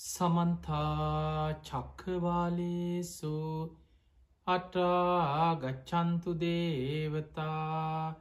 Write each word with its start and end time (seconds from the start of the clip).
සමන්තා 0.00 1.60
චක්කවාලේසු 1.60 3.32
අටාගච්චන්තු 4.46 6.32
දේවතා 6.40 8.14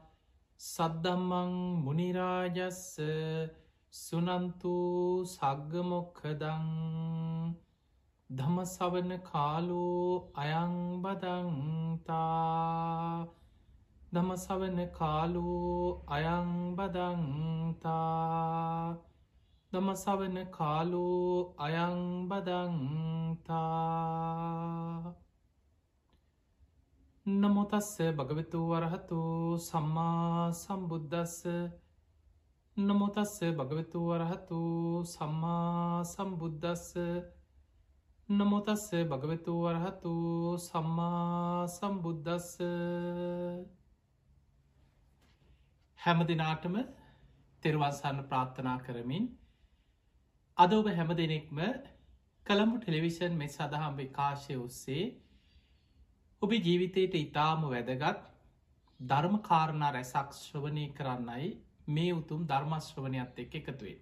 සද්දම්මං 0.60 1.54
මුනිරාජස්ස 1.86 2.84
සුනන්තු 3.94 4.76
සග්ගමොක්කදං 5.28 6.68
දමසවන 8.30 9.12
කාලෝ 9.24 10.10
අයංබදංතා 10.38 12.14
දමසවන 14.12 14.80
කාලෝ 14.94 15.84
අයංබදංතා 16.10 17.20
දමසවන 19.72 20.38
කාලෝ 20.50 21.54
අයංබදංතා 21.58 22.70
නමුතස්ස 27.26 27.90
භගවතු 28.18 28.60
වරහතු 28.70 29.20
සම්මා 29.62 30.46
සම්බුද්ධස්ස 30.54 31.36
නමුතස්ස 32.78 33.36
භගවතු 33.54 34.00
වරහතු 34.08 34.62
සම්මා 35.08 36.04
සම්බුද්ධස්ස 36.06 36.88
නමුතස්ස 38.30 38.86
භගවතු 39.08 39.54
වරහතු 39.60 40.14
සම්මා 40.60 41.68
සම්බුද්ධස්ස 41.70 42.50
හැම 46.00 46.20
දිනාටම 46.26 46.76
තෙරවන්සන්න 47.64 48.18
ප්‍රාර්ථනා 48.26 48.80
කරමින් 48.80 49.26
අද 50.60 50.74
ඔබ 50.74 50.88
හැම 50.90 51.12
දෙනෙක්ම 51.14 51.60
කළඹු 52.46 52.80
ටෙලිවිෂන් 52.80 53.36
මෙ 53.36 53.46
සඳහම් 53.48 53.94
විකාශය 53.98 54.56
ඔස්සේ 54.58 55.06
ඔබ 56.42 56.56
ජීවිතයට 56.58 57.16
ඉතාම 57.16 57.64
වැදගත් 57.66 58.26
ධර්ම 59.00 59.38
කාරණා 59.42 59.92
රැසක් 59.92 60.36
ශ්‍රවණය 60.36 60.84
කරන්නයි 60.92 61.48
මේ 61.90 62.10
උතුම් 62.14 62.44
ධර්මශ්‍රවනයත් 62.46 63.40
එක් 63.40 63.56
එකතුවේ. 63.56 63.96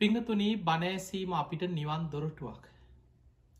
පිංහතුනී 0.00 0.52
බනෑසීම 0.62 1.32
අපිට 1.34 1.66
නිවන් 1.70 2.06
දොරටුවක්. 2.10 2.62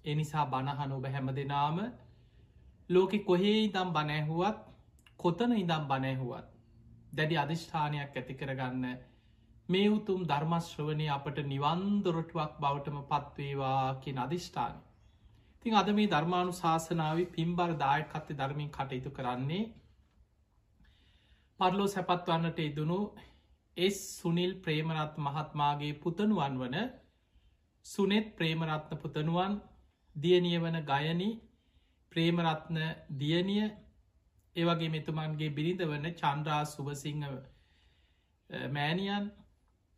එනිසා 0.05 0.47
බණහන 0.47 0.93
ඔබ 0.93 1.11
හැම 1.11 1.35
දෙනාම 1.35 1.85
ලෝකෙ 2.91 3.25
කොහේ 3.25 3.59
ඉදම් 3.63 3.89
බනැහුවත් 3.93 4.63
කොතන 5.19 5.53
ඉදම් 5.57 5.85
බනැහුවත් 5.89 6.57
දැඩි 7.13 7.37
අධිෂ්ඨානයක් 7.39 8.17
ඇති 8.17 8.35
කරගන්න 8.37 8.97
මේ 9.69 9.87
උතුම් 9.89 10.21
ධර්මශ්‍රවනය 10.25 11.07
අපට 11.11 11.39
නිවන්දොරටුවක් 11.45 12.53
බවටම 12.61 12.99
පත්වේවා 13.05 13.87
කිය 14.01 14.19
අධිෂ්ඨාන. 14.19 14.75
තින් 15.63 15.75
අද 15.75 15.89
මේ 15.93 16.09
ධර්මාණු 16.09 16.53
ශාසනාව 16.55 17.19
පින්බර 17.31 17.71
දායකත්ත 17.77 18.29
ධර්මින් 18.33 18.69
කටයුතු 18.71 19.11
කරන්නේ 19.11 19.65
පරලෝ 21.61 21.89
සැපත් 21.89 22.23
වන්නට 22.27 22.61
ඉදනු 22.61 22.99
එස් 23.77 23.99
සුනිල් 24.13 24.53
ප්‍රේමරත් 24.59 25.15
මහත්මාගේ 25.19 25.97
පුතනුවන් 25.97 26.55
වන 26.57 26.77
සුනෙත් 27.87 28.29
ප්‍රේමරත්න 28.37 28.99
පුතනුවන් 28.99 29.57
දියනිය 30.17 30.59
වන 30.59 30.79
ගයනි 30.85 31.31
ප්‍රේමරත්න 32.13 32.79
දියනිය 33.17 33.67
ඒවගේ 34.57 34.91
මෙතුමන්ගේ 34.91 35.51
බිරිඳ 35.51 35.83
වන 35.85 36.07
චන්ද්‍රා 36.15 36.63
සුවසිංහ 36.67 37.27
මෑනියන් 38.71 39.27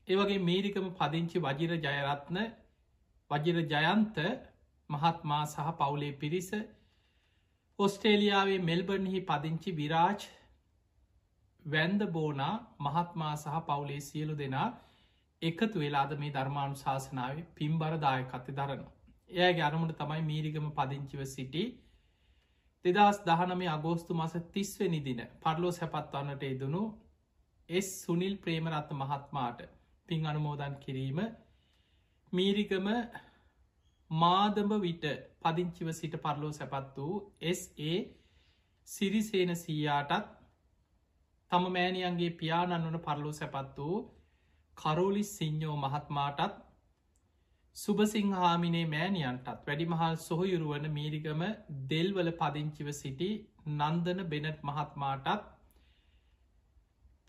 ඒවගේ 0.08 0.40
මේරිකම 0.40 0.88
පදිංචි 0.92 1.40
වජිර 1.40 1.72
ජයරත්න 1.78 2.38
වජිර 3.30 3.58
ජයන්ත 3.66 4.18
මහත්මා 4.90 5.44
සහ 5.46 5.70
පවුලේ 5.76 6.12
පිරිස 6.14 6.50
ඔස්ට්‍රේලියාවේ 7.78 8.58
මෙල්බර්න්හි 8.62 9.20
පදිංචි 9.22 9.74
විරාජ් 9.74 10.28
වැන්ද 11.64 12.06
බෝනා 12.10 12.54
මහත්මා 12.80 13.34
සහ 13.36 13.64
පවුලේ 13.64 14.00
සියලු 14.02 14.36
දෙනා 14.36 14.68
එකතු 15.42 15.76
වෙලාද 15.78 16.14
මේ 16.18 16.32
ධර්මාණු 16.32 16.76
ශාසනාව 16.76 17.42
පින්බරදායකත්ති 17.54 18.54
දරන. 18.54 18.82
එයගේ 19.30 19.62
අරමුණ 19.62 19.94
තමයි 19.94 20.22
මීරිගම 20.24 20.68
පදිංචිව 20.72 21.20
සිටි 21.28 21.64
දෙදස් 22.84 23.18
දහනමේ 23.24 23.68
අගෝස්තු 23.68 24.14
මස 24.14 24.34
තිස්වනි 24.52 25.00
දින 25.02 25.20
පරලෝ 25.42 25.72
සැපත්වන්නට 25.74 26.42
එදනු 26.46 26.82
එස් 27.68 27.88
සුනිල් 28.02 28.36
ප්‍රේමරත්ත 28.38 28.90
මහත්මාට 28.94 29.60
පින් 30.08 30.26
අනුමෝදන් 30.26 30.74
කිරීම 30.80 31.18
මීරිකම 32.32 32.88
මාදඹ 34.10 34.72
විට 34.80 35.04
පදිංචිව 35.42 35.88
සිට 35.92 36.14
පරලෝ 36.18 36.52
සැපත් 36.52 36.96
වූ 36.96 37.16
ඒ 37.42 37.96
සිරිසේන 38.88 39.52
සීයාටත් 39.56 40.30
තම 41.50 41.66
මෑණියන්ගේ 41.70 42.30
පියාණන් 42.36 42.86
වන 42.86 42.98
පරලෝ 43.00 43.32
සැපත් 43.32 43.76
වූ 43.78 43.98
කරෝලිස් 44.76 45.30
සිං්ඥෝ 45.38 45.76
මහත්මාටත් 45.76 46.56
සුභසිංහාමිනේ 47.76 48.86
මෑණියන්ටත් 48.86 49.48
වැඩිමහල් 49.66 50.16
සොහයුරුවන 50.20 50.86
මීරිගම 50.90 51.42
දෙල්වල 51.90 52.30
පදිංචිව 52.32 52.88
සිටි 52.94 53.30
නන්දන 53.70 54.20
බෙනට් 54.26 54.60
මහත්මාටත් 54.62 55.57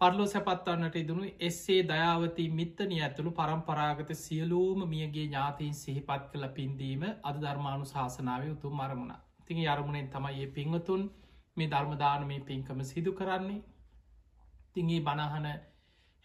පරලෝ 0.02 0.26
සැපත්වන්නට 0.26 0.94
ඉදනු 0.96 1.24
එස්සේ 1.42 1.80
දයාවති 1.86 2.44
මිත්තනය 2.52 2.98
ඇතුළු 3.00 3.32
පරම්පරාගත 3.34 4.12
සියලූම 4.18 4.86
මියගේ 4.88 5.26
ඥාතීන් 5.26 5.74
සිහිපත් 5.76 6.24
කළ 6.28 6.48
පින්දීම 6.54 7.04
අද 7.24 7.42
ධර්මාණු 7.42 7.88
ශාසනාව 7.88 8.46
උතුම් 8.50 8.78
මරමුණ 8.78 9.12
තිඟ 9.46 9.60
අරමුණෙන් 9.68 10.08
තමයි 10.10 10.40
ඒ 10.40 10.48
පිංහතුන් 10.54 11.04
මේ 11.58 11.70
ධර්මදානමේ 11.70 12.40
පින්කම 12.44 12.80
සිදු 12.86 13.14
කරන්නේ 13.14 13.60
තිගේ 14.72 15.02
බණහන 15.02 15.50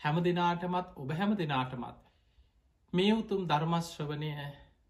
හැම 0.00 0.22
දෙනාටමත් 0.22 0.94
ඔබ 0.98 1.10
හැම 1.14 1.36
දෙනාටමත් 1.36 2.00
මේ 2.92 3.12
උතුම් 3.14 3.44
ධර්මශ්‍රවනය 3.46 4.32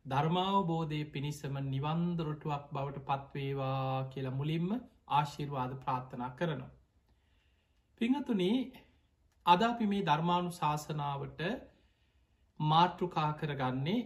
ධර්මාවබෝධය 0.05 1.03
පිණිසම 1.11 1.61
නිවන්දරොටුවක් 1.67 2.65
බවට 2.73 3.07
පත්වේවා 3.07 4.09
කියලා 4.09 4.35
මුලින්ම 4.35 4.71
ආශිර්වාද 5.11 5.73
ප්‍රාර්ථනා 5.79 6.35
කරනවා. 6.37 6.73
පිංහතුනේ 8.01 8.59
අද 9.47 9.61
අපි 9.63 9.87
මේ 9.87 10.03
ධර්මාණු 10.03 10.51
ශාසනාවට 10.53 11.41
මාතෘකා 12.61 13.31
කරගන්නේ 13.33 14.01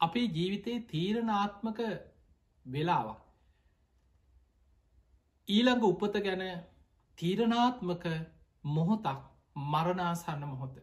අපේ 0.00 0.26
ජීවිතයේ 0.28 0.86
තීරණාත්මක 0.86 1.80
වෙලාවක්. 2.66 3.20
ඊළඟ 5.48 5.84
උපත 5.84 6.16
ගැන 6.20 6.42
තීරණාත්මක 7.18 8.04
මොහොතක් 8.64 9.20
මරණාසන්න 9.66 10.44
මොහොත. 10.44 10.76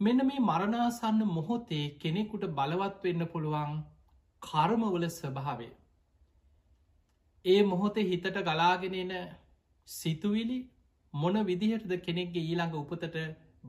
මෙන්න 0.00 0.20
මේ 0.24 0.40
මරණාසන්න 0.40 1.20
මොහොතේ 1.28 1.84
කෙනෙකුට 1.96 2.44
බලවත් 2.52 3.02
වෙන්න 3.04 3.22
පුළුවන් 3.28 3.72
කර්මවල 4.42 5.04
ස්වභාවේ. 5.10 5.74
ඒ 7.44 7.60
මොහොතේ 7.64 8.04
හිතට 8.04 8.38
ගලාගෙනෙන 8.44 9.12
සිතුවිලි 9.88 10.58
මොන 11.14 11.36
විදිහටද 11.46 11.92
කෙනෙක්ගේ 12.00 12.42
ඊළඟ 12.42 12.74
උපතට 12.74 13.16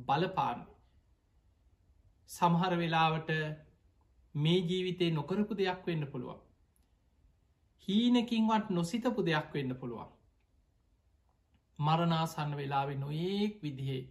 බලපාන 0.07 0.65
සමහර 2.29 2.73
වෙලාවට 2.75 3.29
මේ 4.35 4.59
ජීවිතේ 4.61 5.11
නොකරපු 5.11 5.53
දෙයක් 5.55 5.81
වෙන්න 5.85 6.07
පුළුවන්. 6.07 6.39
හීනකින්වත් 7.87 8.69
නොසිතපු 8.71 9.25
දෙයක් 9.25 9.53
වෙන්න 9.53 9.75
පුළුවන්. 9.75 10.09
මරනාසන්න 11.79 12.55
වෙලාවෙ 12.55 12.95
නොඒක් 12.95 13.63
විදිහේ 13.63 14.01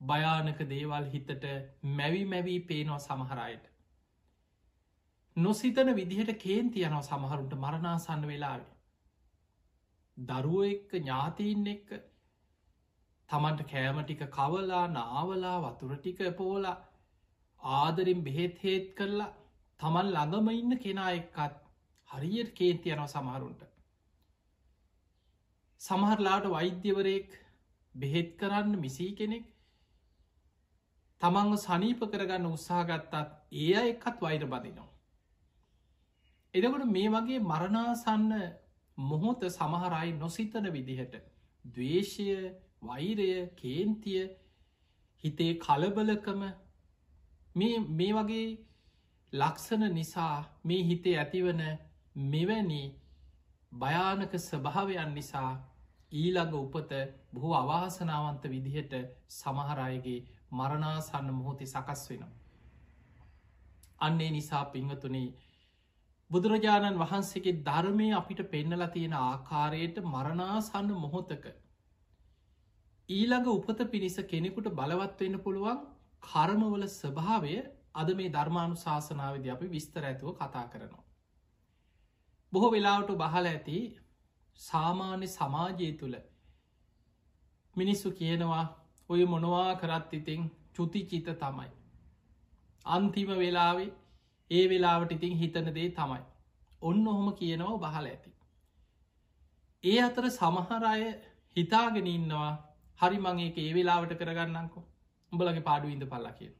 භයානක 0.00 0.60
දේවල් 0.68 1.04
හිතට 1.06 1.44
මැවි 1.92 2.24
මැවී 2.24 2.60
පේනවා 2.62 3.00
සමහරයට 3.00 3.70
නොසිතන 5.36 5.94
විදිහට 5.94 6.32
කේන්ති 6.38 6.84
යනවා 6.84 7.02
සමහරුන්ට 7.02 7.54
මරණාසන්න 7.56 8.26
වෙලාවේ. 8.26 8.70
දරුව 10.20 10.62
එක්ක 10.64 10.90
ඥාතීන් 10.94 11.66
එක්ක 11.66 11.90
තමන්ට 13.28 13.66
කෑමටික 13.66 14.22
කවලා 14.28 14.84
නාවලා 14.90 15.56
වතුරටික 15.64 16.20
පෝලා 16.36 16.76
ආදරින් 17.62 18.24
බෙහෙත් 18.24 18.56
හේත් 18.58 18.88
කරලා 18.94 19.30
තමන් 19.80 20.08
ළඟම 20.08 20.48
ඉන්න 20.50 20.78
කෙනා 20.78 21.10
එක්කත් 21.12 21.60
හරියට 22.08 22.50
කේන්ති 22.54 22.92
යනව 22.92 23.06
සමහරුන්ට 23.08 23.62
සමහරලාට 25.80 26.46
වෛද්‍යවරයෙක් 26.48 27.30
බෙහෙත් 27.94 28.36
කරන්න 28.36 28.78
මිසී 28.78 29.12
කෙනෙක් 29.14 29.46
තමන්ව 31.20 31.56
සනීප 31.58 32.00
කරගන්න 32.06 32.48
උත්සාහගත්තත් 32.48 33.14
ඒ 33.60 33.80
එක්කත් 33.84 34.20
වෛර 34.20 34.44
බදිනවා. 34.46 34.90
එදකට 36.54 36.84
මේ 36.88 37.10
වගේ 37.10 37.40
මරණාසන්න 37.42 38.32
මොහොත 39.02 39.42
සමහරයි 39.48 40.12
නොසිතන 40.14 40.66
විදිහට 40.70 41.14
දවේශය 41.64 42.26
වෛරය 42.82 43.30
කේන්තිය 43.56 44.24
හිතේ 45.24 45.52
කලබලකම 45.56 46.42
මේ 47.54 48.12
වගේ 48.14 48.48
ලක්ෂණ 49.32 49.94
නිසා 49.94 50.36
මේ 50.64 50.82
හිතේ 50.84 51.16
ඇතිවන 51.18 51.62
මෙවැනි 52.26 52.82
භයානක 53.72 54.32
ස්වභාවයන් 54.40 55.14
නිසා 55.14 55.50
ඊළඟ 56.12 56.54
උපත 56.56 56.92
බොහෝ 57.32 57.54
අවාසනාවන්ත 57.54 58.44
විදිහට 58.44 58.94
සමහරයගේ 59.30 60.18
මරණාසන්න 60.50 61.28
මොහොතේ 61.32 61.66
සකස් 61.66 62.02
වෙනවා. 62.10 62.32
අන්නේ 64.00 64.30
නිසා 64.30 64.64
පිංහතුනේ 64.66 65.28
බුදුරජාණන් 66.30 66.98
වහන්සේගේ 66.98 67.58
ධර්මය 67.62 68.08
අපිට 68.12 68.40
පෙන්නල 68.48 68.86
තියෙන 68.88 69.14
ආකාරයට 69.18 69.96
මරණාසන්න 70.04 70.90
මොහොතක 70.98 71.46
ඊළඟ 73.08 73.48
උපත 73.48 73.80
පිණිස 73.88 74.16
කෙනෙකුට 74.26 74.68
බලවත්වවෙන්න 74.72 75.40
පුළුවන් 75.40 75.80
කර්මවල 76.22 76.84
ස්වභාවය 76.90 77.54
අද 77.94 78.12
මේ 78.14 78.28
ධර්මාණු 78.28 78.76
ශාසනාවද 78.76 79.48
අපි 79.48 79.66
විස්තර 79.66 80.04
ඇතුව 80.04 80.36
කතා 80.36 80.66
කරනවා. 80.68 81.04
බොහෝ 82.52 82.70
වෙලාවට 82.70 83.10
බහල 83.16 83.46
ඇති 83.46 83.78
සාමාන්‍ය 84.58 85.28
සමාජය 85.28 85.88
තුළ 85.94 86.16
මිනිස්සු 87.74 88.12
කියනවා 88.12 88.64
ඔය 89.10 89.22
මොනවා 89.26 89.72
කරත් 89.76 90.14
ඉතිං 90.14 90.42
චුතිචිත 90.74 91.28
තමයි. 91.38 91.70
අන්තිම 92.86 93.30
වෙලාවේ 93.38 93.90
ඒ 94.50 94.64
වෙලාවට 94.68 95.12
ඉතිං 95.12 95.36
හිතන 95.36 95.72
දේ 95.74 95.88
තමයි. 95.92 96.20
ඔන්න 96.82 97.06
ඔහොම 97.06 97.28
කියනව 97.34 97.72
බහල 97.78 98.06
ඇති. 98.06 98.30
ඒ 99.84 99.98
අතර 100.00 100.24
සමහර 100.30 100.84
අය 100.84 101.04
හිතාගෙන 101.56 102.08
ඉන්නවා 102.08 102.52
හරි 103.00 103.18
මං 103.18 103.40
ඒක 103.40 103.58
ඒ 103.58 103.72
වෙලාවට 103.74 104.14
කරගන්නංකෝ 104.20 104.84
උඹලගේ 105.32 105.66
පාඩු 105.68 105.92
ඉඳ 105.94 106.06
පල්ලා 106.06 106.36
කියන 106.38 106.54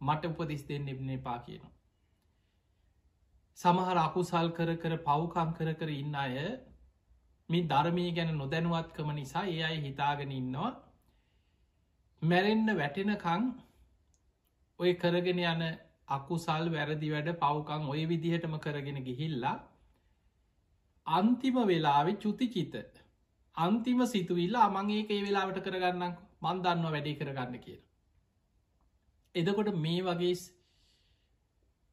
මට 0.00 0.32
උපදිස් 0.32 0.66
දෙන්න 0.68 0.88
එබ්නේ 0.88 1.18
පා 1.18 1.38
කියනවා. 1.38 1.72
සමහර 3.58 3.98
අකුසල් 3.98 4.48
කර 4.58 4.70
කර 4.76 4.94
පව්කම් 5.00 5.50
කර 5.58 5.74
කර 5.74 5.90
ඉන්න 5.94 6.14
අය 6.16 6.36
මේ 7.48 7.66
ධර්මී 7.66 8.10
ගැන 8.12 8.32
නොදැනුවත්කම 8.36 9.12
නිසා 9.14 9.44
ඒ 9.46 9.60
අයි 9.64 9.80
හිතාගෙන 9.80 10.32
ඉන්නවා 10.32 10.72
මැරෙන්න්න 12.22 12.76
වැටෙනකං 12.76 13.48
ඔය 14.80 14.92
කරගෙන 14.94 15.42
යන 15.44 15.62
අකුසල් 16.08 16.66
වැරදි 16.70 17.10
වැඩ 17.10 17.30
පවකං 17.36 17.86
ඔය 17.88 18.02
විදිහටම 18.06 18.56
කරගෙන 18.58 18.98
ගිහිල්ලා 19.04 19.56
අන්තිම 21.06 21.56
වෙලාවෙ 21.66 22.12
චුතිචිත 22.16 22.74
අන්තිම 23.56 24.06
සිතුවිල්ල 24.06 24.56
අමං 24.58 24.90
ඒක 24.90 25.10
ඒ 25.10 25.22
වෙලාවට 25.22 25.60
කරගන්න 25.60 26.16
මන්දන්න 26.42 26.84
වැඩේ 26.86 27.16
කරගන්න 27.16 27.58
කියලා. 27.58 27.88
එදකොට 29.34 29.74
මේ 29.76 30.02
වගේ 30.02 30.34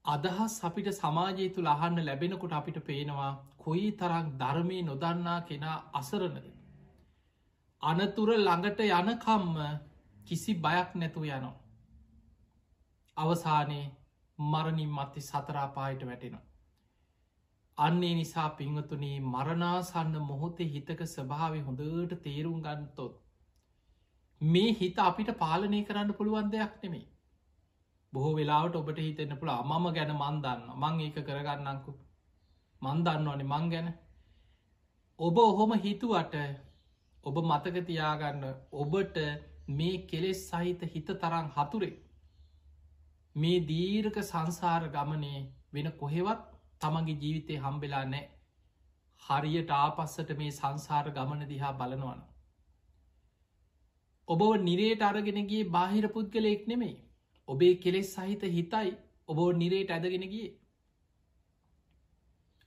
අදහස් 0.05 0.55
අපිට 0.63 0.87
සමාජය 0.93 1.49
තුළ 1.49 1.67
අහන්න 1.67 2.05
ලැබෙනකොට 2.05 2.53
අපිට 2.53 2.79
පේනවා 2.83 3.31
කොයි 3.59 3.91
තරක් 3.93 4.25
ධර්මය 4.37 4.79
නොදන්නා 4.83 5.39
කෙනා 5.43 5.77
අසරණද. 5.93 6.47
අනතුර 7.83 8.29
ළඟට 8.37 8.79
යනකම්ම 8.81 9.55
කිසි 10.25 10.53
බයක් 10.55 10.89
නැතු 10.95 11.23
යනවා. 11.27 11.55
අවසානයේ 13.17 13.98
මරණින් 14.39 14.91
මත්ති 14.91 15.21
සතරාපායට 15.21 16.05
වැටෙනවා. 16.05 16.45
අන්නේ 17.77 18.13
නිසා 18.15 18.49
පිංහතුනේ 18.51 19.15
මරණාසන්න 19.27 20.15
මොහොතේ 20.23 20.69
හිතක 20.69 21.05
ස්වභාව 21.07 21.55
හොඳට 21.61 22.17
තේරුම් 22.23 22.59
ගන්නතොත්. 22.61 23.15
මේ 24.41 24.75
හිත 24.75 24.99
අපිට 25.01 25.31
පාලනය 25.37 25.79
කරන්න 25.83 26.13
පුළුවන් 26.13 26.51
දෙයක් 26.51 26.75
නෙමේ. 26.83 27.07
බොහෝ 28.13 28.35
වෙලාවට 28.35 28.75
ඔබට 28.75 28.99
හිතෙන්න්න 28.99 29.39
පුළ 29.39 29.51
අමම 29.53 29.87
ගැන 29.95 30.13
මන්දන්න 30.13 30.61
මං 30.75 31.01
ඒක 31.01 31.17
කරගන්නංකු 31.23 31.91
මන්දන්නවනේ 32.81 33.49
මං 33.49 33.69
ගැන 33.69 33.89
ඔබ 35.19 35.37
ඔහොම 35.39 35.75
හිතුවට 35.79 36.35
ඔබ 37.23 37.37
මතක 37.41 37.85
තියාගන්න 37.85 38.45
ඔබට 38.75 39.17
මේ 39.73 39.97
කෙලෙස් 40.05 40.41
සහිත 40.47 40.85
හිත 40.93 41.11
තරං 41.17 41.51
හතුරේ 41.55 41.93
මේ 43.35 43.59
දීර්ක 43.65 44.17
සංසාර 44.23 44.81
ගමනේ 44.89 45.41
වෙන 45.73 45.91
කොහෙවත් 45.93 46.45
තමගේ 46.81 47.17
ජීවිතය 47.17 47.57
හම්බෙලා 47.57 48.05
නෑ 48.07 48.25
හරියට 49.21 49.71
ආපස්සට 49.73 50.33
මේ 50.37 50.51
සංසාර 50.51 51.11
ගමන 51.11 51.43
දිහා 51.47 51.73
බලනවන 51.73 52.23
ඔබ 54.27 54.41
නිරේට 54.61 55.03
අරගෙනගේ 55.03 55.67
බාහිර 55.69 56.09
පුද්ගලයෙක් 56.09 56.65
නෙමේ 56.67 56.95
ඔබේ 57.47 57.75
කෙලෙස් 57.77 58.15
සහිත 58.15 58.47
හිතයි 58.49 58.95
ඔබෝ 59.29 59.49
නිරේට 59.53 59.91
ඇදගෙනගිය 59.91 60.49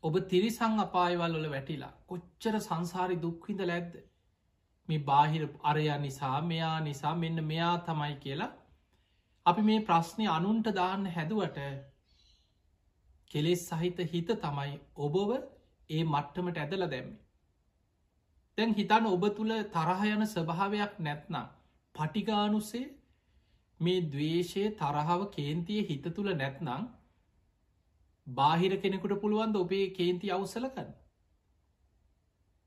ඔබ 0.05 0.17
තිරිසං 0.26 0.81
අපායවල් 0.81 1.35
වල 1.35 1.50
වැටිලා 1.50 1.93
කොච්චර 2.06 2.56
සංසාරි 2.61 3.17
දුක්විඳ 3.19 3.62
ලැද්ද 3.64 4.00
මේ 4.88 5.05
බාහිර 5.05 5.44
අරයා 5.64 5.99
නිසා 5.99 6.38
මෙයා 6.44 6.76
නිසා 6.81 7.14
මෙන්න 7.17 7.44
මෙයා 7.44 7.76
තමයි 7.82 8.17
කියලා 8.19 8.53
අපි 9.46 9.62
මේ 9.62 9.80
ප්‍රශ්නය 9.80 10.26
අනුන්ට 10.28 10.68
දාන්න 10.72 11.06
හැදුවට 11.08 11.58
කෙලෙස් 13.30 13.64
සහිත 13.70 13.98
හිත 14.10 14.30
තමයි 14.38 14.72
ඔබව 14.98 15.30
ඒ 15.90 16.02
මට්ටමට 16.04 16.58
ඇදල 16.58 16.86
දැම්මි. 16.86 17.16
තැන් 18.58 18.74
හිතන් 18.74 19.08
ඔබ 19.08 19.24
තුළ 19.36 19.54
තරහයන 19.70 20.24
ස්වභාවයක් 20.26 20.98
නැත්නම් 21.00 21.50
පටිගානුසේ 21.94 22.86
මේ 23.80 24.06
දවේශය 24.08 24.64
තරහාව 24.76 25.22
කේන්තිය 25.30 25.82
හිත 25.82 26.08
තුළ 26.10 26.32
නැත්නං 26.34 26.88
බාහිර 28.26 28.74
කෙනෙකුට 28.78 29.20
පුළුවන්ද 29.20 29.56
ඔබේ 29.56 29.86
කේන්ති 29.92 30.30
අවසලකන්න. 30.30 30.90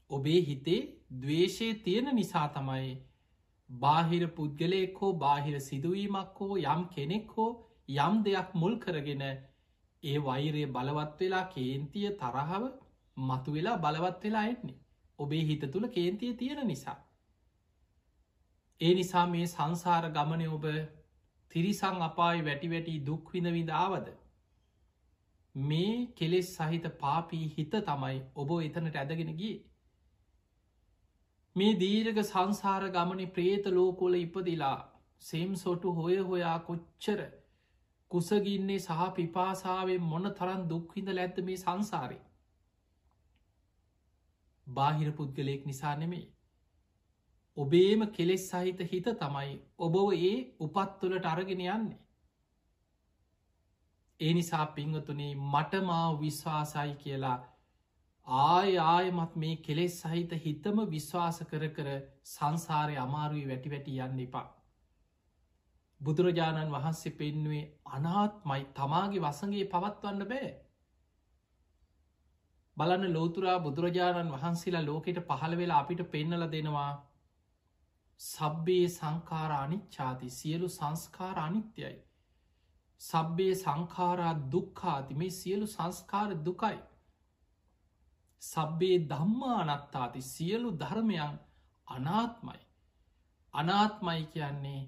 ඔබේ 0.09 0.41
හිතේ 0.43 0.81
දවේශය 1.17 1.67
තියෙන 1.79 2.15
නිසා 2.15 2.47
තමයි 2.49 2.95
බාහිර 3.69 4.27
පුද්ගලයෙක් 4.29 4.97
හෝ 4.97 5.13
බාහිර 5.15 5.59
සිදුවීමක් 5.61 6.39
හෝ 6.39 6.57
යම් 6.57 6.87
කෙනෙක් 6.89 7.31
හෝ 7.31 7.49
යම් 7.97 8.23
දෙයක් 8.23 8.49
මුල් 8.53 8.79
කරගෙන 8.79 9.23
ඒ 9.25 10.17
වෛරය 10.19 10.65
බලවත් 10.67 11.19
වෙලා 11.19 11.45
කේන්තිය 11.49 12.09
තරහව 12.15 12.63
මතු 13.17 13.51
වෙලා 13.51 13.77
බලවත් 13.77 14.23
වෙලා 14.23 14.45
එන්නේ 14.47 14.77
ඔබේ 15.19 15.43
හිත 15.43 15.65
තුළ 15.71 15.87
කේන්තිය 15.89 16.33
තියෙන 16.33 16.67
නිසා. 16.67 16.97
ඒ 18.81 18.93
නිසා 18.93 19.25
මේ 19.27 19.47
සංසාර 19.47 20.11
ගමනය 20.11 20.47
ඔබ 20.49 20.65
තිරිසං 21.51 22.01
අපායි 22.01 22.45
වැටි 22.45 22.69
වැටි 22.69 22.95
දුක් 23.01 23.33
විඳවිදාවද. 23.33 24.07
මේ 25.55 26.07
කෙලෙස් 26.15 26.47
සහිත 26.57 26.85
පාපී 26.99 27.45
හිත 27.49 27.73
තමයි 27.83 28.17
ඔබ 28.35 28.49
එතනට 28.59 28.95
ඇදගෙන 28.95 29.31
ගිය. 29.37 29.55
මේ 31.55 31.75
දීරක 31.75 32.19
සංසාර 32.23 32.83
ගමනි 32.89 33.25
ප්‍රේත 33.29 33.67
ලෝකොල 33.69 34.15
ඉපදිලා 34.15 34.77
සෙම් 35.21 35.55
සොටු 35.55 35.93
හොය 35.93 36.17
හොයා 36.23 36.57
කොච්චර 36.61 37.19
කුසගින්නේ 38.11 38.79
සහ 38.79 39.09
පිපාසාාවෙන් 39.15 40.03
මොන 40.03 40.31
තරන් 40.33 40.63
දුක්හිඳ 40.67 41.11
ලැත්ත 41.11 41.37
මේ 41.41 41.57
සංසාරය. 41.57 42.19
බාහිර 44.67 45.11
පුද්ගලයෙක් 45.13 45.65
නිසා 45.65 45.95
නෙමේ 45.95 46.25
ඔබේම 47.57 48.05
කෙලෙස් 48.11 48.47
සහිත 48.47 48.79
හිත 48.85 49.07
තමයි 49.17 49.51
ඔබව 49.79 49.97
ඒ 50.13 50.35
උපත්තුලට 50.59 51.25
අරගෙන 51.25 51.61
යන්නේ. 51.67 51.99
ඒ 54.19 54.33
නිසා 54.33 54.65
පිංහතුනේ 54.73 55.33
මටමාව 55.45 56.19
විශ්වාසයි 56.19 56.95
කියලා 56.95 57.37
ආය 58.27 58.77
ආයමත් 58.77 59.35
මේ 59.35 59.55
කෙලෙස් 59.57 60.01
සහිත 60.01 60.31
හිතම 60.39 60.83
විශ්වාස 60.87 61.39
කර 61.43 61.65
කර 61.69 61.89
සංසාරය 62.25 62.95
අමාරුයි 62.97 63.47
වැටි 63.47 63.69
වැටි 63.69 63.97
යන්න 63.99 64.19
එපා. 64.19 64.47
බුදුරජාණන් 66.01 66.71
වහන්සේ 66.71 67.11
පෙන්නුවේ 67.13 67.65
අනාත්මයි 67.87 68.63
තමාගේ 68.73 69.21
වසගේ 69.21 69.65
පවත්වන්න 69.65 70.27
බෑ. 70.27 70.49
බලන්න 72.77 73.13
ලෝතුරා 73.13 73.59
බුදුරජාණන් 73.59 74.31
වහන්සේලා 74.31 74.85
ලෝකෙට 74.85 75.21
පහළ 75.27 75.57
වෙලා 75.57 75.79
අපිට 75.79 76.01
පෙන්නල 76.11 76.47
දෙනවා 76.47 76.91
සබ්බේ 78.19 78.89
සංකාර 78.89 79.51
අනිච්චාති 79.53 80.29
සියලු 80.29 80.67
සංස්කාර 80.69 81.37
අනිත්‍යයි. 81.39 81.95
සබ්බේ 83.01 83.53
සංකාරා 83.55 84.35
දුක්කාති 84.51 85.13
මේ 85.13 85.29
සියලු 85.31 85.67
සංස්කාර 85.67 86.29
දුකයි. 86.45 86.77
සබ්බේ 88.45 88.97
ධම්මා 89.09 89.59
අනත්තාති 89.65 90.21
සියලු 90.23 90.69
ධර්මයන් 90.79 91.35
අනාත්මයි. 91.87 92.61
අනාත්මයි 93.53 94.23
කියන්නේ 94.27 94.81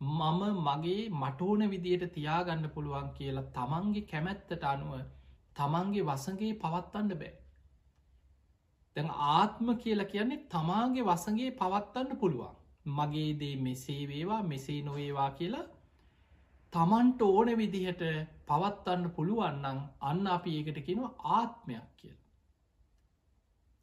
මම 0.00 0.42
මගේ 0.60 1.02
මටෝන 1.14 1.62
විදියට 1.70 2.04
තියාගන්න 2.12 2.64
පුළුවන් 2.70 3.08
කියලා 3.10 3.50
තමන්ගේ 3.52 4.04
කැමැත්තට 4.04 4.64
අනුව 4.66 4.92
තමන්ගේ 5.56 6.04
වසගේ 6.04 6.52
පවත්වන්න 6.56 7.12
බෑ. 7.14 7.34
දැන් 8.96 9.10
ආත්ම 9.30 9.66
කියලා 9.76 10.04
කියන්නේ 10.06 10.44
තමාගේ 10.46 11.04
වසගේ 11.04 11.50
පවත්වන්න 11.52 12.20
පුළුවන් 12.20 12.54
මගේ 12.90 13.30
දේ 13.40 13.56
මෙසේ 13.58 14.02
වේවා 14.08 14.42
මෙසේ 14.44 14.78
නොවේවා 14.82 15.30
කියලා 15.30 15.66
තමන්ට 16.72 17.20
ඕන 17.24 17.50
විදිහට 17.58 18.04
පවත්වන්න 18.46 19.10
පුළුවන්නන් 19.10 19.82
අන්න 20.02 20.26
අපි 20.28 20.56
ඒකට 20.56 20.78
කෙනවා 20.86 21.12
ආත්මයක් 21.34 21.88
කියල. 21.96 22.16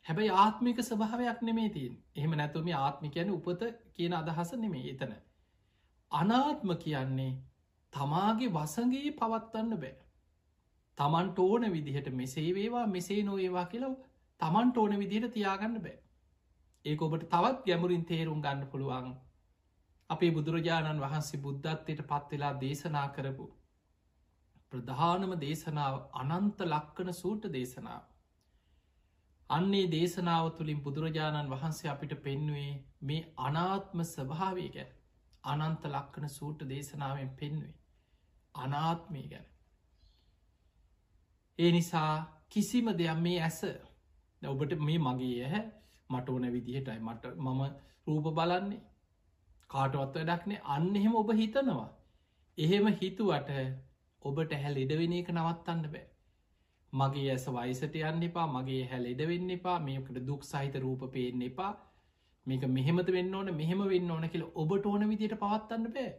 හැබැයි 0.05 0.35
ආත්මික 0.35 0.79
ස්වභාවයක් 0.81 1.41
නෙමේ 1.41 1.69
තින් 1.69 1.93
එහෙම 2.15 2.33
නැතුම 2.33 2.69
ආත්මිකයන 2.77 3.29
උපත 3.31 3.61
කියන 3.93 4.13
අදහස 4.13 4.53
නෙමේ 4.57 4.85
එතන. 4.91 5.13
අනාත්ම 6.11 6.69
කියන්නේ 6.77 7.31
තමාගේ 7.93 8.49
වසගේ 8.49 9.11
පවත්වන්න 9.13 9.79
බෑ. 9.79 9.95
තමන්ට 10.97 11.39
ඕන 11.39 11.67
විදිහට 11.71 12.09
මෙසේ 12.13 12.49
වේවා 12.55 12.87
මෙසේ 12.87 13.21
නොඒවා 13.23 13.65
කියලව 13.65 13.93
තමන්ට 14.39 14.77
ඕන 14.77 14.99
විදිහට 14.99 15.33
තියාගන්න 15.33 15.81
බෑ. 15.81 15.97
ඒක 16.85 17.01
ඔබට 17.01 17.27
තවත් 17.27 17.65
ගැමුරින් 17.65 18.05
තේරුම් 18.05 18.41
ගන්න 18.41 18.67
පුළුවන් 18.67 19.11
අපේ 20.09 20.31
බුදුරජාණන් 20.31 21.01
වහන්සේ 21.01 21.41
බුද්ධත්වයට 21.41 22.01
පත්වෙලා 22.05 22.53
දේශනා 22.61 23.07
කරපු. 23.09 23.45
ප්‍රධානම 24.71 25.33
දේශනාව 25.39 25.95
අනන්ත 26.13 26.59
ලක්කන 26.65 27.13
සූට 27.13 27.47
දේශනාව. 27.53 28.03
අන්නේ 29.49 29.85
දේශනාව 29.87 30.45
තුළින් 30.51 30.83
බුදුරජාණන් 30.83 31.51
වහන්සේ 31.51 31.89
අපිට 31.89 32.13
පෙන්නුවේ 32.23 32.73
මේ 33.01 33.21
අනාත්ම 33.39 34.03
ස්වභාවය 34.05 34.67
ගැන 34.69 34.91
අනන්ත 35.43 35.83
ලක්කන 35.85 36.29
සූට 36.29 36.59
දේශනාවෙන් 36.69 37.31
පෙන්වේ. 37.31 37.73
අනාත්මය 38.55 39.23
ගැන. 39.23 39.45
ඒ 41.59 41.71
නිසා 41.71 42.13
කිසිම 42.49 42.87
දෙයක් 42.93 43.19
මේ 43.19 43.39
ඇස 43.41 43.59
ඔබට 44.41 44.73
මේ 44.79 44.99
මගේ 44.99 45.35
ඇහැ 45.41 45.63
මට 46.09 46.29
ඕන 46.29 46.45
විදිහටයි 46.51 46.99
මට 46.99 47.35
මම 47.37 47.61
රූප 48.07 48.27
බලන්නේ 48.31 48.81
කාටවත් 49.69 50.15
වැඩක්නේ 50.17 50.63
අන්න 50.67 50.95
එහෙම 50.95 51.15
ඔබ 51.15 51.29
හිතනවා. 51.33 51.89
එහෙම 52.57 52.87
හිතුවට 52.95 53.49
ඔබට 54.21 54.51
හැල් 54.55 54.75
ඉඩවෙන 54.77 55.13
එක 55.13 55.29
නවත්තන්න 55.31 55.87
බෑ. 55.87 56.12
මගේ 56.93 57.29
ඇස 57.29 57.45
වයිසට 57.51 57.95
යන්න 58.01 58.23
එපා 58.23 58.45
මගේ 58.49 58.83
හැල් 58.85 59.05
ඉඩවෙන්න 59.07 59.49
එපා 59.51 59.77
මේකට 59.81 60.19
දුක් 60.23 60.43
සහිත 60.43 60.75
රූප 60.77 61.05
පේෙන් 61.11 61.41
එපා 61.43 61.71
මේක 62.45 62.65
මෙහෙමත 62.69 63.09
වෙන්න 63.09 63.35
ඕන 63.35 63.49
මෙහෙම 63.53 63.81
වෙන්න 63.85 64.11
ඕන 64.11 64.29
කියල 64.29 64.43
ඔබට 64.55 64.85
ඕන 64.85 65.07
විදියට 65.09 65.35
පවත්වන්න 65.37 65.91
බෑ. 65.91 66.11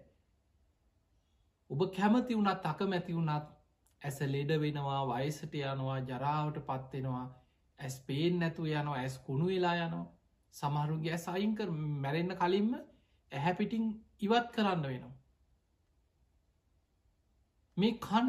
ඔබ 1.70 1.80
කැමති 1.92 2.36
වුණත් 2.36 2.66
අකමැති 2.66 3.14
වුණත් 3.14 3.52
ඇස 4.02 4.18
ලෙඩ 4.26 4.50
වෙනවා 4.58 5.02
වයිසට 5.10 5.54
යනවා 5.62 5.98
ජරාවට 6.02 6.58
පත්වෙනවා 6.62 7.26
ඇස් 7.78 8.00
පේෙන් 8.02 8.38
නැතු 8.38 8.66
යනවා 8.66 8.98
ඇස් 8.98 9.18
කුණු 9.20 9.46
වෙලා 9.46 9.76
යනවා 9.78 10.06
සමහරුගේ 10.54 11.12
ඇස් 11.12 11.28
අයිංකර 11.28 11.68
මැරෙන්න්න 12.02 12.36
කලින්ම 12.36 12.72
ඇහැපිටිං 13.32 13.86
ඉවත් 14.20 14.50
කරන්න 14.52 14.82
වෙනවා. 14.84 15.14
මේ 17.76 17.94
කන 18.00 18.28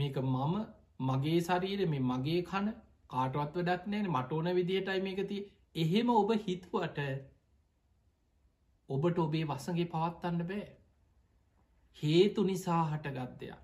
මේක 0.00 0.20
මම 0.24 0.54
මගේ 1.02 1.38
ශරීර 1.42 1.86
මේ 1.86 2.02
මගේ 2.04 2.40
කන 2.44 2.68
කාටවත් 3.10 3.56
වඩක් 3.56 3.82
නෑන. 3.86 4.08
මට 4.08 4.32
ඕන 4.32 4.50
විදිහටයි 4.54 5.00
මේකති 5.02 5.38
එහෙම 5.76 6.12
ඔබ 6.12 6.30
හිතුවට 6.40 7.00
ඔබට 8.88 9.18
ඔබේ 9.20 9.44
වසගේ 9.46 9.88
පවත්වන්න 9.88 10.46
බෑ. 10.46 10.68
හේතු 11.98 12.44
නිසා 12.44 12.82
හටගත්දයක් 12.86 13.58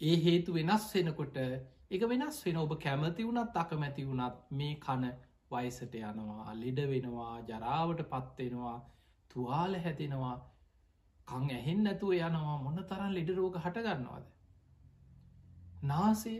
ඒ 0.00 0.16
හේතු 0.18 0.50
වෙනස් 0.52 0.86
වෙනකොට 0.92 1.36
එක 1.90 2.02
වෙනස් 2.04 2.38
වෙන 2.44 2.56
ඔබ 2.58 2.72
කැමති 2.78 3.24
වුණත් 3.24 3.56
අකමැති 3.56 4.04
වුණත් 4.04 4.40
මේ 4.52 4.74
කන 4.78 5.04
වයිසට 5.50 5.94
යනවා 6.00 6.54
ලෙඩ 6.54 6.80
වෙනවා 6.88 7.34
ජරාවට 7.42 8.02
පත්වෙනවා 8.06 8.76
තුවාල 9.30 9.76
හැදෙනවා 9.78 10.36
කං 11.28 11.50
ඇහෙන් 11.52 11.84
නැතුව 11.84 12.14
යනවා 12.18 12.56
මොන්න 12.58 12.84
තරන් 12.84 13.12
ලෙඩ 13.12 13.30
රෝග 13.32 13.58
හටගන්නවාද. 13.58 14.24
නාසය 15.84 16.34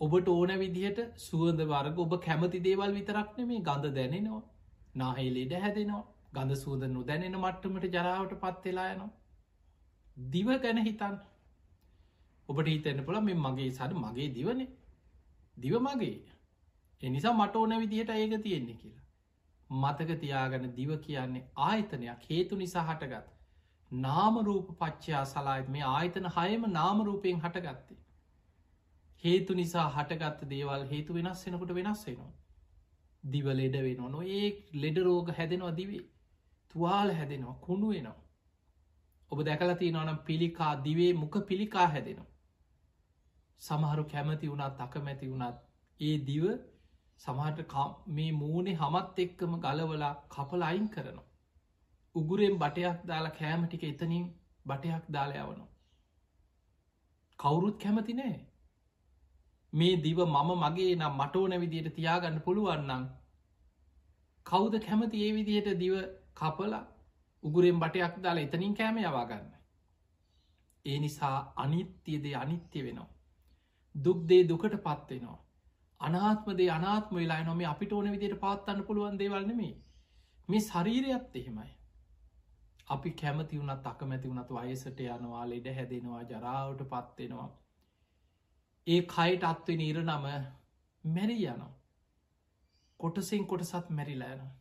ඔබට 0.00 0.28
ඕන 0.28 0.52
විදිහට 0.58 1.00
සුවද 1.18 1.60
වර්ග 1.66 1.98
ඔබ 1.98 2.14
කැමති 2.20 2.60
දේවල් 2.60 2.92
විතරක්න 2.92 3.48
මේ 3.48 3.62
ගඳ 3.62 3.90
දැනෙනවා 3.96 4.42
නාහි 4.94 5.26
ලෙඩ 5.30 5.52
හැදෙනවා 5.58 6.04
ගඳ 6.32 6.56
සූද 6.56 6.86
නොදැනෙන 6.88 7.36
මට්ටමට 7.38 7.86
ජරාවට 7.92 8.34
පත්වෙලා 8.38 8.86
යනවා. 8.92 9.12
දිව 10.16 10.48
ගැන 10.58 10.80
හිතන්න 10.80 11.18
ඔබට 12.48 12.68
හිතන්න 12.68 13.04
පුළ 13.04 13.20
මේ 13.22 13.38
මගේ 13.38 13.70
සඩ 13.70 14.00
මගේ 14.00 14.28
දිවනේ 14.30 14.70
දිව 15.56 15.76
මගේ 15.80 16.16
එනිසා 17.02 17.34
මට 17.34 17.56
ඕන 17.56 17.76
විදිහට 17.78 18.10
ඒක 18.12 18.34
තියෙන්නේ 18.42 18.76
කියලා. 18.76 19.04
මතක 19.70 20.20
තියාගන 20.20 20.66
දිව 20.76 20.90
කියන්නේ 21.00 21.48
ආයතනයක් 21.58 22.28
හේතු 22.30 22.56
නිසා 22.56 22.84
හටගත්. 22.84 23.33
නාමරූප 23.98 24.70
පච්චයා 24.78 25.24
සලායිත් 25.24 25.68
මේ 25.68 25.84
ආයතන 25.88 26.26
හයම 26.36 26.66
නාමරූපයෙන් 26.70 27.40
හටගත්තේ. 27.40 28.00
හේතු 29.24 29.54
නිසා 29.54 29.86
හටගත්ත 29.90 30.50
දේවල් 30.50 30.84
හේතු 30.86 31.14
වෙනස් 31.14 31.46
වෙනකොට 31.46 31.74
වෙනස් 31.74 32.02
වෙනවා. 32.06 32.32
දිව 33.24 33.46
ලෙඩ 33.52 33.76
වෙන 33.86 34.04
නො 34.12 34.20
ඒ 34.34 34.46
ලෙඩ 34.74 34.98
රෝග 34.98 35.32
හැදෙනවා 35.38 35.76
දිවේ 35.76 36.04
තුවාල 36.74 37.14
හැදෙනවා 37.14 37.56
කුණු 37.60 37.88
වෙනවා. 37.88 38.18
ඔබ 39.30 39.38
දැකලති 39.42 39.92
නනම් 39.92 40.18
පිළිකා 40.26 40.72
දිවේ 40.84 41.12
මුක 41.14 41.34
පිළිකා 41.46 41.88
හැදෙනවා. 41.88 42.30
සමහරු 43.62 44.04
කැමති 44.04 44.50
වුණත් 44.50 44.80
අකමැති 44.80 45.30
වුණත් 45.30 45.58
ඒ 46.00 46.16
දිව 46.26 46.44
සමහට 47.20 47.76
මේ 48.08 48.32
මූුණේ 48.32 48.74
හමත් 48.74 49.18
එක්කම 49.18 49.54
ගලවලා 49.60 50.14
කපල 50.28 50.62
අයින් 50.62 50.88
කරනවා. 50.88 51.28
උගුරෙන් 52.14 52.56
බටයක් 52.58 52.98
දාලා 53.06 53.36
කෑම 53.38 53.62
ටික 53.66 53.84
එතනින් 53.84 54.24
බටයක් 54.66 55.04
දාලා 55.08 55.44
යවනවා. 55.44 55.70
කවුරුත් 57.38 57.76
කැමති 57.82 58.14
නෑ. 58.14 58.36
මේ 59.72 59.94
දිව 59.96 60.18
මම 60.26 60.50
මගේ 60.62 60.92
නම් 60.96 61.14
මටෝන 61.20 61.54
විදියට 61.60 61.94
තියාගන්න 61.96 62.38
පුළුවන්නම් 62.40 63.04
කෞද 64.46 64.74
කැමති 64.80 65.24
ඒ 65.24 65.32
විදියට 65.34 65.68
දිව 65.78 65.94
කපලා 66.34 66.84
උගුරෙන් 67.42 67.80
බටයක් 67.80 68.14
දාලා 68.22 68.46
එතනින් 68.46 68.74
කෑම 68.74 68.96
යවාගන්න. 69.00 69.48
ඒ 70.84 70.98
නිසා 70.98 71.38
අනිත්‍යයදේ 71.56 72.36
අනිත්‍ය 72.36 72.84
වෙනවා. 72.84 73.14
දුක්දේ 73.94 74.42
දුකට 74.48 74.74
පත්වෙනවා. 74.78 75.38
අනාත්මදේ 76.00 76.70
අනාත්ම 76.70 77.14
වෙලා 77.16 77.42
නොම 77.44 77.60
අපිට 77.64 77.92
ඕන 77.92 78.12
විදියට 78.12 78.40
පාත්තන්න 78.40 78.86
පුළුවන් 78.86 79.18
දේවල්නෙමේ 79.18 79.74
මේ 80.48 80.60
ශරීරයත් 80.62 81.36
එහෙමයි. 81.36 81.70
අපි 82.88 83.10
කැමති 83.12 83.58
වුණත් 83.58 83.86
අකමැති 83.86 84.28
වුණත් 84.28 84.50
වයසට 84.52 85.00
යනවා 85.02 85.44
ලෙඩ 85.48 85.66
හැදෙනවා 85.74 86.22
ජරාවට 86.24 86.82
පත්වෙනවා. 86.86 87.48
ඒ 88.86 89.00
කයිට 89.08 89.44
අත්වෙන 89.44 89.80
ඉර 89.82 89.98
නම 90.02 90.26
මැරි 91.04 91.38
යනවා. 91.44 91.72
කොටසින් 93.00 93.46
කොටසත් 93.46 93.90
මැරිලා 93.90 94.32
යනවා. 94.32 94.52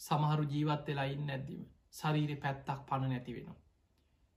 සමහරු 0.00 0.44
ජීවත් 0.46 0.86
වෙලා 0.86 1.04
ඉන්න 1.06 1.30
ඇදීම 1.30 1.64
ශරීරය 1.92 2.36
පැත්තක් 2.36 2.86
පණ 2.88 3.08
නැති 3.08 3.34
වෙනවා. 3.34 3.58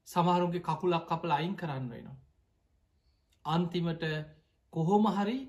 සමහරුගේ 0.07 0.61
කකුලක් 0.61 1.11
අපල 1.11 1.31
අයින් 1.31 1.55
කරන්න 1.55 1.89
වෙනවා. 1.89 2.17
අන්තිමට 3.45 4.03
කොහොම 4.73 5.05
හරි 5.11 5.39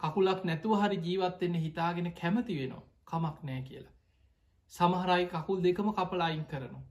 කකුලක් 0.00 0.44
නැතුව 0.44 0.80
හරි 0.80 0.98
ජීවත්වෙන්න 1.02 1.56
හිතාගෙන 1.58 2.12
කැමති 2.14 2.58
වෙනවා 2.58 2.84
කමක් 3.06 3.38
නෑ 3.42 3.62
කියලා. 3.62 3.97
සමහරයි 4.72 5.26
කකුල් 5.26 5.62
දෙකම 5.62 5.88
කපලායින් 5.92 6.44
කරනවා. 6.44 6.84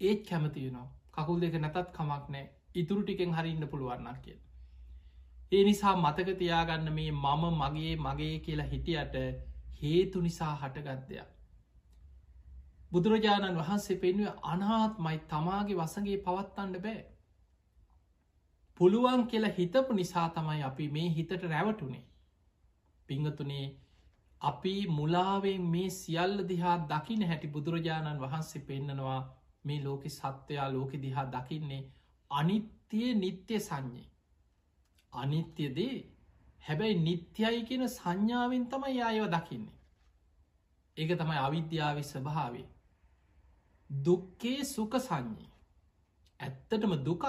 ඒත් 0.00 0.20
කැමති 0.28 0.64
වෙනවා 0.64 0.88
කකුල් 1.14 1.38
දෙක 1.40 1.54
නැතත් 1.56 1.88
කමක් 1.92 2.24
නෑ 2.28 2.46
ඉතුරු 2.74 3.02
ටිකෙන් 3.02 3.32
හරි 3.32 3.50
ඉන්න 3.50 3.68
පුළුවන්නක් 3.68 4.18
කිය. 4.22 4.38
ඒ 5.52 5.62
නිසා 5.64 5.94
මතක 5.96 6.28
තියාගන්න 6.38 6.92
මේ 6.92 7.10
මම 7.14 7.44
මගේ 7.60 7.94
මගේ 7.98 8.34
කියලා 8.38 8.66
හිටියට 8.66 9.14
හේතු 9.80 10.20
නිසා 10.20 10.52
හටගත්දයක්. 10.56 11.28
බුදුරජාණන් 12.92 13.58
වහන්සේ 13.58 13.96
පෙන්ුව 13.96 14.28
අනාත්මයි 14.44 15.18
තමාගේ 15.26 15.76
වසගේ 15.76 16.18
පවත්තන්න 16.18 16.80
බෑ. 16.80 17.02
පුළුවන් 18.80 19.22
කියලා 19.26 19.56
හිතපු 19.58 19.92
නිසා 19.92 20.28
තමයි 20.30 20.62
අපි 20.62 20.88
මේ 20.88 21.08
හිතට 21.10 21.42
රැවටුනේ. 21.44 22.04
පිංහතුනේ 23.08 23.66
අපි 24.42 24.74
මුලාවෙන් 24.88 25.66
මේ 25.66 25.90
සියල්ල 25.92 26.36
දිහා 26.48 26.76
දකින 26.86 27.22
හැටි 27.22 27.48
බුදුරජාණන් 27.48 28.22
වහන්සේ 28.22 28.62
පෙන්නනවා 28.62 29.20
මේ 29.64 29.82
ලෝකෙ 29.84 30.08
සත්වයා 30.10 30.68
ලෝකෙ 30.72 31.02
දිහා 31.02 31.26
දකින්නේ 31.26 31.82
අනිත්‍යය 32.30 33.14
නිත්‍ය 33.14 33.60
සංඥේ. 33.60 34.08
අනිත්‍යදේ 35.12 35.96
හැබැයි 36.64 36.98
නිත්‍යයි 36.98 37.62
කියෙන 37.64 37.88
සංඥාවෙන් 37.90 38.66
තමයි 38.66 38.98
යායව 38.98 39.26
දකින්නේ. 39.28 39.78
ඒක 40.96 41.10
තමයි 41.18 41.38
අවිද්‍යාව 41.38 42.02
ස්වභාවේ. 42.04 42.68
දුක්කේ 43.90 44.60
සුක 44.66 44.94
සංඥී. 45.00 45.50
ඇත්තටම 46.40 46.94
දුකක් 47.04 47.24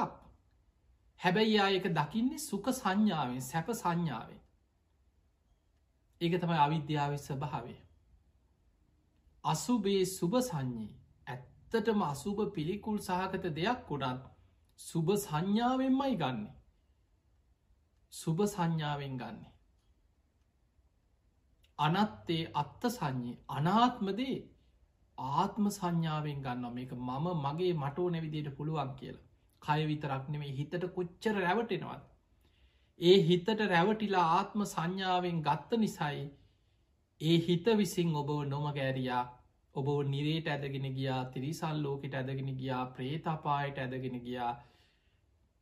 හැබැයි 1.19 1.59
ආයක 1.59 1.85
දකින්නේ 1.91 2.41
සුක 2.41 2.65
සංඥාවෙන් 2.73 3.41
සැප 3.41 3.67
සංඥාවෙන් 3.73 4.39
ඒක 6.23 6.33
තමයි 6.41 6.59
අවිද්‍යාව 6.59 7.13
ස්වභාවේ 7.19 7.79
අසුබේ 9.43 10.03
සුභ 10.07 10.37
සංඥී 10.41 10.91
ඇත්ත 11.27 11.53
ඇත්තටම 11.71 12.01
අසුභ 12.03 12.41
පිළිකුල් 12.51 12.97
සහගත 12.99 13.45
දෙයක් 13.51 13.79
වුණත් 13.87 14.25
සුභ 14.79 15.11
සංඥාවෙන්මයි 15.17 16.15
ගන්න. 16.15 16.39
සුභ 18.13 18.43
සංඥාවෙන් 18.45 19.15
ගන්න. 19.17 19.39
අනත්තේ 21.79 22.51
අත්ත 22.53 22.83
සංඥේ 22.89 23.39
අනාත්මදේ 23.49 24.37
ආත්ම 25.17 25.65
සංඥාවෙන් 25.69 26.39
ගන්න 26.41 26.73
මේක 26.73 26.91
මම 26.99 27.27
මගේ 27.45 27.73
මටෝ 27.75 28.07
නැවිදියට 28.09 28.55
පුළුවන් 28.57 28.91
කියලා. 28.95 29.27
කය 29.61 29.81
විතරක් 29.87 30.23
නෙමේ 30.29 30.51
හිතට 30.51 30.83
කොච්චර 30.95 31.35
රැවටෙනවත්. 31.37 32.03
ඒ 32.99 33.17
හිතට 33.21 33.49
රැවටිලා 33.65 34.27
ආත්ම 34.31 34.65
සංඥාවෙන් 34.65 35.39
ගත්ත 35.41 35.77
නිසයි 35.77 36.25
ඒ 37.21 37.37
හිත 37.39 37.65
විසින් 37.77 38.15
ඔබව 38.15 38.29
නොමගෑරයා. 38.47 39.23
ඔබ 39.75 39.87
නිරේට 40.07 40.47
ඇදගෙන 40.47 40.87
ගියා 40.93 41.21
තිරිසල් 41.27 41.81
ලෝකට 41.81 42.15
ඇදගෙන 42.15 42.51
ගියා 42.55 42.83
ප්‍රේතපායට 42.91 43.79
ඇදගෙන 43.79 44.17
ගියා. 44.19 44.51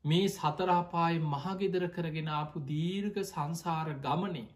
මේ 0.05 0.27
සතරාපාය 0.29 1.19
මහගෙදර 1.25 1.87
කරගෙන 1.89 2.29
ආපු 2.31 2.63
දීර්ග 2.67 3.17
සංසාර 3.23 3.89
ගමනේ 3.99 4.47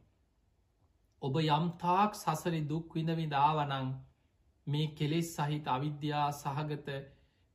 ඔබ 1.21 1.35
යම්තාක් 1.39 2.15
සසරි 2.15 2.61
දුක් 2.67 2.93
විඳවිදාවනං 2.93 3.91
මේ 4.67 4.87
කෙලෙස් 4.93 5.35
සහිත 5.35 5.69
අවිද්‍යා 5.71 6.25
සහගත 6.33 6.97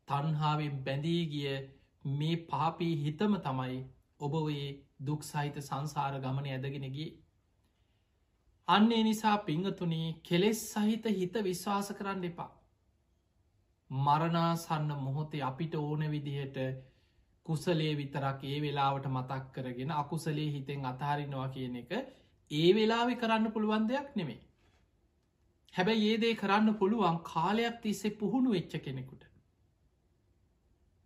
තන්හාාවෙන් 0.09 0.85
බැඳී 0.85 1.25
ගිය 1.29 1.57
මේ 2.05 2.45
පාපී 2.47 2.95
හිතම 2.99 3.43
තමයි 3.43 3.83
ඔබ 4.21 4.35
ඒ 4.53 4.71
දුක් 5.01 5.23
සහිත 5.25 5.61
සංසාර 5.61 6.15
ගමන 6.19 6.49
ඇදගෙනගේ 6.49 7.11
අන්නේ 8.69 9.03
නිසා 9.03 9.37
පිංහතුනී 9.41 10.09
කෙලෙස් 10.23 10.61
සහිත 10.67 11.07
හිත 11.13 11.37
විශ්වාස 11.43 11.89
කරන්න 11.93 12.25
එපා. 12.25 12.51
මරණාසන්න 13.91 14.93
මොහොතේ 14.99 15.43
අපිට 15.43 15.75
ඕන 15.77 16.05
විදිහට 16.11 16.59
කුසලේ 17.47 17.93
විතරක් 17.97 18.45
ඒ 18.45 18.59
වෙලාවට 18.61 19.09
මතක් 19.09 19.45
කරගෙන 19.55 19.91
අකුසලේ 19.95 20.49
හිතෙන් 20.51 20.87
අතහරිනවා 20.87 21.49
කියන 21.49 21.77
එක 21.77 21.91
ඒ 22.51 22.71
වෙලාවෙ 22.75 23.15
කරන්න 23.17 23.53
පුළුවන් 23.53 23.89
දෙයක් 23.89 24.15
නෙමේ. 24.17 24.41
හැබැයි 25.75 26.07
ඒදේ 26.09 26.35
කරන්න 26.35 26.77
පුළුවන් 26.77 27.19
කාලයක් 27.25 27.83
තිස්සේ 27.83 28.17
පුහුණු 28.17 28.51
වෙච්ච 28.51 28.79
කෙනෙකුට. 28.81 29.30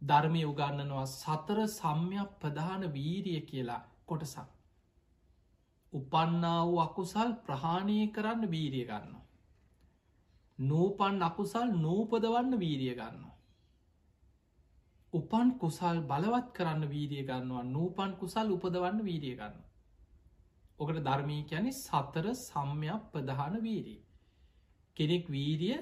ධර්මය 0.04 0.42
උගන්නනවා 0.44 1.06
සතර 1.08 1.58
සම්යක් 1.70 2.30
ප්‍රධාන 2.40 2.82
වීරිය 2.92 3.40
කියලා 3.42 3.82
කොටසක්. 4.06 4.48
උපන්නා 5.92 6.60
වූ 6.62 6.80
අකුසල් 6.80 7.30
ප්‍රහාණය 7.46 7.98
කරන්න 8.08 8.50
වීරිය 8.50 8.86
ගන්න. 8.86 9.14
නූපන් 10.58 11.22
අකුසල් 11.22 11.68
නූපදවන්න 11.76 12.58
වීරිය 12.58 12.94
ගන්න. 12.94 13.22
උපන් 15.12 15.48
කුසල් 15.58 15.98
බලවත් 16.04 16.48
කරන්න 16.52 16.88
වීරිය 16.88 17.24
ගන්නවා 17.24 17.64
නූපන් 17.66 18.12
කුසල් 18.14 18.48
උපදවන්න 18.50 19.04
වීරිය 19.04 19.36
ගන්න. 19.36 19.56
ඔකට 20.78 20.98
ධර්මී 21.00 21.42
යැනි 21.50 21.72
සතර 21.74 22.26
සම්යක් 22.38 23.02
ප්‍රධාන 23.12 23.56
වීරී. 23.62 24.00
කෙනෙක් 24.96 25.28
වීරිය 25.28 25.78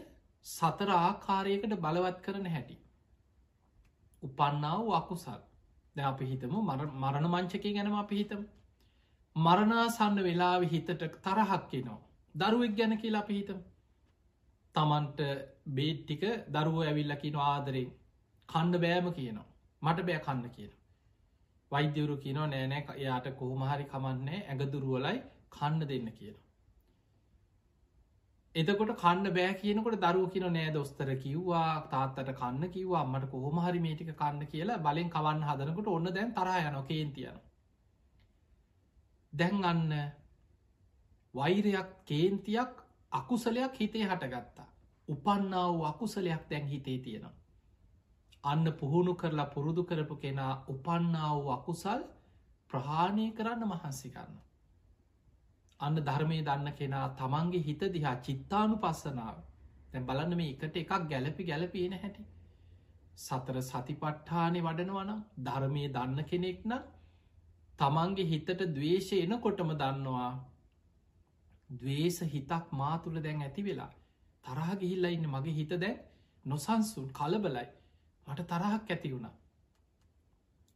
සතර 0.46 0.90
ආකාරයකට 0.92 1.74
බලවත් 1.78 2.18
කරන 2.20 2.46
හැටි. 2.46 2.81
උපන්නාව 4.22 4.88
අකුසල් 4.94 5.40
ද 5.96 5.98
අපි 6.04 6.24
හිතම 6.26 6.52
මරණ 7.00 7.26
මංචකය 7.28 7.70
ගැනම 7.70 7.96
අපි 7.96 8.16
හිතම 8.16 8.42
මරණාසන්න 9.36 10.18
වෙලාව 10.20 10.62
හිතට 10.64 10.90
තරහක් 10.96 11.72
එනවා. 11.74 12.00
දරුවෙක් 12.34 12.76
ගැන 12.76 12.98
කියලා 12.98 13.22
පිහිතම. 13.22 13.58
තමන්ට 14.74 15.20
බේට්ටික 15.68 16.22
දරුව 16.48 16.76
ඇවිල්ලකින 16.82 17.36
ආදරෙන් 17.38 17.90
කණ්ඩ 18.48 18.80
බෑම 18.80 19.08
කියනවා. 19.10 19.48
මට 19.82 19.98
බෑ 20.02 20.20
කන්න 20.20 20.50
කියන. 20.50 20.72
වෛද්‍යවරු 21.72 22.16
කියනෝ 22.16 22.46
නෑනෑ 22.46 22.96
එයාට 22.96 23.26
කොහොමහරි 23.34 23.84
කමන්නේ 23.86 24.40
ඇගදුරුවලයි 24.46 25.18
කන්න 25.50 25.88
දෙන්න 25.88 26.08
කියන. 26.12 26.36
එතකොට 28.54 28.90
කන්න 28.94 29.28
බෑ 29.30 29.52
කියනකොට 29.54 29.96
දරුව 29.98 30.24
කියන 30.32 30.46
නෑ 30.50 30.72
දොස්තර 30.72 31.10
කිව්වා 31.18 31.68
තාත්තට 31.88 32.32
කන්න 32.32 32.70
කිව්වා 32.70 33.00
අම්මට 33.00 33.30
කොහොමහරි 33.30 33.80
මේටික 33.80 34.10
කන්න 34.14 34.46
කියලා 34.46 34.80
බලෙන් 34.80 35.08
කවන්න 35.10 35.44
හදනකට 35.44 35.88
ඔන්න 35.88 36.10
දැන් 36.10 36.34
තරහ 36.34 36.58
යන 36.62 36.76
කේන්තියනවා. 36.84 37.40
දැන් 39.32 39.64
අන්න 39.64 39.88
වෛරයක් 41.34 41.90
කේන්තියක් 42.04 42.82
අකුසලයක් 43.12 43.74
හිතේ 43.76 44.04
හටගත්තා. 44.04 44.68
උපන්නා 45.08 45.66
වූ 45.68 45.84
අකුසලයක් 45.84 46.42
දැන් 46.50 46.68
හිතේ 46.68 46.98
තියෙනවා. 46.98 47.34
අන්න 48.44 48.72
පුහුණු 48.74 49.14
කරලා 49.16 49.46
පුරුදු 49.48 49.84
කරපු 49.84 50.16
කෙනා 50.18 50.54
උපන්නා 50.68 51.34
වූ 51.34 51.50
අකුසල් 51.50 52.02
ප්‍රහාණය 52.70 53.26
කරන්න 53.32 53.64
මහන්සි 53.66 54.10
කරන්න. 54.10 54.40
අන්න 55.82 55.96
ධර්මය 56.00 56.38
දන්න 56.42 56.74
කෙනා 56.74 57.06
තමන්ගේ 57.16 57.62
හිත 57.62 57.82
දිහා 57.92 58.14
චිත්තානු 58.20 58.76
පස්සනාව 58.76 59.36
දැ 59.92 60.02
බලන්න 60.02 60.36
මේ 60.36 60.52
එකට 60.52 60.76
එකක් 60.76 60.92
ගැලපි 61.08 61.44
ගැලපෙන 61.44 61.96
හැටි. 61.96 62.24
සතර 63.18 63.58
සතිපට්ඨානය 63.62 64.60
වඩනවනම් 64.60 65.20
ධර්මය 65.40 65.84
දන්න 65.90 66.24
කෙනෙක් 66.24 66.62
නම් 66.64 66.86
තමන්ගේ 67.78 68.26
හිතට 68.26 68.64
දවේශය 68.70 69.18
එනකොටම 69.20 69.74
දන්නවා 69.74 70.30
දවේශ 71.74 72.22
හිතක් 72.28 72.72
මා 72.74 72.94
තුළ 72.98 73.20
දැන් 73.20 73.42
ඇති 73.42 73.62
වෙලා. 73.62 73.92
තරහ 74.44 74.72
ගිහිල්ල 74.78 75.04
ඉන්න 75.08 75.28
මගේ 75.28 75.54
හිත 75.54 75.72
දැන් 75.76 76.00
නොසන්සුන් 76.44 77.12
කලබලයි. 77.12 77.68
මට 78.26 78.48
තරහක් 78.48 78.90
ඇති 78.90 79.12
වුණා. 79.12 79.34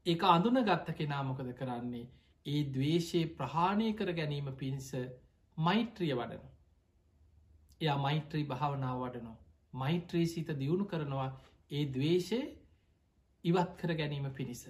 ඒ 0.06 0.18
අඳුන 0.26 0.58
ගත්ත 0.62 0.94
කෙනාමොකද 0.94 1.50
කරන්නේ? 1.54 2.06
ඒ 2.46 2.60
දවේශයේ 2.70 3.32
ප්‍රහාණය 3.34 3.88
කර 3.92 4.12
ගැනීම 4.12 4.50
පිණිස 4.54 4.90
මෛත්‍රිය 5.56 6.12
වඩන 6.12 6.44
එයා 7.80 7.98
මෛත්‍රී 7.98 8.44
භාවනාව 8.44 9.02
වඩනවා. 9.02 9.36
මෛත්‍රී 9.74 10.26
සිත 10.26 10.48
දියුණු 10.58 10.84
කරනවා. 10.84 11.28
ඒ 11.70 11.84
දවේශය 11.86 12.40
ඉවත් 13.44 13.70
කර 13.76 13.92
ගැනීම 13.94 14.30
පිණිස. 14.30 14.62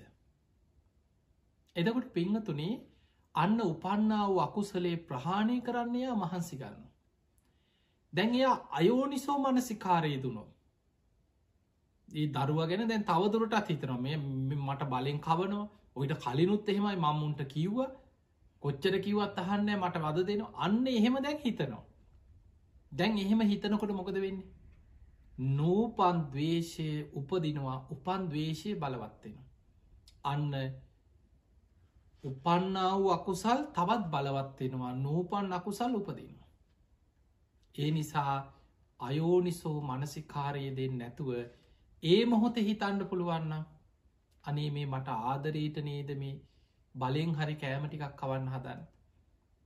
එදකොට 1.76 2.12
පිංහතුනේ 2.12 2.74
අන්න 3.34 3.60
උපන්නා 3.62 4.24
වූ 4.28 4.40
අකුසලේ 4.40 4.96
ප්‍රහාණය 5.04 5.56
කරන්නේයා 5.60 6.16
මහන්සි 6.16 6.56
ගන්න. 6.56 6.84
දැන් 8.12 8.34
එයා 8.34 8.56
අයෝනිසෝ 8.70 9.38
මනසිකාරය 9.38 10.12
දුනෝ. 10.22 10.48
ඒ 12.08 12.26
දරුව 12.28 12.60
ගැන 12.64 12.88
දැන් 12.88 13.04
තවදුරටත් 13.04 13.68
හිතනවා. 13.68 13.98
මේ 13.98 14.16
මට 14.58 14.82
බලෙන් 14.86 15.20
කවනවා. 15.20 15.66
ඔයිට 15.96 16.14
කලිනුත් 16.18 16.68
එහෙමයි 16.68 16.96
මම්මුන්ට 16.96 17.40
කිව්ව 17.46 17.78
කොච්චර 18.62 18.94
කිවත් 19.00 19.38
අහන්න 19.38 19.68
මට 19.74 19.96
වද 19.98 20.26
දෙන 20.26 20.42
අන්න 20.56 20.86
එහෙම 20.88 21.16
දැන් 21.18 21.38
හිතනවා. 21.38 21.84
දැන් 22.92 23.18
එහෙම 23.18 23.40
හිතනකොට 23.42 23.92
මොකද 23.92 24.16
වෙන්නේ. 24.16 24.48
නූපන් 25.50 26.18
දවේශය 26.26 26.88
උපදිනවා 27.12 27.78
උපන් 27.90 28.22
දවේශය 28.28 28.74
බලවත්වෙන. 28.74 29.36
අන්න 30.24 30.52
උපන්නා 32.24 32.92
වූ 32.94 33.10
අකුසල් 33.10 33.60
තවත් 33.70 34.02
බලවත්වෙනවා 34.10 34.92
නූපන් 34.96 35.52
අකුසල් 35.52 35.92
උපදිනවා. 35.94 36.48
ඒ 37.74 37.90
නිසා 37.90 38.34
අයෝනිසෝ 39.00 39.78
මනසිකාරය 39.80 40.64
දෙන්න 40.76 40.98
නැතුව 40.98 41.30
ඒ 42.02 42.22
මොහොත 42.24 42.56
හිතන්න 42.58 43.00
පුළුවන්න 43.06 43.52
අනේ 44.46 44.68
මේ 44.70 44.86
මට 44.86 45.16
ආදරීට 45.24 45.80
නේද 45.84 46.12
මේ 46.18 46.36
බලෙන් 46.94 47.34
හරි 47.34 47.56
කෑමටිකක් 47.56 48.14
කවන්න 48.16 48.48
හදන්න. 48.48 48.86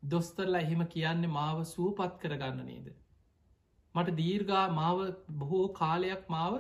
දොස්තරලා 0.03 0.61
එහෙම 0.61 0.83
කියන්නේ 0.87 1.31
මාව 1.31 1.63
සූපත් 1.67 2.19
කරගන්න 2.23 2.67
නේද. 2.67 2.87
මට 3.95 4.17
දීර්ගා 4.17 4.67
මාව 4.73 4.99
බොහෝ 5.39 5.67
කාලයක් 5.75 6.25
මාව 6.29 6.55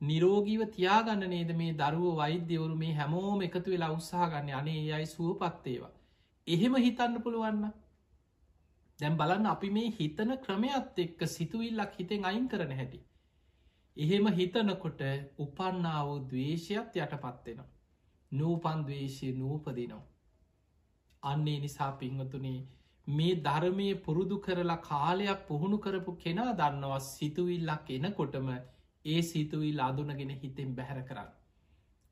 නිරෝගීව 0.00 0.62
තියාගන්න 0.70 1.28
නේද 1.28 1.50
මේ 1.56 1.72
දරුව 1.74 2.16
වෛද්‍යවරු 2.16 2.76
මේ 2.76 2.94
හැමෝම 2.94 3.42
එකතු 3.42 3.68
වෙලා 3.70 3.92
උත්සාහගන්න 3.92 4.50
අනේ 4.54 4.80
යයි 4.82 5.06
සුවපත්තේවා. 5.08 5.92
එහෙම 6.46 6.74
හිතන්න 6.78 7.22
පුළුවන්න. 7.22 7.64
දැම් 8.98 9.16
බලන්න 9.16 9.46
අපි 9.46 9.70
මේ 9.70 9.92
හිතන 9.98 10.32
ක්‍රමයත් 10.44 10.98
එක්ක 10.98 11.20
සිතුවිල්ලක් 11.28 11.92
හිතෙන් 11.98 12.24
අයින් 12.24 12.48
කරන 12.48 12.72
හැටි. 12.72 13.00
එහෙම 13.96 14.26
හිතනකොට 14.30 15.02
උපන්නාව 15.38 16.08
දවේශයත් 16.26 16.96
යටපත්වෙනවා. 16.96 17.68
නූපන් 18.32 18.84
දවේශය 18.84 19.28
නූපදිනවා. 19.34 20.04
අන්නේ 21.22 21.58
නිසා 21.60 21.92
පිංහතුනේ 21.94 22.58
මේ 23.06 23.34
ධර්මය 23.38 23.88
පුරුදු 24.00 24.36
කරලා 24.38 24.82
කාලයක් 24.82 25.40
පුහුණු 25.48 25.78
කරපු 25.78 26.12
කෙනා 26.16 26.52
දන්නවා 26.54 27.00
සිතුවිල්ලක් 27.06 27.90
එනකොටම 27.90 28.48
ඒ 29.04 29.20
සිතුවිල් 29.22 29.80
අදුනගෙන 29.80 30.32
හිතෙන් 30.36 30.74
බැහැර 30.74 31.02
කරන්න. 31.02 31.30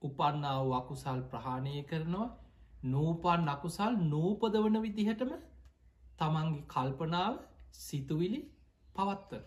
උපන්නාව 0.02 0.72
අකුසල් 0.72 1.20
ප්‍රහාණය 1.30 1.74
කරනවා 1.84 2.28
නූපන් 2.84 3.48
අකුසල් 3.48 3.94
නූපදවන 4.06 4.76
විදිහටම 4.82 5.32
තමන්ගේ 6.18 6.66
කල්පනාව 6.66 7.34
සිතුවිලි 7.76 8.40
පවත්තර. 8.96 9.42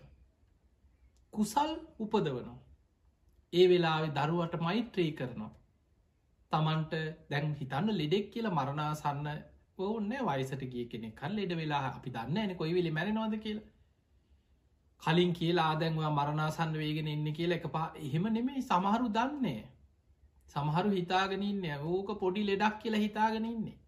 කුසල් 1.34 1.72
උපදවනවා. 1.98 2.58
ඒ 3.52 3.66
වෙලාවෙ 3.68 4.08
දරුවට 4.10 4.54
මෛත්‍රී 4.60 5.10
කරනවා. 5.12 5.52
තමන්ට 6.52 6.94
දැන් 7.30 7.54
හිතන්න 7.54 7.92
ලෙඩෙක් 7.94 8.26
කියල 8.30 8.48
මරණාසන්න 8.50 9.28
ඕන්න 9.80 10.10
වයිසට 10.22 10.64
ගිය 10.68 10.86
කෙනෙ 10.86 11.10
කල් 11.12 11.34
ලෙඩ 11.34 11.52
වෙලා 11.56 11.82
අපි 11.88 12.10
දන්න 12.10 12.40
එන 12.40 12.56
කොයි 12.56 12.74
වෙලි 12.74 12.90
මැරෙනවාද 12.90 13.36
කියලා 13.38 13.70
කලින් 15.02 15.32
කියලා 15.32 15.68
ආදැන්වා 15.68 16.10
මරණාසන්න 16.10 16.74
වේගෙන 16.74 17.08
එන්න 17.08 17.28
කියලා 17.32 17.56
එක 17.56 17.68
පා 17.68 17.86
එහෙම 17.98 18.26
නෙමේ 18.30 18.62
සමහරු 18.62 19.08
දන්නේ 19.10 19.62
සමහරු 20.48 20.90
හිතාගෙනන්න 20.90 21.64
ඕක 21.86 22.12
පොඩි 22.18 22.42
ලෙඩක් 22.44 22.76
කියලා 22.82 23.00
හිතාගෙන 23.00 23.46
ඉන්නේ 23.46 23.78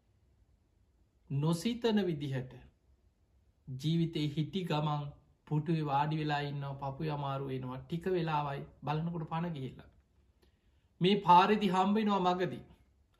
නොසිතන 1.30 2.00
විදිහට 2.02 2.56
ජීවිතේ 3.68 4.26
හිටි 4.28 4.64
ගමන් 4.64 5.04
පුටුවේ 5.46 5.88
වාඩි 5.90 6.20
වෙලා 6.20 6.42
ඉන්න 6.50 6.64
පපු 6.80 7.10
අමාරු 7.16 7.50
වෙනවා 7.50 7.80
ටික 7.80 8.06
වෙලාවයි 8.16 8.62
බලනකොට 8.84 9.26
පණ 9.30 9.54
ගිහිල්ලා. 9.56 9.90
මේ 11.00 11.16
පාරිදි 11.26 11.68
හම්බෙනවා 11.68 12.22
මගදී. 12.28 12.64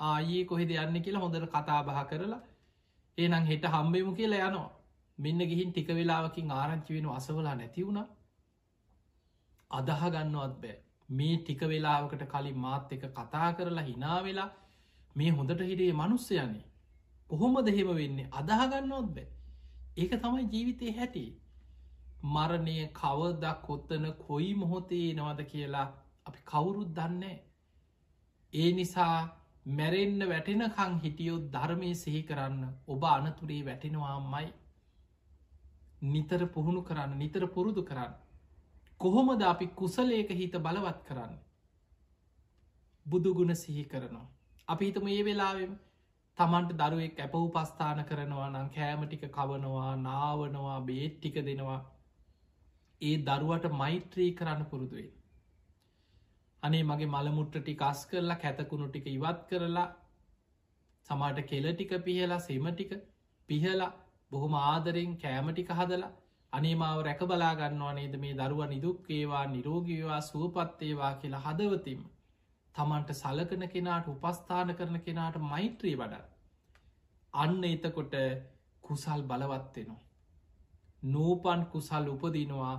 ආයේ 0.01 0.45
කොහෙද 0.45 0.71
යන්න 0.77 1.03
කියලා 1.05 1.25
හොඳට 1.25 1.49
කතා 1.49 1.81
බහ 1.83 2.01
කරලා 2.11 2.43
ඒනම් 3.19 3.45
හෙට 3.45 3.65
හම්බෙමු 3.75 4.13
කියලා 4.15 4.49
යනවා. 4.49 4.71
මෙන්න 5.19 5.41
ගිහින් 5.51 5.73
ටික 5.73 5.89
වෙලාවකින් 5.99 6.51
ආරංචි 6.53 6.95
වෙන 6.95 7.07
අසවලා 7.11 7.55
නැති 7.55 7.87
වුණ. 7.87 8.01
අදහ 9.71 10.05
ගන්නවත් 10.07 10.55
බෑ. 10.63 10.77
මේ 11.09 11.37
ටික 11.39 11.61
වෙලාවකට 11.73 12.25
කලින් 12.33 12.59
මාත් 12.59 12.93
එක 12.93 13.05
කතා 13.13 13.49
කරලා 13.53 13.85
හිනා 13.85 14.19
වෙලා 14.25 14.51
මේ 15.17 15.31
හොඳට 15.31 15.61
හිටේ 15.63 15.93
මනුස්සයනේ. 15.93 16.65
කොහොම 17.31 17.55
දෙහෙම 17.67 17.91
වෙන්නේ? 17.95 18.29
අදහගන්නොත් 18.33 19.09
බෑ. 19.15 19.27
ඒක 19.97 20.13
තමයි 20.23 20.45
ජීවිතය 20.53 20.93
හැටි. 20.97 21.25
මරණය 22.25 22.77
කවදක් 22.93 23.57
කොත්තන 23.63 24.05
කොයි 24.19 24.51
මොහොතේ 24.55 25.09
නවද 25.15 25.41
කියලා 25.47 25.89
අපි 26.27 26.41
කවුරුත් 26.45 26.91
දන්නේ 26.93 27.39
ඒ 28.53 28.71
නිසා 28.73 29.17
මැරෙන්න්න 29.73 30.29
වැටෙනකං 30.29 30.99
හිටියොත් 30.99 31.45
ධර්මය 31.53 31.95
සිහි 31.97 32.23
කරන්න 32.23 32.61
ඔබ 32.89 33.05
අනතුරේ 33.05 33.63
වැටෙනවාමයි. 33.65 34.49
නිතර 36.05 36.47
පුහුණු 36.49 36.83
කරන්න 36.83 37.19
නිතර 37.19 37.47
පුරුදු 37.49 37.83
කරන්න. 37.83 38.13
කොහොමද 39.01 39.43
අපි 39.45 39.67
කුසලේක 39.75 40.31
හිත 40.33 40.55
බලවත් 40.59 41.01
කරන්න? 41.05 41.35
බුදුගුණ 43.07 43.57
සිහි 43.57 43.85
කරනවා. 43.87 44.29
අපි 44.69 44.85
හිතම 44.87 45.07
ඒ 45.09 45.25
වෙලාවෙම 45.25 45.73
තමන්ට 46.39 46.77
දරුවෙක් 46.79 47.19
ඇප 47.19 47.35
උපස්ථාන 47.37 48.05
කරනවා 48.05 48.51
නම් 48.51 48.69
කෑමටික 48.71 49.25
කවනවා 49.31 49.91
නාවනවා 49.99 50.79
බේත් 50.83 51.15
ටික 51.17 51.37
දෙනවා. 51.43 51.81
ඒ 53.03 53.17
දරුවට 53.23 53.67
මෛත්‍රී 53.75 54.31
කරන්න 54.33 54.65
පුරුදුවෙන් 54.67 55.13
අනේ 56.63 56.83
මගේ 56.83 57.09
මළමුට්ට 57.09 57.57
ටික 57.59 57.83
අස් 57.83 58.01
කරලා 58.07 58.39
කැතකුණු 58.39 58.87
ටික 58.89 59.07
ඉවත් 59.09 59.41
කරලා 59.49 59.89
සමාට 61.09 61.41
කෙල 61.45 61.67
ටික 61.71 61.93
පිහලා 62.03 62.41
සෙම 62.41 62.67
ටික 62.71 62.93
පිහලා 63.49 63.91
බොහොම 64.31 64.55
ආදරෙන් 64.61 65.13
කෑමටික 65.19 65.73
හදලා 65.73 66.13
අනේමාව 66.53 67.01
රැක 67.03 67.23
බලාගන්නවා 67.23 67.95
නේද? 67.95 68.15
මේ 68.17 68.35
දරුව 68.35 68.61
නිදුක්කේවා 68.67 69.45
නිරෝගීවා 69.49 70.21
සුවපත්තේවා 70.23 71.13
කියලා 71.17 71.43
හදවතිම 71.43 72.01
තමන්ට 72.75 73.11
සලකන 73.15 73.65
කෙනාට 73.69 74.09
උපස්ථාන 74.09 74.75
කරන 74.75 74.99
කෙනාට 75.03 75.37
මෛත්‍රී 75.45 75.97
වඩ 75.97 76.23
අන්න 77.35 77.61
එතකොට 77.67 78.15
කුසල් 78.85 79.21
බලවත්වෙනවා 79.25 80.04
නූපන් 81.05 81.63
කුසල් 81.67 82.07
උපදිනවා 82.09 82.77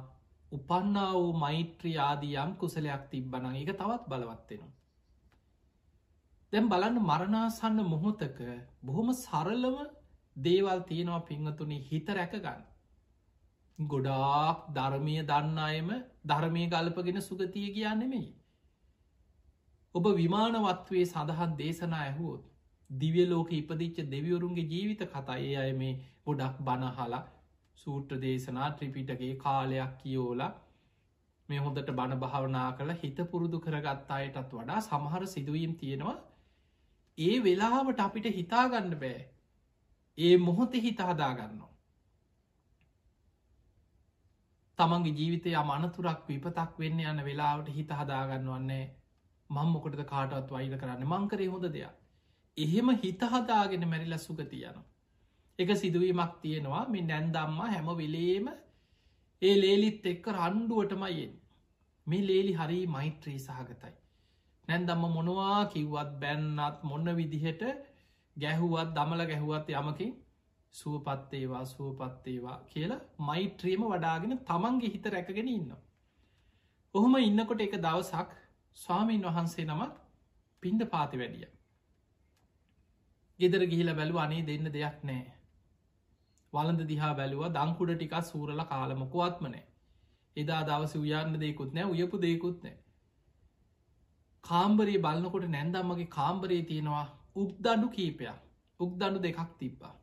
උපන්නා 0.52 1.12
වූ 1.14 1.34
මෛත්‍රී 1.36 1.98
ආදී 2.00 2.36
යම් 2.38 2.52
කුසලයක් 2.56 3.04
තිබ්බන 3.10 3.46
එක 3.54 3.72
තවත් 3.74 4.04
බලවත්වෙනවා 4.08 4.74
දැම් 6.54 6.70
බලන්න 6.70 6.98
මරණාසන්න 7.04 7.80
මොහොතක 7.86 8.40
බොහොම 8.84 9.12
සරලව 9.16 9.78
දේවල් 10.36 10.80
තියෙනවා 10.84 11.22
පිංහතුනි 11.24 11.78
හිත 11.84 12.08
රැකගන්න 12.12 12.64
ගොඩාක් 13.80 14.66
ධර්මය 14.70 15.16
දන්න 15.24 15.58
අයම 15.60 15.90
ධර්මය 16.26 16.66
ගල්පගෙන 16.68 17.22
සුගතිය 17.22 17.68
කියන්නෙමෙයි. 17.70 18.28
ඔබ 19.96 20.06
විමානවත්වේ 20.16 21.06
සඳහන් 21.06 21.58
දේශනා 21.58 22.02
ඇහුවොත් 22.02 22.44
දිවිය 22.90 23.26
ලෝක 23.28 23.52
ඉපදිච්ච 23.52 23.98
දෙවිවරුන්ගේ 24.08 24.66
ජීවිත 24.66 25.02
කතා 25.08 25.38
ඒ 25.40 25.56
අය 25.58 25.74
මේ 25.74 25.94
ගොඩක් 26.26 26.56
බණහලා 26.62 27.24
සූට්‍ර 27.78 28.22
දේශනා 28.22 28.70
ත්‍රිපිටගේ 28.72 29.34
කාලයක් 29.38 29.94
කියෝලා 29.98 30.52
මේ 31.50 31.60
හොඳට 31.60 31.92
බණ 31.92 32.20
භාවනා 32.20 32.70
කළ 32.72 32.96
හිත 32.96 33.22
පුරුදු 33.32 33.60
කරගත් 33.60 34.12
අයටත් 34.12 34.54
වඩා 34.54 34.82
සමහර 34.82 35.28
සිදුවීම් 35.28 35.76
තියෙනවා. 35.76 36.18
ඒ 37.18 37.36
වෙලාවට 37.44 38.00
අපිට 38.00 38.28
හිතාගන්න 38.34 39.00
බෑ. 39.00 39.22
ඒ 40.18 40.36
මොහොතෙ 40.40 40.82
හිත 40.82 41.02
හදාගන්නවා 41.04 41.76
තමන්ගේ 44.80 45.14
ජීවිතය 45.14 45.52
අමනතුරක් 45.56 46.24
විපතක් 46.28 46.80
වෙන්න 46.80 47.04
යන 47.04 47.20
වෙලාවට 47.24 47.70
හිත 47.70 47.92
හදාගන්නවන්නේ 47.94 48.84
මං 49.50 49.70
මොකටද 49.70 50.02
කාටවත් 50.06 50.52
වයිල 50.52 50.76
කරන්න? 50.78 51.06
මංකරේ 51.06 51.48
හොඳ 51.48 51.68
දෙයක්. 51.70 51.94
එහෙම 52.58 52.90
හිත 52.98 53.22
හදාගෙන 53.30 53.88
මැරිල 53.88 54.18
සුගතියන 54.20 54.82
එක 55.60 55.70
සිදුවීමක් 55.76 56.34
තියෙනවා 56.42 56.84
මේ 56.88 57.04
නැන්දම්ම 57.04 57.60
හැම 57.66 57.90
වෙලේම 57.96 58.48
ඒ 59.42 59.56
ලේලිත් 59.56 60.06
එක්ක 60.06 60.26
රණ්ඩුවටමයියෙන් 60.34 61.34
මේ 62.08 62.24
ලේලි 62.24 62.54
හරි 62.54 62.80
මෛත්‍රී 62.90 63.40
සහගතයි 63.40 63.96
නැන්දම්ම 64.68 65.04
මොනවා 65.10 65.60
කිව්වත් 65.68 66.12
බැන්නත් 66.20 66.80
මොන්න 66.84 67.10
විදිහට 67.16 67.64
ගැහුවත් 68.38 68.90
දමල 68.94 69.22
ගැහුවත් 69.26 69.68
යමකින් 69.74 70.14
සුවපත්තේවා 70.74 71.66
සුවපත්තේවා 71.66 72.58
කියලා 72.66 73.02
මෛත්‍රියම 73.20 73.84
වඩාගෙන 73.86 74.40
තමන්ගේ 74.42 74.90
හිත 74.90 75.06
රැකගෙන 75.08 75.50
ඉන්න. 75.50 75.70
ඔහොම 76.96 77.16
ඉන්නකොට 77.20 77.62
එක 77.62 77.76
දවසක් 77.80 78.34
ස්වාමීන් 78.78 79.28
වහන්සේ 79.28 79.66
නමක් 79.66 79.94
පින්ඩ 80.64 80.88
පාති 80.88 81.18
වැඩිය. 81.18 81.48
ගෙදර 83.40 83.64
ගිහිල 83.66 83.94
බැලු 83.94 84.20
අනේ 84.20 84.44
දෙන්න 84.44 84.68
දෙයක් 84.70 85.00
නෑ. 85.04 85.35
වලඳ 86.56 86.88
දිහා 86.88 87.14
බැලුව 87.14 87.44
දංකුඩ 87.52 87.92
ටිකක් 87.94 88.16
සූරල 88.24 88.64
කාලමකුවත්මනෑ. 88.66 89.64
එදා 90.38 90.62
දවස 90.64 90.96
උයන්න 90.96 91.38
දෙකුත් 91.40 91.74
නෑ 91.74 91.92
උයපු 91.94 92.22
දෙකුත් 92.22 92.64
නෑ. 92.64 92.78
කාම්බරේ 94.44 94.98
බලන්නකොට 95.00 95.46
නැන්දම්මගේ 95.50 96.10
කාම්බරේ 96.12 96.64
තියෙනවා 96.64 97.06
උක්දඩු 97.36 97.88
කීපයක් 97.90 98.42
උක්දඩු 98.80 99.22
දෙකක් 99.22 99.40
තිබ්බා. 99.60 99.94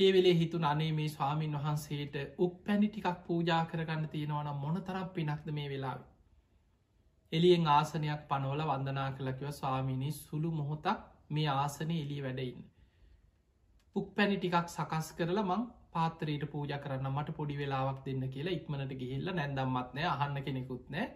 ඒ 0.00 0.10
වෙලේ 0.12 0.34
හිතු 0.34 0.58
අනේ 0.64 0.92
මේ 0.92 1.08
ස්වාමීන් 1.08 1.56
වහන්සේට 1.56 2.16
උක් 2.38 2.54
පැණි 2.64 2.88
ටිකක් 2.88 3.18
පූජා 3.26 3.62
කරගන්න 3.64 4.08
තියෙනවන 4.08 4.50
මොන 4.56 4.78
තරම් 4.82 5.08
පිනක්ද 5.10 5.50
මේ 5.52 5.68
වෙලාව. 5.68 6.00
එලියෙන් 7.32 7.68
ආසනයක් 7.68 8.22
පනවල 8.28 8.62
වන්දනා 8.64 9.10
කළකිව 9.12 9.52
ස්වාමිනී 9.52 10.12
සුළු 10.14 10.50
මොහොතක් 10.52 10.98
මේ 11.30 11.48
ආසනය 11.54 11.96
එලි 12.00 12.18
වැඩඉන්න. 12.22 12.66
උක් 13.96 14.08
පැණි 14.16 14.36
ටිකක් 14.38 14.68
සකස් 14.68 15.08
කරලා 15.18 15.46
මං 15.46 15.62
පාතරයට 15.92 16.44
පූජ 16.52 16.72
කරන්න 16.78 17.08
මට 17.10 17.36
පොඩි 17.36 17.54
වෙලාවක් 17.58 18.00
දෙන්න 18.06 18.24
කියලා 18.28 18.56
ඉක්මනට 18.58 18.92
ගිහිල්ල 19.00 19.28
නැදම්මත්නය 19.32 20.02
අහන්න 20.06 20.44
කෙනෙකුත් 20.46 20.84
නෑ. 20.90 21.06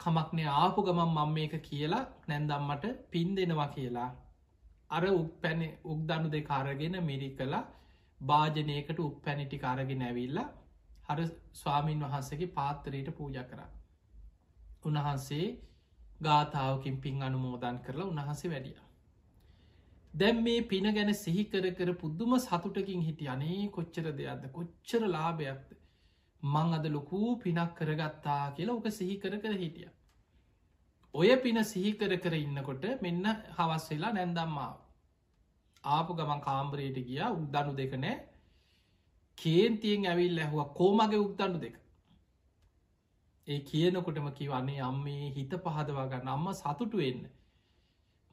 කමක්නේ 0.00 0.48
ආපු 0.54 0.84
ගමන් 0.86 1.14
මං 1.14 1.32
මේක 1.32 1.54
කියලා 1.62 2.04
නැන්දම්මට 2.28 2.84
පින් 3.10 3.30
දෙනවා 3.36 3.68
කියලා. 3.68 4.10
අර 4.90 5.04
උක් 5.12 5.32
පැන 5.42 5.62
උක්දනු 5.86 6.28
දෙ 6.30 6.40
කාරගෙන 6.42 6.96
මිරි 7.04 7.30
කලා 7.38 7.64
භාජනයකට 8.20 8.98
උක් 9.00 9.16
පැනිටි 9.24 9.58
කාරගෙන 9.58 10.02
ඇවිල්ලා 10.02 10.48
හර 11.08 11.20
ස්වාමීන් 11.52 12.04
වහන්සගේ 12.04 12.54
පාත්තරයට 12.54 13.08
පූජ 13.18 13.38
කර. 13.44 13.60
උන්වහන්සේ 14.84 15.46
ගාථාවකින් 16.20 16.96
පින් 16.98 17.22
අනුමෝදන් 17.22 17.78
කරලා 17.80 18.06
උන්වහන්සේ 18.06 18.50
වැඩිය. 18.50 18.85
දැම් 20.16 20.42
මේ 20.42 20.60
පින 20.64 20.88
ගැන 20.92 21.12
සිහිකර 21.16 21.64
කර 21.72 21.92
පුද්දුම 21.96 22.38
සතුටකින් 22.40 23.02
හිටිය 23.02 23.28
අනේ 23.28 23.60
කොච්චර 23.70 24.06
දෙයක්ද 24.14 24.48
කොච්චර 24.52 25.02
ලාභයක්ද 25.08 25.76
මං 26.42 26.74
අද 26.74 26.88
ලොකූ 26.90 27.36
පිනක් 27.38 27.78
කරගත්තා 27.78 28.42
කියලා 28.56 28.76
ඕක 28.76 28.90
සිහිකර 28.92 29.38
කර 29.38 29.54
හිටිය 29.56 29.92
ඔය 31.14 31.28
පින 31.38 31.58
සිහිකර 31.64 32.12
කර 32.18 32.34
ඉන්නකොට 32.36 32.84
මෙන්න 33.02 33.24
හවස් 33.56 33.84
වෙලා 33.90 34.12
නැන්දම්මාව. 34.12 34.74
ආපු 35.84 36.16
ගමන් 36.18 36.40
කාම්බරයට 36.40 36.98
ගිය 37.06 37.22
උද්දනු 37.28 37.72
දෙක 37.78 37.94
නෑ 37.96 38.16
කේන්තියෙන් 39.38 40.04
ඇවිල් 40.06 40.38
ඇහුව 40.38 40.60
කෝමගේ 40.74 41.22
උක්දන්නු 41.24 41.58
දෙක. 41.58 41.76
ඒ 43.46 43.60
කියනකොටම 43.62 44.28
කිවන්නේ 44.32 44.82
අම්මේ 44.82 45.32
හිත 45.36 45.56
පහදවා 45.64 46.06
ගන්න 46.10 46.28
අම්ම 46.28 46.46
සතුටු 46.54 47.02
වෙන්න. 47.02 47.22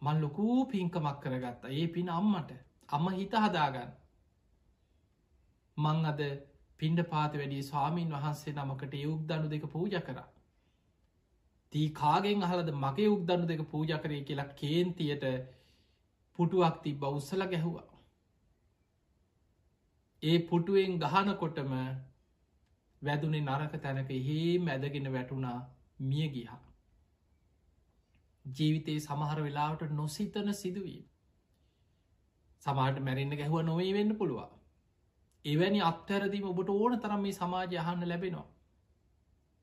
මල් 0.03 0.17
ලොකූ 0.19 0.57
පින්කමක් 0.67 1.19
කරගත්තා 1.21 1.71
ඒ 1.71 1.85
පින 1.89 2.09
අම්මට 2.11 2.51
අම්ම 2.89 3.07
හිත 3.11 3.35
හදාගන්න. 3.37 3.91
මං 5.77 6.05
අද 6.05 6.21
පින්ඩ 6.79 7.03
පාත 7.07 7.33
වැඩි 7.35 7.63
ස්වාමීන් 7.63 8.13
වහන්සේ 8.13 8.55
නමකට 8.55 8.93
ඒ 8.95 9.07
උක්දනු 9.07 9.47
දෙක 9.49 9.65
පූජ 9.69 9.95
කරා. 10.01 10.27
දී 11.73 11.87
කාගෙන් 11.93 12.43
අහලද 12.43 12.69
මගේ 12.75 13.09
උක්දන්න 13.09 13.47
දෙක 13.47 13.65
පූජ 13.69 13.91
කරය 13.99 14.21
කියලා 14.23 14.53
කේන්තියට 14.55 15.25
පුටුවක් 16.39 16.75
තිබ 16.83 17.03
උත්සල 17.09 17.45
ගැහුවා 17.47 17.89
ඒ 20.23 20.37
පුටුවෙන් 20.41 20.93
ගහනකොටම 20.99 21.71
වැදුනේ 23.01 23.43
නරක 23.43 23.73
තැනක 23.79 24.11
හේ 24.21 24.51
මැදගෙන 24.61 25.07
වැටුණා 25.11 25.57
මිය 26.01 26.27
ගිහා. 26.29 26.62
ජීවිතයේ 28.45 28.99
සමහර 28.99 29.39
වෙලාවට 29.41 29.91
නොසිතන 29.91 30.53
සිදුවීම. 30.53 31.05
සමාට 32.63 32.99
මැරෙන්න්න 32.99 33.37
ගැහුව 33.37 33.63
නොවේ 33.63 33.93
වෙන්න 33.93 34.17
පුළුවන්. 34.17 34.51
එවැනි 35.45 35.81
අත්තරදීම 35.81 36.49
ඔබට 36.49 36.69
ඕන 36.69 36.99
තරම් 36.99 37.21
මේ 37.21 37.31
සමාජය 37.31 37.77
අහන්න 37.77 38.09
ලැබෙනවා. 38.09 38.47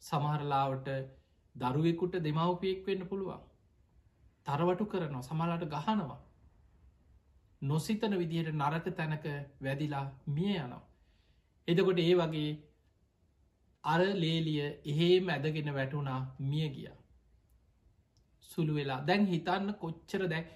සමහරලාවට 0.03 0.89
දරුවෙකුට 1.55 2.15
දෙමවපියෙක් 2.21 2.87
වෙන්න 2.87 3.07
පුළුවන්. 3.09 3.41
තරවටු 4.47 4.85
කරනවා 4.87 5.23
සමලාට 5.23 5.65
ගහනවා. 5.67 6.21
නොසිතන 7.63 8.19
විදිහට 8.19 8.55
නරක 8.55 8.87
තැනක 8.97 9.27
වැදිලා 9.61 10.07
මිය 10.29 10.57
යනවා. 10.57 10.83
එදකොට 11.69 11.99
ඒ 11.99 12.15
වගේ 12.15 12.51
අර 13.85 14.01
ලේලිය 14.17 14.61
එහෙම 14.85 15.29
ඇදගෙන 15.29 15.75
වැටුණා 15.75 16.21
මිය 16.41 16.69
ගිය. 16.71 17.00
සුළු 18.51 18.75
වෙලා. 18.75 19.01
දැන් 19.03 19.27
හිතන්න 19.27 19.73
කොච්චර 19.75 20.23
දැක් 20.27 20.47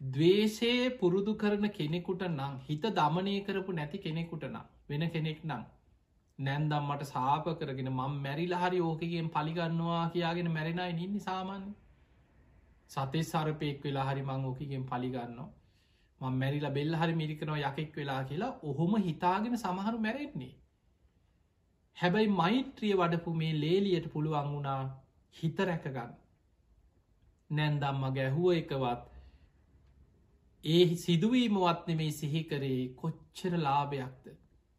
දවේශයේ 0.00 0.94
පුරුදු 0.98 1.32
කරන 1.36 1.66
කෙනෙකුට 1.70 2.22
නම් 2.28 2.54
හිත 2.66 2.84
දමනය 2.92 3.34
කරපු 3.42 3.72
නැති 3.72 3.98
කෙනෙකුට 3.98 4.44
නම් 4.44 4.64
වෙන 4.88 5.04
කෙනෙක් 5.08 5.42
නම් 5.44 5.62
නැන්දම් 6.38 6.84
මට 6.84 7.06
සාප 7.06 7.46
කරගෙන 7.56 7.90
මං 7.90 8.16
මැරිලා 8.24 8.62
හරි 8.64 8.80
ඕකගෙන් 8.82 9.30
පලිගන්නවා 9.30 10.02
කියාගෙන 10.12 10.50
මැරෙනයි 10.50 10.92
නින්නේ 10.94 11.24
සාමාන්‍ය 11.24 11.70
සතේ 12.90 13.24
සරපයෙක් 13.24 13.80
වෙලා 13.84 14.08
හරි 14.10 14.22
මං 14.22 14.44
ඕකගෙන් 14.44 14.84
පලිගන්නවා 14.84 15.48
මං 16.20 16.38
මැරිලා 16.38 16.70
බෙල්ල 16.70 16.94
හරි 16.94 17.14
මිරිකනවා 17.14 17.58
යකෙක් 17.64 17.92
වෙලා 17.96 18.22
කියලා 18.24 18.52
ඔහොම 18.64 18.94
හිතාගෙන 19.00 19.54
සමහරු 19.56 19.98
මැරෙන්නේ. 19.98 20.54
හැබැයි 21.96 22.30
මෛත්‍රිය 22.34 22.94
වඩපු 22.94 23.34
මේ 23.34 23.52
ලේලියට 23.60 24.08
පුළුවන් 24.12 24.48
වුණා 24.54 24.80
හිත 25.36 25.58
රැකගන්න. 25.60 26.10
නැන්දම්ම 27.50 28.02
ගැහුව 28.14 28.50
එකවත් 28.52 29.08
ඒ 30.64 30.96
සිදුවීමවත් 30.96 31.86
නෙමේ 31.86 32.10
සිහිකරේ 32.12 32.80
කොච්චර 32.94 33.52
ලාභයක්ද. 33.58 34.26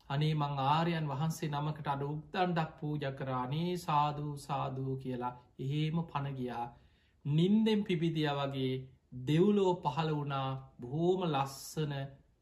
අනේ 0.07 0.33
මං 0.35 0.59
ආරයන් 0.65 1.07
වහන්සේ 1.07 1.49
නමකට 1.49 1.87
අඩ 1.87 2.03
උක්තන්ඩක් 2.03 2.71
පූජ 2.79 3.05
කරානේ 3.13 3.71
සාධූ 3.77 4.35
සාධූ 4.39 4.93
කියලා 4.97 5.33
එහෙම 5.59 5.97
පණගියා 6.05 6.67
නින්දෙන් 7.25 7.83
පිබිදිය 7.83 8.29
වගේ 8.37 8.73
දෙව්ලෝ 9.23 9.73
පහළ 9.83 10.11
වුණා 10.11 10.49
බොහෝම 10.81 11.21
ලස්සන 11.25 11.93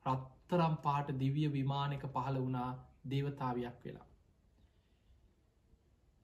රත්තරම් 0.05 0.75
පාට 0.83 1.07
දිවිය 1.19 1.49
විමානක 1.51 2.03
පහළ 2.07 2.37
වුණා 2.37 2.71
දේවතාවයක් 3.09 3.77
වෙලා. 3.83 4.07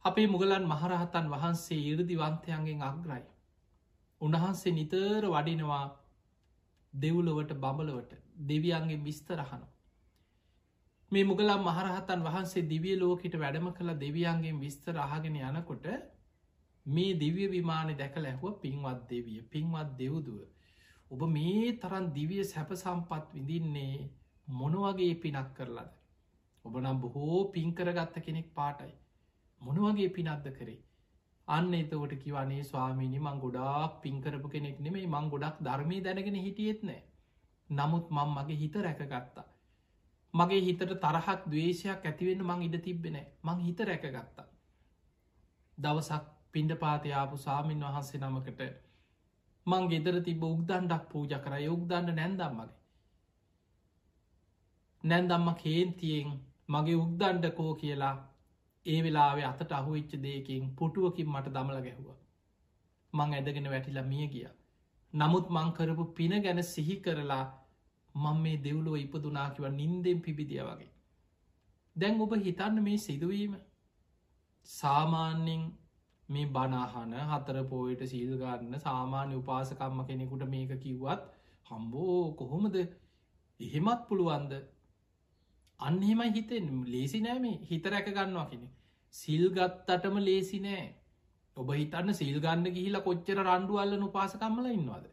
අපේ 0.06 0.28
මුගලන් 0.28 0.66
මහරහතන් 0.68 1.30
වහන්සේ 1.30 1.84
ඉරදිවන්තයන්ගෙන් 1.84 2.82
අග්‍රයි. 2.84 3.24
උන්වහන්සේ 4.24 4.72
නිතර 4.72 5.24
වඩිනවා 5.28 5.86
දෙව්ලොවට 6.94 7.52
බඹලවට 7.56 8.12
දෙවියන්ගේ 8.50 9.00
විස්තරහනු. 9.00 9.68
මේ 11.12 11.24
මුගලම් 11.24 11.62
මහරහතන් 11.62 12.22
වහන්සේ 12.22 12.64
දිවිය 12.70 12.96
ලෝකට 12.96 13.36
වැඩම 13.36 13.68
කළ 13.72 13.92
දෙවියන්ගේ 13.98 14.54
විස්තර 14.60 14.96
අහගෙන 15.00 15.36
යනකොට 15.42 15.86
මේ 16.86 17.12
දිවිය 17.16 17.48
විමානය 17.48 17.94
දැකල 17.96 18.26
ඇහුව 18.26 18.56
පින්වත් 18.62 19.02
දෙවිය 19.10 19.42
පින්වත් 19.52 19.90
දෙව්දුව. 20.00 20.40
ඔබ 21.12 21.22
මේ 21.30 21.76
තරන් 21.82 22.08
දිවිය 22.14 22.44
සැප 22.46 22.72
සම්පත් 22.76 23.28
විඳින්නේ 23.34 24.00
මොනවගේ 24.48 25.14
පිනක් 25.24 25.52
කරලද. 25.58 25.92
ඔබ 26.66 26.74
නම් 26.82 26.98
බොහෝ 27.04 27.44
පින්කරගත්ත 27.52 28.16
කෙනෙක් 28.26 28.48
පාටයි. 28.56 28.94
මොනවගේ 29.62 30.10
පිනක්ද 30.10 30.48
කරේ 30.58 30.82
අන්න 31.48 31.74
එතකොට 31.74 32.14
කිවනේ 32.18 32.64
ස්වාමීනි 32.64 33.20
මං 33.20 33.40
ගොඩාක් 33.40 34.02
පින්කරපු 34.02 34.48
කෙනෙක් 34.50 34.78
නෙමේ 34.80 35.08
මං 35.08 35.30
ගොඩක් 35.30 35.58
ධර්මය 35.60 35.98
දැනගෙන 36.02 36.36
හිටියෙත් 36.38 36.84
නෑ. 36.84 37.02
නමුත් 37.70 38.06
මං 38.10 38.30
මගේ 38.30 38.58
හිත 38.58 38.76
රැකගත්තා. 38.78 39.46
මගේ 40.34 40.62
හිතට 40.62 40.84
තරහක් 40.98 41.40
දවේශයක් 41.46 42.06
ඇතිවෙන්න 42.06 42.46
මං 42.46 42.62
ඉඩ 42.62 42.78
තිබෙන 42.82 43.18
මං 43.44 43.60
හිත 43.60 43.80
රැකගත්තා. 43.82 44.48
දවසක් 45.78 46.24
පින්ඩ 46.52 46.72
පාතියාපු 46.78 47.38
සාමීන් 47.38 47.86
වහන්සේ 47.86 48.22
නමකට 48.22 48.62
මං 49.66 49.84
ගෙදර 49.88 50.18
තිබ 50.22 50.44
උක්දන්ඩක් 50.44 51.04
පූජ 51.10 51.34
කර 51.40 51.54
යුක්දන්න 51.60 52.16
නැන්දම් 52.16 52.56
මගේ. 52.58 52.80
නැන්දම්ම 55.04 55.48
කේන්තියෙන් 55.56 56.30
මගේ 56.70 56.96
උක්දන්ඩකෝ 56.96 57.74
කියලා 57.76 58.16
ඒ 58.86 59.00
වෙලාවේ 59.04 59.46
අතට 59.46 59.72
අහුවිච්ච 59.72 60.14
දෙයකින් 60.24 60.64
පුටුවකින් 60.76 61.30
මට 61.30 61.54
දමල 61.54 61.80
ගැහුව. 61.82 62.08
මං 63.14 63.34
ඇදගෙන 63.34 63.70
වැටිලා 63.70 64.06
මිය 64.06 64.26
ගිය. 64.28 64.48
නමුත් 65.14 65.46
මංකරපු 65.50 66.06
පින 66.14 66.34
ගැන 66.42 66.64
සිහි 66.66 66.96
කරලා 67.00 67.46
මං 68.16 68.38
මේ 68.40 68.58
දෙව්ලුව 68.60 68.96
ඉපදුනාකිව 68.98 69.70
නින්දෙන් 69.72 70.20
පිබිදිය 70.22 70.64
වගේ. 70.64 70.92
දැන් 71.96 72.22
ඔබ 72.22 72.34
හිතන්න 72.40 72.82
මේ 72.82 72.98
සිදුවීම 73.00 73.54
සාමාන්‍යෙන් 74.70 75.64
මේ 76.30 76.46
බනාහන 76.48 77.14
හතර 77.30 77.58
පෝයට 77.66 78.04
සීල්ගන්න 78.06 78.76
සාමාන්‍ය 78.80 79.36
උපාසකම්ම 79.36 80.06
කෙනෙකුට 80.06 80.46
මේක 80.48 80.72
කිව්වත් 80.80 81.24
හම්බෝ 81.66 82.22
කොහොමද 82.34 82.76
එහෙමත් 83.60 84.02
පුළුවන්ද 84.08 84.54
අන්නෙමයි 85.84 86.32
හිතෙන් 86.32 86.68
ලේසි 86.88 87.22
නෑමේ 87.22 87.56
හිත 87.70 87.86
රැක 87.88 88.10
ගන්නවා 88.10 88.50
කෙනෙ 88.50 88.68
සිල්ගත්තටම 89.14 90.18
ලේසි 90.22 90.60
නෑ. 90.60 90.86
ඔබ 91.58 91.72
හිතන්න 91.74 92.14
සිල්ගන්න 92.16 92.68
ගිහිලා 92.70 93.04
කොච්චර 93.04 93.40
රණ්ඩු 93.40 93.80
අල්ලන 93.80 94.04
උපාසකම්මල 94.04 94.70
ඉන්නවාද? 94.72 95.06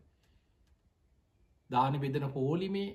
දාන 1.71 1.99
බෙදන 2.01 2.29
පෝලිමේ 2.33 2.89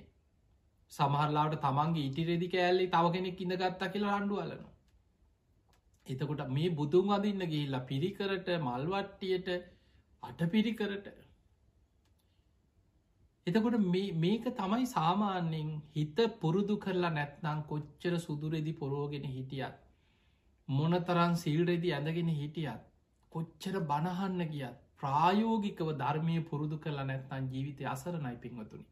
සමහරලාට 0.91 1.59
තමන්ගේ 1.61 2.07
ඉටිරෙදි 2.07 2.47
කෑල්ලේ 2.49 2.89
තව 2.89 3.13
කෙනෙක් 3.13 3.41
ඉඳගත්තා 3.41 3.89
කියලා 3.89 4.15
රණ්ඩු 4.15 4.39
අලන 4.39 4.63
එතකොට 6.07 6.41
මේ 6.49 6.69
බුදුන් 6.71 7.13
අදින්න 7.13 7.45
ගිහිල්ලා 7.45 7.85
පිරිකරට 7.85 8.49
මල්වට්ටියට 8.61 9.49
අට 10.23 10.41
පිරිකරට 10.51 11.07
එතකොට 13.47 13.75
මේක 14.15 14.45
තමයි 14.51 14.86
සාමාන්‍යෙන් 14.88 15.67
හිත 15.91 16.19
පුරුදු 16.39 16.75
කරලා 16.77 17.12
නැත්නං 17.12 17.60
කොච්චර 17.63 18.13
සුදුරෙදි 18.19 18.73
පොරෝගෙන 18.75 19.27
හිටියත්. 19.27 19.75
මොනතරන් 20.67 21.36
සිල්රෙදි 21.38 21.91
ඇඳගෙන 21.91 22.31
හිටියත්. 22.34 22.81
කොච්චර 23.31 23.77
බණහන්න 23.84 24.41
ගියත් 24.47 24.81
ප්‍රායෝගිකව 24.97 25.91
ධර්මය 25.95 26.39
පුරුදු 26.45 26.77
කරලා 26.79 27.05
නැත්නන් 27.05 27.51
ජීවිතය 27.51 27.86
අසරණයි 27.86 28.36
පින්වතුනි. 28.38 28.86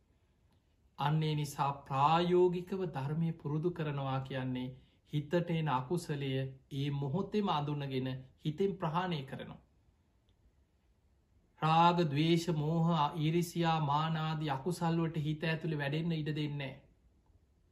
අන්නේ 1.00 1.34
නිසා 1.36 1.72
ප්‍රායෝගිකව 1.84 2.88
ධර්මය 2.92 3.34
පුරුදු 3.36 3.72
කරනවා 3.72 4.20
කියන්නේ 4.22 4.70
හිතටේන 5.14 5.70
අකුසලය 5.72 6.34
ඒ 6.74 6.88
මොහොත්තෙම 6.94 7.50
අඳුන්නගෙන 7.52 8.14
හිතෙන් 8.42 8.78
ප්‍රහාණය 8.78 9.24
කරනවා. 9.24 9.63
රාග 11.64 11.98
දවේශ 12.06 12.48
මෝහ 12.56 13.00
ඉරිසියා 13.22 13.80
මානාදී 13.84 14.52
අකුසල්ලුවට 14.52 15.18
හිත 15.22 15.44
ඇතුළි 15.46 15.78
වැඩෙන්න්න 15.78 16.14
ඉඩ 16.14 16.32
දෙන්නේ. 16.36 16.74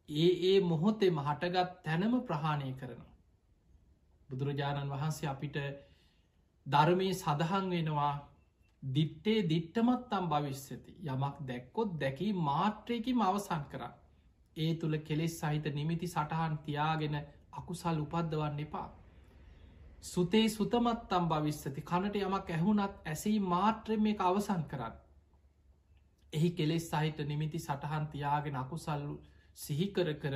ඒ 0.10 0.32
ඒ 0.46 0.58
මොහොතෙම 0.64 1.18
හටගත් 1.20 1.70
තැනම 1.84 2.18
ප්‍රහාණය 2.24 2.74
කරනවා. 2.74 3.10
බුදුරජාණන් 4.30 4.92
වහන්සේ 4.92 5.30
අපිට 5.30 5.58
ධර්මය 6.66 7.08
සඳහන් 7.14 7.70
වෙනවා 7.70 8.14
දිට්ටේ 8.84 9.40
දිට්ටමත්තම් 9.46 10.30
භවිශ්‍යති 10.30 10.96
යමක් 11.08 11.42
දැක්කොත් 11.44 12.00
දැකී 12.00 12.32
මාත්‍රයකින් 12.42 13.22
අවසන් 13.22 13.64
කරා. 13.70 13.92
ඒ 14.58 14.72
තුළ 14.76 14.98
කෙලෙස් 15.00 15.36
සහිත 15.40 15.66
නිමිති 15.74 16.08
සටහන් 16.08 16.58
තියාගෙන 16.66 17.16
අකුසල් 17.54 18.00
උපද්දවන්න 18.00 18.60
එපා. 18.60 18.90
සුතේ 20.04 20.50
සුතමත්තම් 20.50 21.28
භවිස්සති. 21.28 21.82
කනට 21.84 22.16
යමක් 22.18 22.50
ඇහුනත් 22.50 22.82
ඇසයි 23.06 23.40
මාත්‍රෙන් 23.42 24.02
මේ 24.02 24.16
අවසන් 24.20 24.64
කරන්න. 24.66 24.96
එහි 26.34 26.50
කෙලෙස් 26.52 26.90
සහිත 26.90 27.20
නිමිති 27.26 27.60
සටහන් 27.60 28.08
තියාගෙන 28.08 28.56
අකුසල්ලු 28.56 29.14
සිහිකර 29.58 30.14
කර 30.16 30.36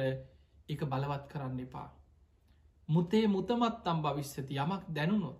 එක 0.69 0.85
බලවත් 0.85 1.25
කරන්න 1.27 1.59
එපා. 1.59 1.89
මුතේ 2.89 3.25
මුතමත්තම් 3.27 4.01
භවිස්සති. 4.01 4.53
යමක් 4.55 4.83
දැනුණොත් 4.89 5.39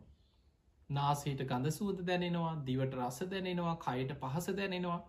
නාසේට 0.89 1.41
ගඳසූද 1.43 2.01
දැනෙනවා 2.03 2.55
දිවට 2.65 2.93
රස 2.95 3.19
දැනෙනවා 3.29 3.77
කයට 3.77 4.17
පහස 4.19 4.47
දැනෙනවා. 4.53 4.99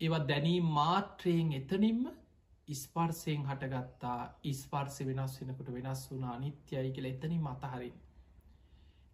ඒවත් 0.00 0.28
දැනීම් 0.28 0.64
මාත්‍රයෙන් 0.72 1.52
එතනින්ම 1.54 2.06
ඉස්පර්සයෙන් 2.68 3.42
හටගත්තා. 3.44 4.20
ඉස්පර්සි 4.44 5.06
වෙනස් 5.06 5.34
වෙනකට 5.40 5.68
වෙනස් 5.72 6.10
වුනා 6.10 6.38
නිත්‍යයි 6.38 6.90
කියල 6.92 7.06
එතනින් 7.06 7.42
මතහරින් 7.42 8.00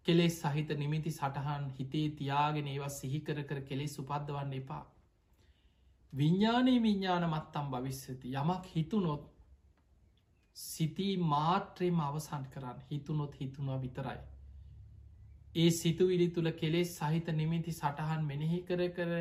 කෙලෙස් 0.05 0.37
සහිත 0.41 0.69
නිමිති 0.77 1.11
සටහන් 1.11 1.65
හිතේ 1.77 2.07
තියාගෙන 2.11 2.67
ඒවා 2.67 2.89
සිහිකර 2.91 3.43
කර 3.43 3.61
කෙලෙස් 3.63 3.99
උපද්දවන්න 3.99 4.53
එපා. 4.53 4.83
විඤ්ඥානයේ 6.13 6.81
විඤ්ඥාන 6.81 7.25
මත්තම් 7.29 7.67
භවිස්සති 7.71 8.33
යමක් 8.35 8.69
හිතුනොත් 8.75 9.27
සිතී 10.55 11.13
මාත්‍රයම 11.25 11.99
අවසන් 12.01 12.45
කරන්න 12.53 12.79
හිතුනොත් 12.89 13.39
හිතුනවා 13.39 13.81
විතරයි. 13.81 14.19
ඒ 15.55 15.69
සිතුවිලි 15.71 16.27
තුළ 16.29 16.51
කෙලෙස් 16.53 16.95
සහිත 16.97 17.27
නිමිති 17.33 17.71
සටහන් 17.71 18.25
මෙනෙහි 18.25 18.59
කර 18.63 18.81
කර 18.91 19.13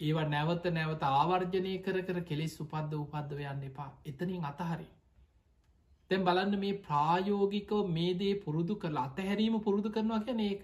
ඒවා 0.00 0.28
නැවත 0.28 0.64
නැවත 0.70 1.02
ආවර්ජනය 1.04 1.72
කර 1.80 2.02
කර 2.02 2.20
කෙලෙස් 2.24 2.54
උපද්ද 2.60 2.92
උපද්දව 2.96 3.40
යන්න 3.46 3.64
එපා 3.64 3.90
එතනින් 4.04 4.44
අතහරි. 4.44 4.86
තැන් 6.10 6.24
බලන්න 6.24 6.58
මේ 6.58 6.78
ප්‍රායෝගිකව 6.80 7.90
මේ 7.90 8.12
දේ 8.14 8.34
පුරුදු 8.36 8.74
කරලා 8.76 9.04
අතහැරීම 9.06 9.56
පුරුදු 9.60 9.90
කරනවා 9.90 10.20
කියන 10.20 10.40
ඒක 10.42 10.62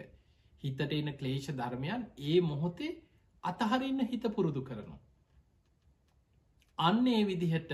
හිතට 0.62 0.80
එන 0.92 1.10
ක්ලේෂ 1.14 1.48
ධර්මයන් 1.52 2.02
ඒ 2.24 2.38
මොහොතේ 2.42 2.90
අතහරින්න 3.44 4.00
හිත 4.04 4.26
පුරුදු 4.30 4.62
කරනවා. 4.62 4.98
අන්න 6.78 7.06
ඒ 7.08 7.22
විදිහට 7.24 7.72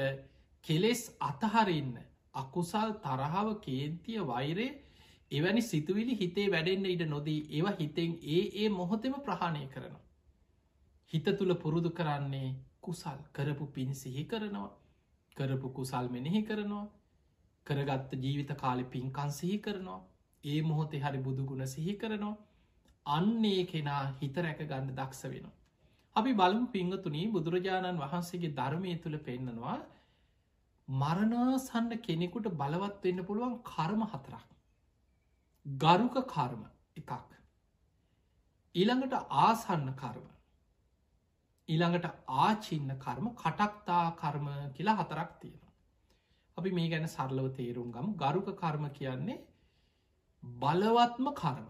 කෙලෙස් 0.65 1.03
අතහරින්න 1.23 1.95
අකුසල් 2.35 2.95
තරහාව 3.01 3.49
කේන්තිය 3.61 4.21
වෛරය 4.27 4.69
එවැනි 5.31 5.63
සිතුවිලි 5.63 6.15
හිතේ 6.17 6.49
වැඩෙන්න්න 6.51 6.89
ඉඩ 6.89 7.09
නොදී 7.09 7.41
ඒවා 7.51 7.77
හිතෙන් 7.77 8.13
ඒ 8.31 8.43
ඒ 8.57 8.69
මොහොතෙම 8.71 9.15
ප්‍රහණය 9.23 9.67
කරනවා. 9.69 10.07
හිත 11.13 11.27
තුළ 11.33 11.55
පුරුදු 11.57 11.91
කරන්නේ 11.93 12.49
කුසල් 12.81 13.21
කරපු 13.33 13.67
පින් 13.69 13.95
සිහි 13.97 14.25
කරනවා 14.27 14.73
කරපු 15.37 15.69
කුසල් 15.71 16.07
මෙනෙහි 16.11 16.43
කරනවා 16.45 16.87
කරගත්ත 17.67 18.13
ජීවිත 18.19 18.53
කාලෙ 18.57 18.85
පින්කන් 18.87 19.31
සිහි 19.33 19.59
කරනවා 19.59 20.01
ඒ 20.45 20.61
මොහොතේ 20.63 21.01
හරි 21.01 21.21
බුදුගුණ 21.21 21.67
සිහි 21.69 21.95
කරනවා 21.95 22.37
අන්නේ 23.07 23.65
කෙනා 23.67 24.03
හිත 24.19 24.37
රැක 24.39 24.61
ගන්න 24.61 24.95
දක්ෂ 24.95 25.25
වෙනවා. 25.27 25.57
අපි 26.17 26.33
බලමු 26.33 26.67
පිංහතුනී 26.69 27.27
බුදුරජාණන් 27.31 27.99
වහන්සේගේ 27.99 28.55
ධර්මය 28.55 28.95
තුළ 28.99 29.19
පෙන්නනවා 29.21 29.79
මරණාසන්න 30.89 31.91
කෙනෙකුට 32.01 32.47
බලවත් 32.55 33.05
වෙන්න 33.05 33.25
පුළුවන් 33.25 33.55
කර්ම 33.65 34.03
හතරක්. 34.07 34.49
ගරුක 35.67 36.17
කර්ම 36.27 36.63
එකක්. 36.97 37.13
ඊළඟට 38.75 39.15
ආසන්න 39.41 39.89
කර්ම 39.95 40.27
ඊළඟට 41.69 42.07
ආචින්න 42.37 42.91
කර්ම 42.99 43.27
කටක්තා 43.35 44.05
කර්ම 44.15 44.47
කියලා 44.75 44.97
හතරක් 44.97 45.31
තියෙනවා. 45.41 45.62
අපි 46.57 46.71
මේ 46.73 46.89
ගැන 46.89 47.09
සරලව 47.09 47.49
තේරුම් 47.53 47.89
ගම් 47.91 48.09
ගරුක 48.17 48.49
කර්ම 48.57 48.85
කියන්නේ 48.91 49.39
බලවත්ම 50.43 51.27
කර්ම. 51.35 51.67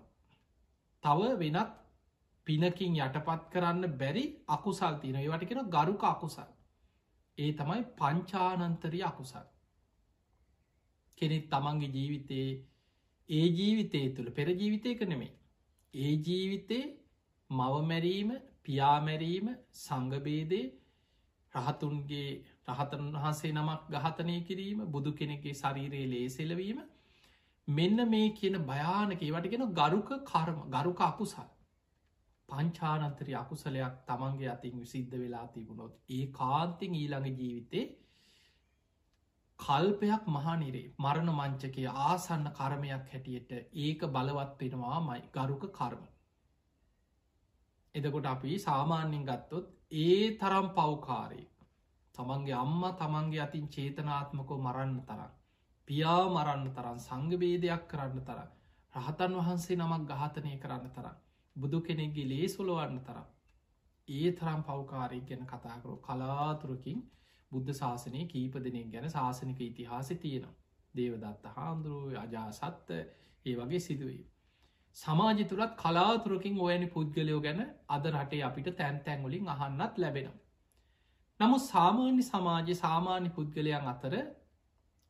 තව 1.03 1.21
වෙනත් 1.39 1.79
පිනකින් 2.47 2.99
යටපත් 2.99 3.47
කරන්න 3.51 3.97
බැරි 3.97 4.25
අකුසල් 4.49 4.95
තියන 5.01 5.17
ඒවට 5.17 5.49
කෙන 5.49 5.71
ගරුක 5.71 6.05
අකුසල්. 6.05 6.51
ඒ 7.39 7.51
තමයි 7.53 7.83
පංචානන්තරී 7.97 9.05
අකුසල්. 9.05 9.47
කෙනෙත් 11.19 11.47
තමන්ගේ 11.51 11.91
ජීවිතයේ 11.91 12.51
ඒ 13.29 13.47
ජීවිතය 13.51 14.03
තුළ 14.11 14.31
පෙර 14.31 14.49
ජීවිතයක 14.53 15.01
නෙමේ. 15.05 15.33
ඒ 15.95 16.13
ජීවිතේ 16.21 16.85
මවමැරීම 17.51 18.31
පියාමැරීම 18.63 19.47
සංගබේදේ 19.77 20.67
රහතුන්ගේ 21.53 22.31
රහතන් 22.69 23.07
වහන්සේ 23.15 23.53
නමක් 23.53 23.81
ගහතනය 23.95 24.37
කිරීම 24.43 24.83
බුදු 24.89 25.13
කෙනෙගේ 25.15 25.55
ශරීරයේ 25.55 26.11
ලේසෙලවීම 26.11 26.83
මෙන්න 27.69 28.05
මේ 28.09 28.29
කියන 28.33 28.59
භයානක 28.65 29.25
වටගෙන 29.29 29.65
ගරුක 29.73 30.13
කර්ම 30.25 30.61
ගරුක 30.71 31.01
අකුසල්. 31.03 31.49
පංචානන්තරය 32.49 33.35
අකුසලයක් 33.37 33.99
තමන්ගේ 34.07 34.49
අතින් 34.49 34.79
විසිද්ධ 34.79 35.17
වෙලා 35.17 35.47
තිබුණොත් 35.49 35.93
ඒ 36.11 36.25
කාන්තිං 36.33 36.95
ඊළඟ 36.95 37.29
ජීවිතේ 37.35 37.85
කල්පයක් 39.59 40.25
මහනිරේ 40.29 40.87
මරණ 40.99 41.31
මංචකය 41.33 41.85
ආසන්න 42.05 42.49
කර්මයක් 42.53 43.07
හැටියට 43.09 43.53
ඒක 43.81 44.01
බලවත් 44.09 44.59
වෙනවා 44.61 44.99
මයි 45.03 45.23
ගරුක 45.31 45.65
කර්ම. 45.73 46.03
එදකොට 47.95 48.27
අපි 48.27 48.59
සාමාන්‍යෙන් 48.61 49.25
ගත්තොත් 49.25 49.67
ඒ 50.01 50.21
තරම් 50.37 50.69
පව්කාරය 50.73 51.43
තමන්ගේ 52.15 52.57
අම්ම 52.57 52.83
තමන්ගේ 52.95 53.41
අතින් 53.41 53.67
චේතනාත්මකෝ 53.69 54.59
මරන්න 54.59 54.97
තරම් 55.03 55.33
පියාව 55.89 56.25
මරන්න 56.29 56.65
තරම් 56.71 56.99
සංගබේදයක් 57.01 57.85
කරන්න 57.87 58.25
තර 58.25 58.41
රහතන් 58.95 59.39
වහන්සේ 59.39 59.79
නමක් 59.79 60.03
ගාතනය 60.11 60.55
කරන්න 60.59 60.91
තරම් 60.91 61.17
බුදු 61.57 61.81
කෙනෙක්ගේ 61.83 62.27
ලේ 62.27 62.49
සොලවන්න 62.49 62.99
තරම් 63.03 63.29
ඒ 64.09 64.33
තරම් 64.33 64.61
පව්කාරය 64.63 65.21
ගැන 65.23 65.47
කතාකරෝ 65.47 65.99
කලාතුරකින් 66.01 67.01
බුද්ධ 67.53 67.73
ශාසනය 67.75 68.21
කීප 68.27 68.55
දෙනෙක් 68.61 68.91
ගැන 68.91 69.09
ශාසනික 69.11 69.61
ඉතිහාසි 69.63 70.15
තියෙනවා 70.17 70.59
දේවදත්ත 70.95 71.45
හාමුදුරුව 71.53 72.15
අජාසත්ත 72.19 72.89
ඒ 73.47 73.55
වගේ 73.57 73.81
සිදුවී 73.81 74.23
සමාජ 74.97 75.45
තුළත් 75.45 75.75
කලාතුරකින් 75.77 76.57
ඔයනි 76.61 76.87
පුද්ගලයෝ 76.89 77.41
ගැන 77.41 77.61
අද 77.89 78.05
රටේ 78.09 78.43
අපිට 78.43 78.69
තැන් 78.77 78.97
තැන්වලින් 79.01 79.49
අහන්නත් 79.49 79.95
ලැබෙනවා. 79.99 80.42
නමුත් 81.43 81.65
සාමාන්‍ය 81.65 82.23
සමාජය 82.25 82.75
සාමාන්‍ය 82.77 83.31
පුද්ගලයන් 83.31 83.89
අතර 83.89 84.15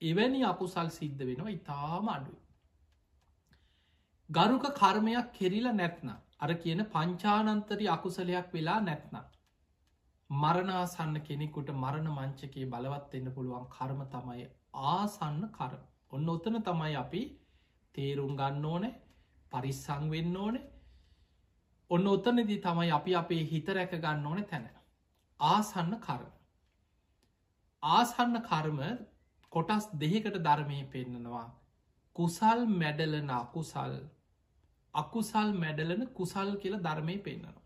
එවැනි 0.02 0.40
අකුසල් 0.44 0.88
සිද්ධ 0.92 1.22
වෙනවා 1.22 1.52
ඉතාම 1.52 2.08
අඩුයි. 2.08 2.40
ගරුක 4.30 4.64
කර්මයක් 4.74 5.28
කෙරිල 5.32 5.68
නැත්න 5.72 6.10
අර 6.38 6.50
කියන 6.56 6.82
පංචානන්තරි 6.88 7.86
අකුසලයක් 7.90 8.48
වෙලා 8.52 8.80
නැත්නම්. 8.82 9.26
මරණාසන්න 10.30 11.16
කෙනෙකුට 11.22 11.70
මරණ 11.74 12.08
මංචකේ 12.10 12.66
බලවත් 12.66 13.14
එන්න 13.14 13.32
පුළුවන් 13.32 13.64
කර්ම 13.70 13.98
තමයි 14.08 14.44
ආසන්න 14.90 15.42
කර 15.50 15.74
ඔන්න 16.12 16.30
ඔතන 16.30 16.56
තමයි 16.62 16.94
අපි 16.96 17.22
තේරුම් 17.94 18.32
ගන්න 18.36 18.64
ඕනෑ 18.66 18.92
පරිස්සං 19.52 20.06
වෙන්න 20.10 20.36
ඕන 20.38 20.56
ඔන්න 21.90 22.06
ඔතනදී 22.08 22.60
තමයි 22.60 22.90
අපි 22.92 23.16
අපේ 23.16 23.42
හිත 23.46 23.68
රැක 23.70 23.92
ගන්න 23.96 24.26
ඕන 24.26 24.40
තැන 24.46 24.64
ආසන්න 25.42 25.94
කර්ම. 25.98 26.30
ආසන්න 27.82 28.40
කර්ම 28.42 28.80
කොටස් 29.52 29.88
දෙහිකට 29.96 30.36
ධර්මය 30.40 30.80
පෙන්නනවා. 30.86 31.46
කුසල් 32.16 32.60
මැඩලන 32.74 33.30
අකුසල්. 33.32 33.96
අකුසල් 34.94 35.52
මැඩලන 35.56 36.06
කුසල් 36.10 36.56
කියල 36.56 36.76
ධර්මය 36.80 37.16
පෙන්න්නනවා 37.20 37.62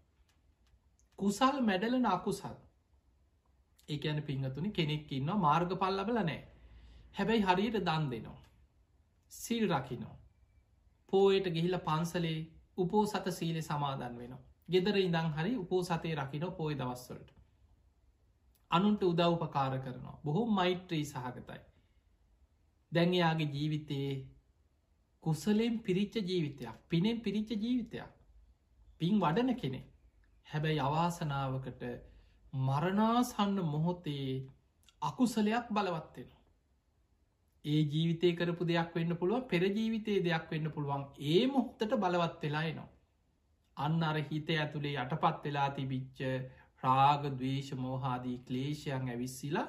කුසල් 1.18 1.60
මැඩලන 1.60 2.06
අකුසල්. 2.06 2.56
ඒ 3.88 3.98
ඇන 4.04 4.20
පිංහතුනි 4.22 4.70
කෙනෙක් 4.70 5.12
ඉන්න 5.12 5.30
මාර්ග 5.38 5.70
පල් 5.74 5.94
ලබල 5.94 6.18
නෑ 6.20 6.40
හැබැයි 7.14 7.44
හරියට 7.44 7.78
දන් 7.80 8.04
දෙනවා. 8.10 8.42
සිල් 9.32 9.64
රකිනෝ 9.70 10.16
පෝයට 11.08 11.48
ගිහිල 11.50 11.78
පන්සලේ 11.80 12.38
උපෝ 12.78 13.04
සත 13.06 13.26
සීලෙ 13.30 13.62
සමාදන් 13.62 14.14
වෙන. 14.16 14.36
ගෙදර 14.68 14.96
ඉඳං 14.98 15.32
හරි 15.32 15.56
උපෝ 15.56 15.82
සතේ 15.84 16.14
රකින 16.16 16.46
පෝය 16.52 16.74
දවස්වලට. 16.74 17.35
අනුන්ට 18.70 19.02
උදව්පකාර 19.04 19.74
කරනවා 19.78 20.16
බොහෝ 20.24 20.46
මෛත්‍රී 20.52 21.04
සහගතයි. 21.04 21.60
දැන්යාගේ 22.92 23.52
ජීවිතයේ 23.52 24.12
කුසලෙන් 25.24 25.74
පිරිච්ච 25.80 26.14
ජීවිතයක් 26.22 26.76
පිනෙන් 26.88 27.20
පිරිච්ච 27.20 27.50
ජීවිතයක් 27.56 28.10
පින් 29.00 29.20
වඩන 29.20 29.54
කෙනෙ 29.54 29.80
හැබැයි 30.46 30.80
අවාසනාවකට 30.80 31.82
මරණාසන්න 32.60 33.56
මොහොතේ 33.66 34.28
අකුසලයක් 35.02 35.66
බලවත්වෙන. 35.70 36.28
ඒ 37.64 37.80
ජීවිතය 37.84 38.28
කරපු 38.34 38.64
දෙයක් 38.64 38.94
වෙන්න 38.94 39.16
පුළුවන් 39.16 39.48
පෙරජීවිතයේ 39.48 40.24
දෙයක් 40.24 40.44
වෙන්න 40.50 40.70
පුළුවන් 40.70 41.02
ඒ 41.28 41.42
මොහොත්තට 41.48 41.96
බලවත් 41.96 42.42
වෙලායනවා. 42.42 42.88
අන්න 43.76 44.02
අර 44.02 44.18
හිත 44.24 44.48
ඇතුළේ 44.52 44.94
යටපත් 44.96 45.42
වෙලා 45.44 45.68
තිබිච්ච 45.70 46.20
රාග 46.86 47.28
දවේශ 47.34 47.72
මෝහාදී 47.78 48.38
ක්ලේෂයන් 48.46 49.10
ඇවිස්සිලා 49.10 49.66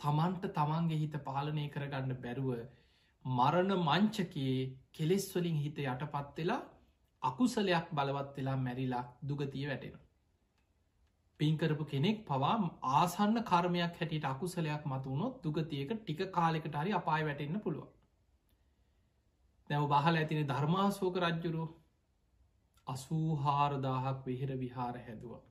තමන්ට 0.00 0.48
තමන්ගේ 0.54 0.98
හිත 0.98 1.14
පාලනය 1.24 1.66
කරගන්න 1.70 2.16
බැරුව 2.20 2.50
මරණ 3.24 3.72
මංචකයේ 3.80 4.58
කෙලෙස්වලින් 4.92 5.56
හිත 5.58 5.78
යටපත් 5.84 6.36
වෙලා 6.36 6.62
අකුසලයක් 7.22 7.88
බලවත් 7.92 8.36
වෙලා 8.36 8.56
මැරිලා 8.58 9.04
දුගතිය 9.22 9.64
වැටෙන. 9.66 9.96
පින්කරපු 11.40 11.84
කෙනෙක් 11.86 12.18
පවා 12.24 12.54
ආසන්න 12.92 13.42
කර්මයක් 13.44 13.96
හැටියට 13.96 14.26
අකුසලයක් 14.26 14.86
මතුවුණොත් 14.86 15.42
දුගතියක 15.42 15.90
ටික 15.94 16.20
කාලෙකට 16.30 16.76
හරි 16.76 16.92
අපාය 16.92 17.24
වැටෙන්න්න 17.24 17.60
පුළුව. 17.60 17.88
දැව 19.70 19.88
බහල 19.88 20.16
ඇතින 20.16 20.46
ධර්මාසෝක 20.46 21.16
රජ්ජුරු 21.18 21.66
අසූහාරදාහක් 22.86 24.24
වෙහෙර 24.24 24.50
විහාර 24.56 24.96
හැදුව. 25.00 25.45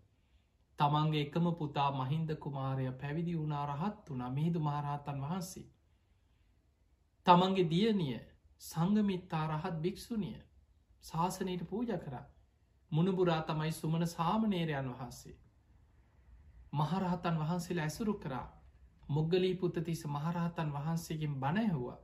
තමන්ගේ 0.80 1.22
එකම 1.22 1.46
පුතා 1.54 1.90
මහින්ද 1.94 2.30
කුමාරය 2.38 2.86
පැවිදි 2.94 3.34
වුණාරහත් 3.36 4.10
වනා 4.10 4.30
මිහිදු 4.30 4.60
මහරහතන් 4.60 5.22
වහන්සේ. 5.22 5.68
තමන්ගේ 7.26 7.70
දියනිය 7.70 8.20
සංගමිත්තා 8.62 9.46
රහත් 9.50 9.76
භික්‍ෂුනිය 9.78 10.40
ශාසනයට 11.04 11.64
පූජ 11.66 11.92
කර 11.98 12.16
මුණපුරා 12.92 13.42
තමයි 13.44 13.72
සුමන 13.74 14.08
සාමනේරයන් 14.08 14.90
වහන්සේ. 14.92 15.36
මහරහතන් 16.74 17.38
වහන්සේලා 17.38 17.84
ඇසුරු 17.84 18.14
කරා 18.16 18.48
මුග්ගලී 19.10 19.56
පුත්තතිස 19.56 20.02
මහරහතන් 20.08 20.70
වහන්සේගෙන් 20.72 21.34
බණයහුවා 21.36 22.00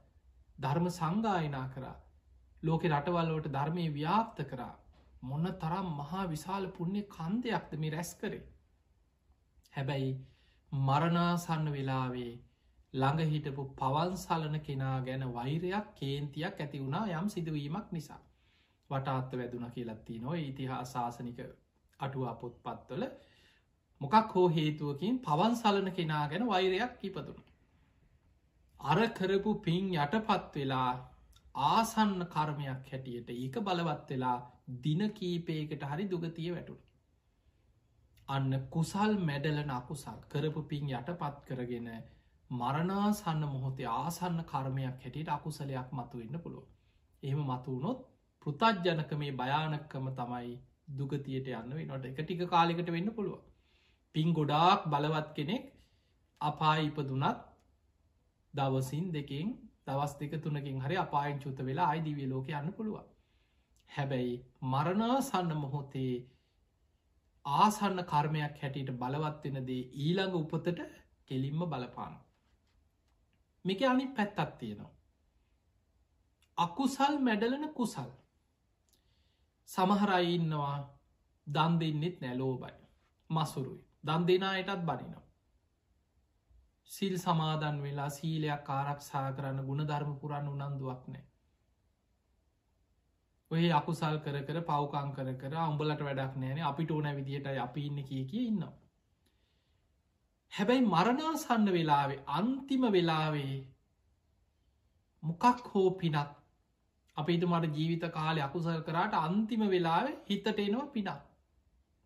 ධර්ම 0.57 0.87
සංගායනා 0.91 1.67
කරා 1.69 1.97
ලෝක 2.63 2.83
රටවල්ලෝට 2.85 3.47
ධර්මය 3.49 3.85
ව්‍යාප්ත 3.91 4.39
කරා 4.45 4.75
මොන්න 5.23 5.47
තරම් 5.57 5.87
මහා 5.95 6.25
විශාල 6.27 6.65
පුුණ්‍ය 6.69 7.01
කන්දයක්ද 7.09 7.71
මේ 7.77 7.91
රැස් 7.91 8.11
කරේ. 8.15 8.43
හැබැයි 9.73 10.11
මරණාසන්න 10.71 11.67
වෙලාවේ 11.71 12.31
ළඟ 12.93 13.29
හිටපු 13.29 13.63
පවන්සලන 13.75 14.55
කෙනා 14.61 14.95
ගැන 15.01 15.23
වෛරයක් 15.33 15.87
කේන්තියක් 15.95 16.57
ඇති 16.57 16.79
වුණා 16.79 17.05
යම් 17.13 17.27
සිදුවීමක් 17.29 17.91
නිසා. 17.91 18.21
වටාත්ත 18.89 19.31
වැදුන 19.33 19.65
කියලත්ති 19.71 20.19
නො 20.19 20.33
ඉතිහා 20.41 20.81
ශාසනික 20.85 21.39
අටුවා 21.99 22.35
පොත් 22.35 22.55
පත්වල 22.63 23.05
මොකක් 24.01 24.35
හෝ 24.35 24.47
හේතුවකින් 24.49 25.19
පවන්සලන 25.19 25.89
කෙනා 25.91 26.25
ගැන 26.27 26.45
වෛරයක් 26.47 27.03
ඉපදුණු. 27.03 27.41
අර 28.79 28.99
කරපු 29.11 29.51
පින් 29.61 29.89
යටපත් 29.95 30.55
වෙලා 30.55 30.91
ආසන්න 31.69 32.19
කර්මයක් 32.27 32.91
හැටියට 32.91 33.29
ඒක 33.31 33.55
බලවත් 33.61 34.09
වෙලා 34.09 34.37
දින 34.83 35.01
කීපයකට 35.11 35.83
හරි 35.85 36.09
දුගතිය 36.09 36.49
වැටුණ. 36.51 36.81
අන්න 38.31 38.51
කුසල් 38.69 39.13
මැඩලන 39.21 39.71
අකුසල් 39.71 40.17
කරපු 40.27 40.61
පින් 40.65 40.89
යටපත් 40.91 41.37
කරගෙන 41.47 41.89
මරණාසන්න 42.49 43.43
මොහොතේ 43.45 43.89
ආසන්න 43.93 44.39
කර්මයක් 44.45 44.97
හැටියට 44.97 45.29
අකුසලයක් 45.29 45.89
මතු 45.91 46.15
වෙන්න 46.17 46.35
පුළුව. 46.39 46.65
එහෙම 47.23 47.41
මතුවනොත් 47.45 47.99
පෘතජ්ජනක 48.41 49.11
මේ 49.15 49.31
භයානක්කම 49.33 50.07
තමයි 50.13 50.51
දුගතියට 50.93 51.47
යන්න 51.51 51.73
නොට 51.87 52.05
එක 52.05 52.19
ටික 52.19 52.41
කාලෙකට 52.47 52.89
වෙන්න 52.89 53.09
පුළුව. 53.11 53.39
පින් 54.15 54.33
ගොඩාක් 54.33 54.81
බලවත් 54.87 55.29
කෙනෙක් 55.33 55.63
අපා 56.41 56.75
ඉපදුනත් 56.81 57.39
දවසින් 58.53 59.05
දෙකින් 59.11 59.47
දවස් 59.85 60.13
දෙක 60.17 60.33
තුනකින් 60.39 60.77
හරි 60.79 60.95
අපායෙන් 60.97 61.39
චුත 61.39 61.59
වෙලා 61.61 61.87
අයිදිවිය 61.87 62.27
ලෝක 62.27 62.47
යන්න 62.51 62.73
පුළුවන්. 62.73 63.07
හැබැයි 63.89 64.35
මරණාසන්න 64.63 65.51
මොහොතේ 65.55 66.13
ආසන්න 67.45 68.03
කර්මයක් 68.05 68.57
හැටියට 68.57 68.91
බලවත්වෙන 68.93 69.65
දේ 69.65 69.89
ඊළඟ 69.97 70.35
උපතට 70.35 70.81
කෙලින්ම 71.27 71.61
බලපාන. 71.65 72.13
මේක 73.65 73.81
අනි 73.83 74.07
පැත්තත් 74.09 74.57
තියෙනවා. 74.59 74.91
අකුසල් 76.57 77.15
මැඩලන 77.19 77.65
කුසල් 77.71 78.11
සමහරයි 79.69 80.35
ඉන්නවා 80.35 80.77
දන් 81.47 81.79
දෙන්නෙත් 81.79 82.21
නැලෝබයි 82.21 82.77
මසුරුයි 83.29 83.83
දන් 84.03 84.27
දෙනායටත් 84.27 84.85
බනිනවා. 84.85 85.25
සිල් 86.89 87.15
සමාදන් 87.17 87.77
වෙලා 87.81 88.09
සීලයක් 88.09 88.69
ආරක්ෂා 88.69 89.27
කරන්න 89.31 89.65
ගුණ 89.65 89.87
ධර්ම 89.87 90.13
පුරන්න 90.15 90.47
උනන්දුවක් 90.47 91.03
නෑ. 91.07 91.30
ඔය 93.51 93.71
අකුසල් 93.71 94.17
කර 94.17 94.37
කර 94.41 94.59
පවකං 94.63 95.09
කර 95.13 95.29
කර 95.35 95.55
අම්ඹලට 95.61 96.01
වැඩක් 96.01 96.35
නෑන 96.35 96.59
අපිට 96.65 96.91
ඕන 96.91 97.07
විදිහට 97.17 97.47
අපි 97.59 97.81
ඉන්න 97.85 98.03
කිය 98.03 98.23
කිය 98.25 98.43
ඉන්නවා. 98.47 98.73
හැබැයි 100.53 100.85
මරණාසන්න 100.85 101.67
වෙලාවේ 101.69 102.21
අන්තිම 102.31 102.85
වෙලාවේ 102.89 103.55
මොකක් 105.23 105.67
හෝ 105.67 105.89
පිනක් 105.93 106.31
අපිට 107.17 107.43
මට 107.45 107.75
ජීවිත 107.75 108.05
කාලය 108.11 108.41
අකුසල් 108.41 108.79
කරාට 108.81 109.17
අන්තිම 109.19 109.65
වෙලාවේ 109.69 110.15
හිතට 110.29 110.47
එනවා 110.57 110.87
පිනක්. 110.89 111.09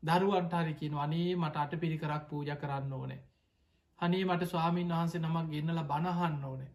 දරුවන්ට 0.04 0.56
හරි 0.56 0.74
කියන 0.74 0.98
අනේ 1.00 1.30
මට 1.36 1.58
අට 1.58 1.74
පිරිකරක් 1.78 2.24
පූජ 2.30 2.50
කරන්න 2.56 2.93
ඕනේ. 2.93 3.22
හනේ 4.00 4.24
මට 4.26 4.48
ස්වාමීන් 4.48 4.91
වහන්සේ 4.91 5.22
නමක් 5.22 5.46
ගෙන්නල 5.52 5.84
බණහන්න 5.84 6.43
ඕනේ. 6.46 6.72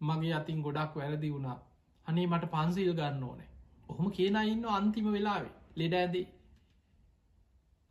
මගේ 0.00 0.34
අතින් 0.34 0.62
ගොඩක් 0.62 0.94
වැරදි 0.94 1.32
වුණා. 1.32 1.58
අනේ 2.06 2.26
මට 2.26 2.50
පන්සිල් 2.50 2.94
ගන්න 2.94 3.22
ඕනේ. 3.24 3.53
ඔහොම 3.88 4.10
කියන 4.10 4.36
ඉන්න 4.44 4.64
අන්තිම 4.70 5.06
වෙලාවේ 5.08 5.52
ලෙඩ 5.76 5.94
ඇදේ. 5.94 6.26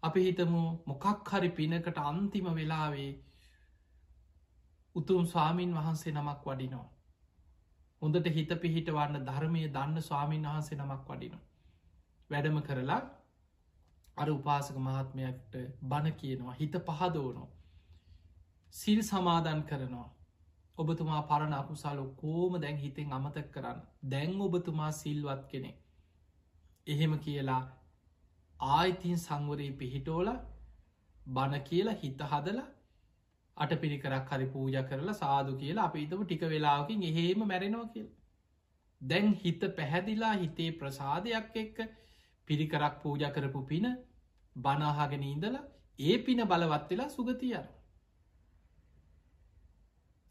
අපි 0.04 0.20
හිතමු 0.22 0.64
මොකක් 0.86 1.30
හරි 1.32 1.50
පිනකට 1.52 1.98
අන්තිම 2.04 2.48
වෙලාවේ 2.52 3.12
උතුම් 4.96 5.26
ස්වාමීන් 5.26 5.76
වහන්සේ 5.76 6.14
නමක් 6.14 6.46
වඩිනෝ. 6.46 6.86
හොඳට 8.02 8.28
හිත 8.30 8.52
පිහිට 8.62 8.90
වන්න 8.92 9.26
ධර්මය 9.26 9.62
දන්න 9.70 10.02
ස්වාමීන් 10.02 10.46
වහන්සේ 10.46 10.78
නමක් 10.78 11.04
වඩිනවා. 11.10 11.44
වැඩම 12.30 12.58
කරලා 12.62 13.02
අර 14.18 14.30
උපාසක 14.30 14.76
මහත්මයක්ට 14.80 15.54
බණ 15.84 16.14
කියනවා 16.14 16.54
හිත 16.54 16.76
පහදෝනෝ. 16.88 17.50
සිල් 18.74 19.00
සමාදන් 19.04 19.64
කරනවා. 19.64 20.10
ඔබතුමා 20.78 21.22
පරණ 21.24 21.54
අකුසල් 21.54 22.00
ඔක්කෝම 22.00 22.54
දැන් 22.62 22.78
හිතෙන් 22.78 23.14
අමතක් 23.14 23.48
කරන්න 23.52 23.82
දැන් 24.10 24.42
ඔබතුමා 24.42 24.92
සිල්වත් 24.94 25.44
කෙනෙ. 25.48 25.72
එහෙම 26.88 27.14
කියලා 27.20 27.62
ආයිතින් 28.60 29.18
සංවරී 29.18 29.72
පිහිටෝල 29.74 30.30
බණ 31.28 31.64
කියලා 31.64 32.00
හිත 32.02 32.24
හදලා 32.28 32.68
අට 33.58 33.76
පිරිකරක් 33.78 34.30
හරි 34.30 34.48
පූජ 34.48 34.76
කරලා 34.84 35.14
සාදු 35.16 35.58
කියලා 35.58 35.86
අප 35.86 35.96
ඉතම 35.98 36.24
ටික 36.24 36.44
වෙලාකින් 36.48 37.04
එහෙම 37.04 37.44
මැරෙනවා 37.44 37.88
කියල. 37.88 38.08
දැන් 39.02 39.30
හිත 39.36 39.62
පැහැදිලා 39.76 40.34
හිතේ 40.36 40.72
ප්‍රසාදයක් 40.74 41.56
එක්ක 41.58 41.78
පිරිකරක් 42.48 43.00
පූජ 43.04 43.24
කරපු 43.32 43.62
පින 43.66 43.88
බනාහගෙන 44.56 45.24
ඉඳල 45.26 45.56
ඒ 46.00 46.18
පින 46.20 46.46
බලවත් 46.46 46.90
වෙලා 46.90 47.10
සුගතියන. 47.10 47.66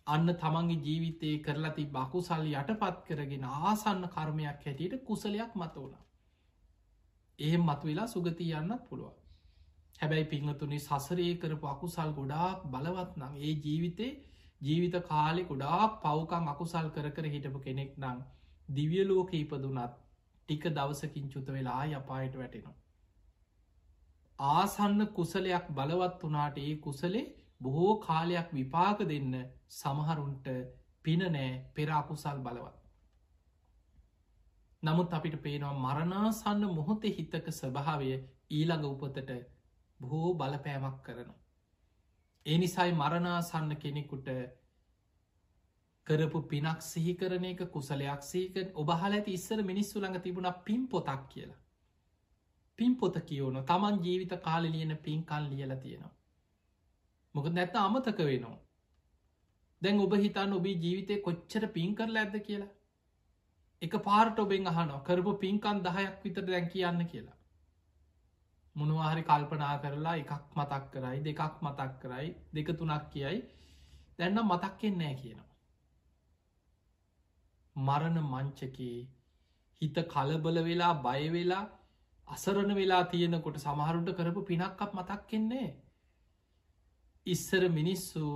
අන්න 0.06 0.28
තමන්ගේ 0.36 0.82
ජීවිතයේ 0.84 1.42
කරලා 1.42 1.74
ති 1.74 1.84
බකුසල් 1.88 2.46
යටපත් 2.52 3.04
කරගෙන 3.06 3.44
ආසන්න 3.64 4.08
කර්මයක් 4.08 4.64
හැටියට 4.64 5.04
කුසලයක් 5.04 5.52
මතවන. 5.56 5.92
එහෙම 7.42 7.62
මතු 7.62 7.84
වෙලා 7.86 8.08
සුගති 8.08 8.50
යන්නත් 8.52 8.82
පුළුවන්. 8.88 9.14
හැබැයි 9.98 10.26
පිංහතුනි 10.26 10.78
සසරේ 10.80 11.32
කරපු 11.36 11.66
අකුසල් 11.68 12.12
ගොඩාක් 12.12 12.60
බලවත් 12.66 13.12
නම් 13.16 13.34
ඒ 13.38 13.54
ජීවිතේ 13.60 14.12
ජීවිත 14.60 14.96
කාලෙ 15.04 15.42
ගොඩාක් 15.44 15.98
පවකං 16.02 16.48
අකුසල් 16.48 16.88
කර 16.90 17.08
කර 17.10 17.26
හිටපු 17.28 17.60
කෙනෙක් 17.60 17.92
නම් 17.98 18.18
දිවියලෝක 18.68 19.30
ඉපදුනත් 19.34 19.98
ටික 20.48 20.64
දවසකින් 20.70 21.26
චුත 21.28 21.48
වෙලා 21.48 21.82
අපායට 21.96 22.34
වැටෙනවා. 22.36 22.76
ආසන්න 24.38 25.00
කුසලයක් 25.08 25.66
බලවත් 25.70 26.22
වනාට 26.22 26.56
ඒ 26.58 26.74
කුසලේ 26.78 27.26
බොහෝ 27.60 27.94
කාලයක් 27.98 28.48
විපාක 28.52 28.98
දෙන්න 29.04 29.34
සමහරුන්ට 29.70 30.46
පිනනෑ 31.04 31.50
පෙරාකුසල් 31.74 32.38
බලවත්. 32.38 32.81
නමුත් 34.82 35.12
අපිට 35.12 35.36
පේනවා 35.42 35.74
මරණාසන්න 35.76 36.64
මොහොතෙ 36.70 37.10
හිතක 37.10 37.46
ස්වභාවය 37.52 38.08
ඊළඟ 38.50 38.86
උපතට 38.86 39.30
බොහෝ 40.00 40.32
බලපෑමක් 40.34 40.96
කරනවා. 41.02 41.38
ඒ 42.46 42.56
නිසයි 42.58 42.92
මරණාසන්න 42.94 43.76
කෙනෙකුට 43.76 44.28
කරපු 46.06 46.40
පිනක් 46.44 46.80
සිහිකරන 46.82 47.44
එක 47.44 47.62
කුසලයක් 47.70 48.22
සීක 48.22 48.56
ඔබහල 48.76 49.12
ඇති 49.12 49.36
ඉස්සර 49.38 49.62
මිනිස්සු 49.62 50.00
ළඟ 50.00 50.22
තිබුණ 50.22 50.50
පින් 50.64 50.82
පොතක් 50.88 51.22
කියලා. 51.28 51.60
පින් 52.78 52.96
පොත 52.96 53.16
කියවන 53.22 53.62
තමන් 53.64 54.02
ජීවිත 54.04 54.34
කාල 54.42 54.64
ලියන 54.66 54.92
පින්කල් 54.98 55.48
ලියල 55.50 55.72
තියෙනවා. 55.78 56.12
මොක 57.34 57.46
නැත්ත 57.50 57.76
අමතක 57.78 58.18
වෙනවා. 58.22 58.58
දැන් 59.82 60.00
ඔබ 60.00 60.14
හිතන් 60.16 60.52
ඔබේ 60.52 60.76
ජීවිතය 60.76 61.14
කොච්චර 61.20 61.64
පින් 61.68 61.94
කරල 61.94 62.16
ඇද 62.16 62.36
කියලා. 62.42 62.72
එක 63.82 63.94
පාරට 64.00 64.38
ඔබෙන් 64.38 64.66
අහනෝ 64.66 64.98
කරපු 65.06 65.32
පින්කන් 65.38 65.78
දහයක් 65.84 66.18
විතර 66.24 66.44
දැන් 66.46 66.66
කියන්න 66.68 67.06
කියලා. 67.06 67.38
මොනවාහරි 68.76 69.22
කල්පනා 69.22 69.74
කරලා 69.82 70.16
එකක් 70.16 70.32
මතක් 70.56 70.84
කරයි 70.92 71.18
දෙකක් 71.26 71.56
මතක් 71.62 71.90
කරයි 72.02 72.28
දෙක 72.54 72.68
තුනක් 72.78 73.04
කියයි 73.12 73.38
දැන්නම් 74.18 74.52
මතක්කෙන් 74.52 74.94
නෑ 74.98 75.14
කියනවා. 75.14 75.50
මරණ 77.76 78.18
මංචකේ 78.24 78.98
හිත 79.82 79.96
කලබල 80.06 80.58
වෙලා 80.64 80.94
බයවෙලා 81.04 81.64
අසරණ 82.28 82.74
වෙලා 82.74 83.04
තියෙනකොට 83.06 83.56
සමහරුන්ට 83.58 84.10
කරපු 84.18 84.40
පිනක්කක් 84.44 84.90
මතක් 84.92 85.20
කෙන්නේ. 85.28 85.70
ඉස්සර 87.26 87.62
මිනිස්සු 87.70 88.26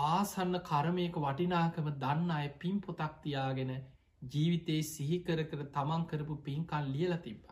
ආසන්න 0.00 0.56
කරමයක 0.66 1.16
වටිනාකම 1.22 1.88
දන්න 2.02 2.30
අය 2.34 2.46
පින් 2.60 2.76
පොතක් 2.80 3.16
තියාගෙන 3.24 3.72
ජීවිතයේ 4.22 4.84
සිහිකර 4.90 5.40
කර 5.50 5.64
තමන් 5.74 6.06
කරපු 6.10 6.36
පින්කල් 6.46 6.86
ලියල 6.94 7.14
තිබ්බ. 7.24 7.42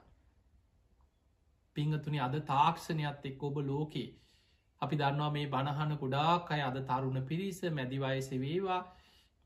පිංහතුනි 1.77 2.23
අද 2.27 2.37
තාක්ෂණයත් 2.53 3.29
එක් 3.31 3.43
ඔබ 3.43 3.61
ලෝකේ 3.65 4.07
අපි 4.83 5.01
දන්නවා 5.03 5.35
මේ 5.37 5.51
බණහන 5.55 5.93
ගොඩාක් 6.03 6.55
අය 6.57 6.63
අද 6.63 6.81
තරුණ 6.89 7.21
පිරිස 7.27 7.61
මැදිවයස 7.73 8.31
වේවා 8.37 8.81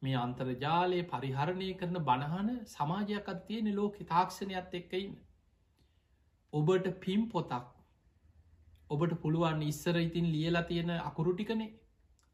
මේ 0.03 0.17
අන්තර්ජාලය 0.21 1.03
පරිහරණය 1.11 1.69
කරන 1.81 2.01
බණහන 2.09 2.55
සමාජයක් 2.69 3.35
අත්තියන 3.35 3.75
ලෝක 3.77 4.01
තාක්ෂණයක්ත් 4.07 4.81
එක්කඉන්න. 4.81 5.15
ඔබට 6.53 6.89
පිම් 7.03 7.23
පොතක් 7.29 7.69
ඔබට 8.91 9.21
පුළුවන් 9.23 9.63
ඉස්සර 9.65 9.97
ඉතින් 9.99 10.35
ලියලා 10.35 10.69
තියෙන 10.71 10.91
අකුරුටිකනේ 11.01 11.73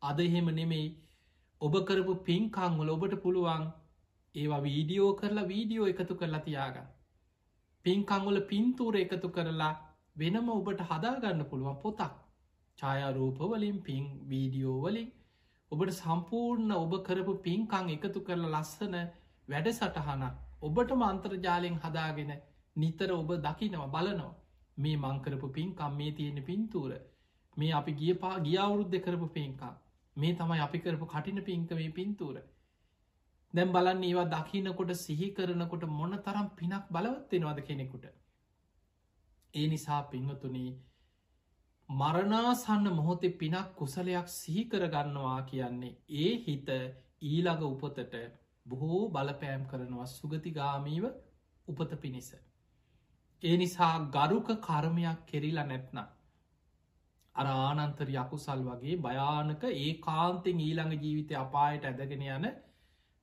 අද 0.02 0.20
එහෙම 0.20 0.48
නෙමෙයි. 0.58 0.88
ඔබ 1.60 1.74
කරපු 1.88 2.14
පින්කංවල 2.26 2.90
ඔබට 2.94 3.14
පුළුවන් 3.22 3.64
ඒවා 4.34 4.62
වීඩියෝ 4.66 5.12
කරලා 5.20 5.50
වීඩියෝ 5.52 5.90
එකතු 5.92 6.14
කරලා 6.14 6.44
තියාගන්න. 6.46 6.88
පින්කංවල 7.84 8.40
පින්තූර 8.50 8.96
එකතු 8.96 9.28
කරලා 9.28 9.74
වෙනම 10.16 10.48
ඔබට 10.50 10.80
හදාගන්න 10.90 11.44
පුළුවන් 11.50 11.78
පොතක්. 11.82 12.12
ඡායාරූපවලින් 12.78 13.78
පින් 13.82 14.04
වීඩියෝ 14.30 14.78
වලින්. 14.84 15.08
ඔබට 15.72 15.92
සම්පූර්ණ 15.92 16.72
ඔබ 16.74 16.92
කරපු 17.06 17.34
පින්කං 17.46 17.90
එකතු 17.96 18.20
කරලා 18.20 18.52
ලස්සන 18.54 18.94
වැඩ 19.48 19.68
සටහන 19.72 20.22
ඔබට 20.62 20.90
මන්ත්‍රජාලයෙන් 21.00 21.80
හදාගෙන 21.82 22.32
නිතර 22.76 23.10
ඔබ 23.12 23.30
දකිනව 23.46 23.84
බලනවා. 23.94 24.34
මේ 24.76 24.96
මංකරපු 24.96 25.48
පින්කම් 25.56 25.92
මේ 25.98 26.12
තියෙන 26.12 26.38
පින්තූර 26.44 26.92
මේ 27.56 27.72
අපි 27.72 27.92
ගිය 28.00 28.14
පා 28.22 28.36
ගියවුරුද්ධ 28.40 28.98
කරපු 29.04 29.28
පින්කම්. 29.36 29.74
මේ 30.18 30.34
තමයි 30.34 30.60
අපි 30.60 30.78
කරපු 30.78 31.06
කටින 31.06 31.40
පින්කමේ 31.42 31.90
පින්තූර 31.90 32.36
දැම් 33.54 33.72
බලන්න 33.72 34.04
ඒවා 34.04 34.28
දකිනකොට 34.32 34.92
සිහි 34.96 35.28
කරනකොට 35.30 35.84
මොන 35.92 36.18
තරම් 36.20 36.48
පිනක් 36.54 36.90
බලවත්වෙනවාද 36.90 37.60
කෙනෙකුට 37.62 38.04
ඒ 39.54 39.66
නිසා 39.66 40.02
පිංහතුනී 40.06 40.70
මරණාසන්න 41.88 42.88
මොහොතේ 42.92 43.36
පිනක් 43.36 43.70
කුසලයක් 43.74 44.26
සිහිකරගන්නවා 44.30 45.38
කියන්නේ 45.44 45.96
ඒ 46.16 46.32
හිත 46.38 46.68
ඊළඟ 47.22 47.62
උපතට 47.64 48.14
බොහෝ 48.66 49.00
බලපෑම් 49.10 49.62
කරනවා 49.66 50.06
සුගතිගාමීව 50.08 51.04
උපත 51.68 51.92
පිණිස. 51.96 52.28
ඒ 53.42 53.56
නිසා 53.56 53.94
ගරුක 54.08 54.48
කර්මයක් 54.60 55.18
කෙරිලා 55.26 55.64
නැත්නම්. 55.64 56.06
අර 57.38 57.46
ආනන්තර 57.48 58.08
යකුසල් 58.14 58.62
වගේ 58.66 58.96
භයානක 59.00 59.64
ඒ 59.66 59.90
කාන්තෙන් 60.00 60.60
ඊළඟ 60.60 60.94
ජීවිතය 60.96 61.34
අපායට 61.36 61.86
ඇදගෙන 61.86 62.24
යන 62.28 62.46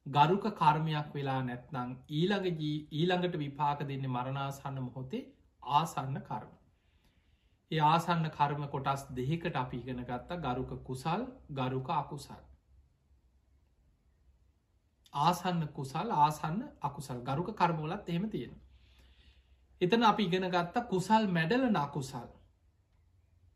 ගරුක 0.06 0.46
කර්මයක් 0.56 1.08
වෙලා 1.14 1.40
නැත්නං 1.44 1.96
ඊළඟ 2.12 2.62
ඊළඟට 2.94 3.38
විපාක 3.38 3.80
දෙන්නේ 3.84 4.10
මරණාසන්න 4.10 4.78
මොහොතේ 4.82 5.24
ආසන්න 5.64 6.20
කර්ම. 6.22 6.52
ඒ 7.72 7.82
ආසන්න 7.84 8.28
කර්ම 8.32 8.68
කොටස් 8.70 9.06
දෙහිකට 9.12 9.56
අපි 9.56 9.78
ඉගෙන 9.78 10.04
ගත්තා 10.04 10.38
ගරුක 10.40 10.76
කුසල් 10.84 11.26
ගරුක 11.52 11.90
අකුසල්. 11.92 12.44
ආසන්න 15.14 15.68
කුසල් 15.72 16.16
ආසන්න 16.20 16.62
අකුසල් 16.82 17.20
ගරුක 17.24 17.52
කර්මෝලත් 17.56 18.10
එහෙම 18.10 18.30
තියෙන. 18.30 18.56
එතන 19.82 20.04
අපි 20.06 20.24
ඉගෙන 20.26 20.50
ගත්තා 20.50 20.88
කුසල් 20.88 21.24
මැඩල 21.30 21.70
නකුසල්. 21.72 22.30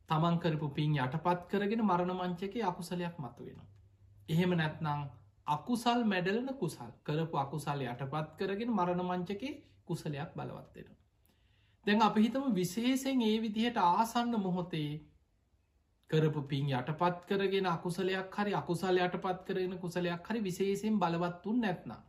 තමන් 0.10 0.38
කරපු 0.40 0.70
පින් 0.72 0.96
යටපත් 0.98 1.42
කරගෙන 1.48 1.82
මරණ 1.84 2.14
මංචක 2.14 2.56
අකුසලයක් 2.66 3.16
මතු 3.20 3.46
වෙන. 3.46 3.60
එහෙම 4.30 4.56
නැත්නං 4.56 5.04
අකුසල් 5.48 6.02
මැඩලන 6.06 6.50
කුසල් 6.56 6.92
කරපු 7.04 7.38
අකුසල් 7.38 7.84
යටපත් 7.84 8.32
කරගෙන 8.38 8.72
මරණ 8.72 9.04
මංචකේ 9.04 9.54
කුසලයක් 9.86 10.34
බලවත්වෙන. 10.36 10.90
දැන් 11.86 12.02
අපි 12.02 12.22
හිතම 12.22 12.50
විශේෂෙන් 12.54 13.22
ඒ 13.24 13.38
විදිහට 13.42 13.78
ආසන්න 13.80 14.34
මොහොතේ 14.40 14.92
කරපු 16.10 16.42
පින් 16.44 16.70
යටපත් 16.72 17.26
කරගෙන 17.26 17.68
අකුසලයක් 17.68 18.36
හරි 18.36 18.54
අකුසල් 18.56 19.00
යටපත් 19.00 19.40
කරගෙන 19.48 19.78
කුසලයක් 19.78 20.30
හරි 20.30 20.40
විශේෂෙන් 20.42 21.00
බලවත්තුන් 21.00 21.62
නැත්නම්. 21.62 22.02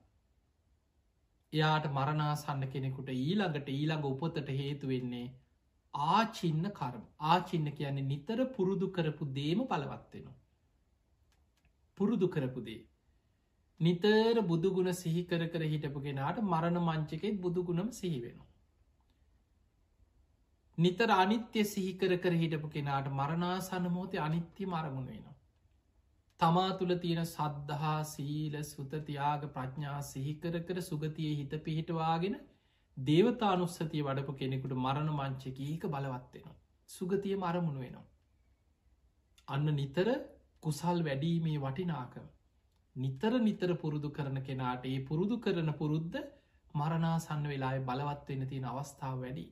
එයාට 1.53 1.87
මරණාසන්න 1.91 2.67
කෙනෙකුට 2.69 3.09
ඊළඟට 3.11 3.69
ඊළඟ 3.71 4.05
උපතට 4.07 4.49
හේතු 4.55 4.89
වෙන්නේ 4.89 5.27
ආචින්න 5.95 6.67
කරම 6.73 7.03
ආචින්න 7.29 7.73
කියන්නේ 7.73 8.05
නිතර 8.05 8.39
පුරුදු 8.49 8.91
කරපු 8.91 9.25
දේම 9.33 9.65
බලවත්වෙනවා. 9.65 10.39
පුරුදු 11.99 12.29
කරපු 12.29 12.61
දේ. 12.61 12.87
නිතර 13.81 14.43
බුදුගුණ 14.45 14.93
සිහිකර 14.95 15.43
කර 15.49 15.63
හිටපු 15.65 16.01
කෙනාට 16.01 16.39
මරණ 16.43 16.81
මංචකෙත් 16.83 17.41
බුදුගුණම 17.41 17.91
සිහිවෙනවා. 17.93 18.49
නිතර 20.79 21.09
අනිත්‍ය 21.15 21.65
සිහිකර 21.65 22.13
කර 22.19 22.35
හිටපු 22.35 22.69
කෙනාට 22.69 23.11
මරණාසන්න 23.13 23.91
මෝතය 23.91 24.19
අනිත්‍ය 24.19 24.67
මරමුණ 24.67 25.09
වෙනවා. 25.09 25.37
තමා 26.41 26.71
තුළ 26.75 26.95
තියෙන 26.97 27.27
සද්ධහා 27.27 27.99
සීල 28.07 28.55
සුතතියාග 28.65 29.43
ප්‍රඥා 29.51 29.99
සිහිකර 30.05 30.55
කර 30.63 30.83
සුගතිය 30.83 31.33
හිත 31.35 31.57
පිහිටවාගෙන 31.65 32.39
දේවතානුස්සතිය 33.01 34.03
වඩපු 34.03 34.33
කෙනෙකුට 34.35 34.75
මරණ 34.77 35.11
මංචක 35.13 35.59
ඒක 35.63 35.85
බලවත්වෙනවා. 35.87 36.57
සුගතිය 36.89 37.37
මරමුණ 37.37 37.79
වෙනවා. 37.79 38.07
අන්න 39.49 39.67
නිතර 39.75 40.09
කුසල් 40.63 40.99
වැඩීමේ 41.03 41.59
වටිනාකම. 41.59 42.27
නිතර 42.97 43.33
නිතර 43.41 43.71
පුරුදු 43.77 44.11
කරන 44.11 44.43
කෙනාට 44.43 44.85
ඒ 44.87 44.99
පුරුදු 45.03 45.39
කරන 45.39 45.73
පුරුද්ධ 45.75 46.19
මරණාසන්න 46.75 47.45
වෙලාය 47.45 47.81
බලවත්වෙන 47.83 48.47
තියෙන 48.49 48.67
අවස්ථාව 48.67 49.17
වැඩි. 49.21 49.47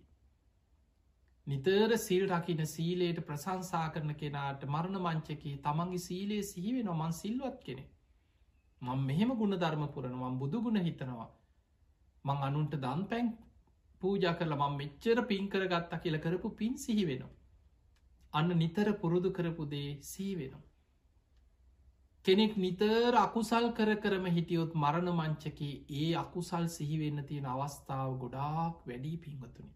නිතර 1.47 1.97
සිල් 1.99 2.25
රකින 2.29 2.63
සීලයට 2.67 3.21
ප්‍රසංසා 3.23 3.87
කරන 3.91 4.15
කෙනාට 4.15 4.67
මරණ 4.67 5.01
මංචකේ 5.01 5.57
තමන්ගේ 5.59 5.99
සීලයේ 6.01 6.43
සිහිවෙන 6.45 6.91
මන් 6.93 7.13
සිල්වත් 7.15 7.59
කෙනෙ. 7.63 7.85
මං 8.83 9.01
මෙහෙම 9.03 9.31
ගුණ 9.35 9.57
ධර්ම 9.57 9.85
පුරන 9.89 10.15
මං 10.15 10.39
බුදුගුණ 10.39 10.81
හිතනවා. 10.83 11.29
මං 12.29 12.45
අනුන්ට 12.45 12.75
දන් 12.79 13.03
පැන් 13.07 13.29
පූජ 14.03 14.25
කරලා 14.35 14.63
මං 14.63 14.79
මෙච්චර 14.79 15.19
පින් 15.25 15.45
කරගත්තා 15.49 16.01
කියල 16.01 16.19
කරපු 16.21 16.51
පින් 16.53 16.75
සිහි 16.79 17.05
වෙනවා. 17.07 17.35
අන්න 18.33 18.51
නිතර 18.55 18.89
පුරුදු 18.95 19.31
කරපු 19.33 19.65
දේ 19.67 19.91
සී 20.05 20.35
වෙනවා. 20.35 20.65
කෙනෙක් 22.25 22.57
නිතර 22.57 23.13
අකුසල් 23.17 23.67
කර 23.73 23.91
කරම 23.97 24.27
හිටියොත් 24.29 24.73
මරණ 24.75 25.11
මංචකේ 25.13 25.73
ඒ 25.97 26.09
අකුසල් 26.17 26.67
සිහිවෙන්න 26.69 27.25
තියෙන 27.25 27.47
අවස්ථාව 27.47 28.11
ගොඩාක් 28.19 28.85
වැඩී 28.87 29.17
පින්වතුනි. 29.19 29.73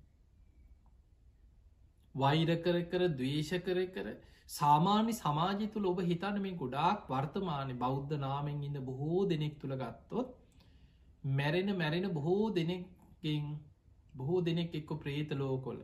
වෛර 2.14 2.50
කර 2.58 2.76
කර 2.86 3.08
දවේශ 3.14 3.54
කර 3.60 3.78
කර 3.88 4.06
සාමාන්‍ය 4.50 5.14
සමාජය 5.14 5.70
තුළ 5.72 5.86
ඔබ 5.86 6.02
හිතන 6.02 6.38
මේ 6.40 6.56
ගොඩාක් 6.56 7.08
වර්තමානය 7.08 7.74
බෞද්ධ 7.76 8.14
නාමෙන් 8.18 8.62
ඉන්න 8.62 8.78
බොහෝ 8.82 9.22
දෙනෙක් 9.26 9.58
තුළ 9.58 9.76
ගත්තොත් 9.76 10.34
මැරෙන 11.24 11.76
මැරෙන 11.76 12.12
බොහෝ 12.12 12.50
දෙනෙක්ගෙන් 12.50 13.48
බොහෝ 14.14 14.40
දෙනෙක් 14.42 14.74
එක්ක 14.74 14.90
ප්‍රේත 15.00 15.30
ලෝකොල 15.34 15.80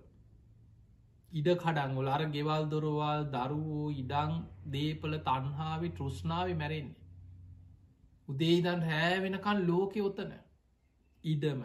ඉඩ 1.32 1.48
කඩංගොල 1.56 2.08
අර 2.08 2.22
ගෙවල් 2.26 2.68
දොරවල් 2.68 3.24
දරුවෝ 3.30 3.88
ඉඩං 3.94 4.36
දේපල 4.72 5.16
තන්හාාවි 5.20 5.90
තෘෂ්නාව 5.90 6.52
මැරෙන්නේ. 6.54 7.02
උදේදන් 8.28 8.80
රෑ 8.82 9.18
වෙනකන් 9.24 9.60
ලෝකෙ 9.66 10.00
ඔතන. 10.02 10.32
ඉඩම 11.24 11.60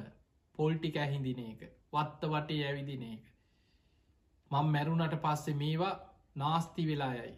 පොල්ටික 0.60 0.98
ඇහිදින 0.98 1.40
එක 1.46 1.62
වත්ත 1.94 2.32
වටේ 2.34 2.66
ඇවිදින 2.66 3.06
එක. 3.10 3.24
මං 4.52 4.74
මැරුණට 4.74 5.16
පස්සේ 5.24 5.56
මේවා 5.56 5.94
නාස්ති 6.36 6.86
වෙලායයි 6.86 7.34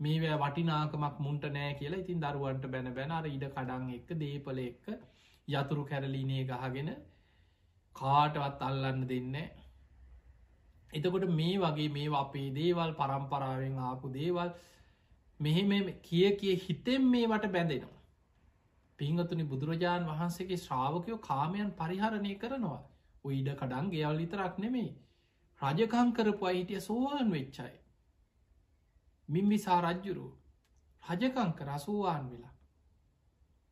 මේවැ 0.00 0.38
වටිනාකමක් 0.38 1.18
මුන්ට 1.20 1.44
නෑ 1.52 1.74
කියලා 1.74 2.00
ඉතින් 2.00 2.22
දරුවන්ට 2.22 2.70
බැන 2.72 2.94
බැනර 2.94 3.26
ඉඩ 3.28 3.46
කඩන් 3.48 3.94
එක්ක 3.96 4.10
දේපල 4.20 4.60
එක්ක 4.64 4.86
යතුරු 5.48 5.84
කැරලීනේ 5.84 6.42
ගහගෙන 6.44 6.90
කාටවත් 7.96 8.62
අල්ලන්න 8.62 9.06
දෙන්න 9.06 9.36
එතකොට 10.90 11.28
මේ 11.32 11.54
වගේ 11.58 11.88
මේ 11.90 12.08
අපේ 12.14 12.48
දේවල් 12.52 12.92
පරම්පරාවෙන් 12.94 13.78
ආපු 13.80 14.12
දේවල් 14.12 14.50
මෙහෙම 15.40 15.72
කිය 16.00 16.36
කිය 16.36 16.56
හිතෙන් 16.58 17.02
මේවට 17.06 17.48
බැඳෙනවා. 17.48 17.98
පිංහතුනි 18.98 19.44
බුදුරජාණන් 19.44 20.10
වහන්සේගේ 20.10 20.56
ශ්‍රාවකයෝ 20.58 21.18
කාමයන් 21.20 21.70
පරිහරණය 21.72 22.34
කරනවා. 22.36 22.80
ඔයිඩ 23.24 23.50
කඩන් 23.54 23.90
ගෙවල් 23.90 24.16
විතරක් 24.16 24.58
නෙමෙයි. 24.58 24.90
රජකං 25.60 26.12
කරපු 26.12 26.46
අහිටිය 26.46 26.80
සෝවාන් 26.80 27.30
වෙච්චයි. 27.30 27.74
මින්විසා 29.28 29.80
රජ්ජුරු 29.82 30.26
රජකංක 31.02 31.60
රසූවාන් 31.62 32.30
වෙලා. 32.30 32.54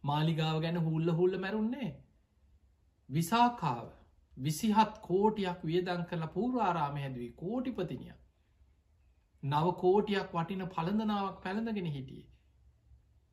මාලිගාව 0.07 0.61
ගැන 0.61 0.79
හුල්ල 0.81 1.09
හුල්ල 1.13 1.39
මැරුන්නේ. 1.39 1.91
විසාකාව 3.09 3.87
විසිහත් 4.37 4.95
කෝටියක් 5.01 5.61
වියදං 5.65 6.07
කරලා 6.07 6.31
පූරාරාම 6.31 6.97
හැදුවේ 6.97 7.35
කෝටිපතිනිය. 7.35 8.15
නව 9.43 9.75
කෝටියක් 9.77 10.33
වටින 10.33 10.65
පළඳනාවක් 10.69 11.39
පැළඳගෙන 11.43 11.93
හිටියේ. 11.93 12.27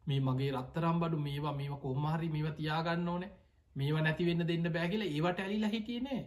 මේ 0.06 0.22
මගේ 0.22 0.52
රත්තරම් 0.54 0.98
බඩු 1.00 1.18
මේවා 1.22 1.54
මේවා 1.54 1.82
කොහමහරි 1.82 2.30
මේව 2.30 2.48
තියාගන්න 2.54 3.10
ඕන 3.10 3.28
මේව 3.76 4.00
නැතිවෙන්න 4.02 4.48
දෙන්න 4.48 4.72
බෑගල 4.72 5.04
ඒවට 5.06 5.40
ඇලිලා 5.40 5.70
හිටියනේ 5.70 6.22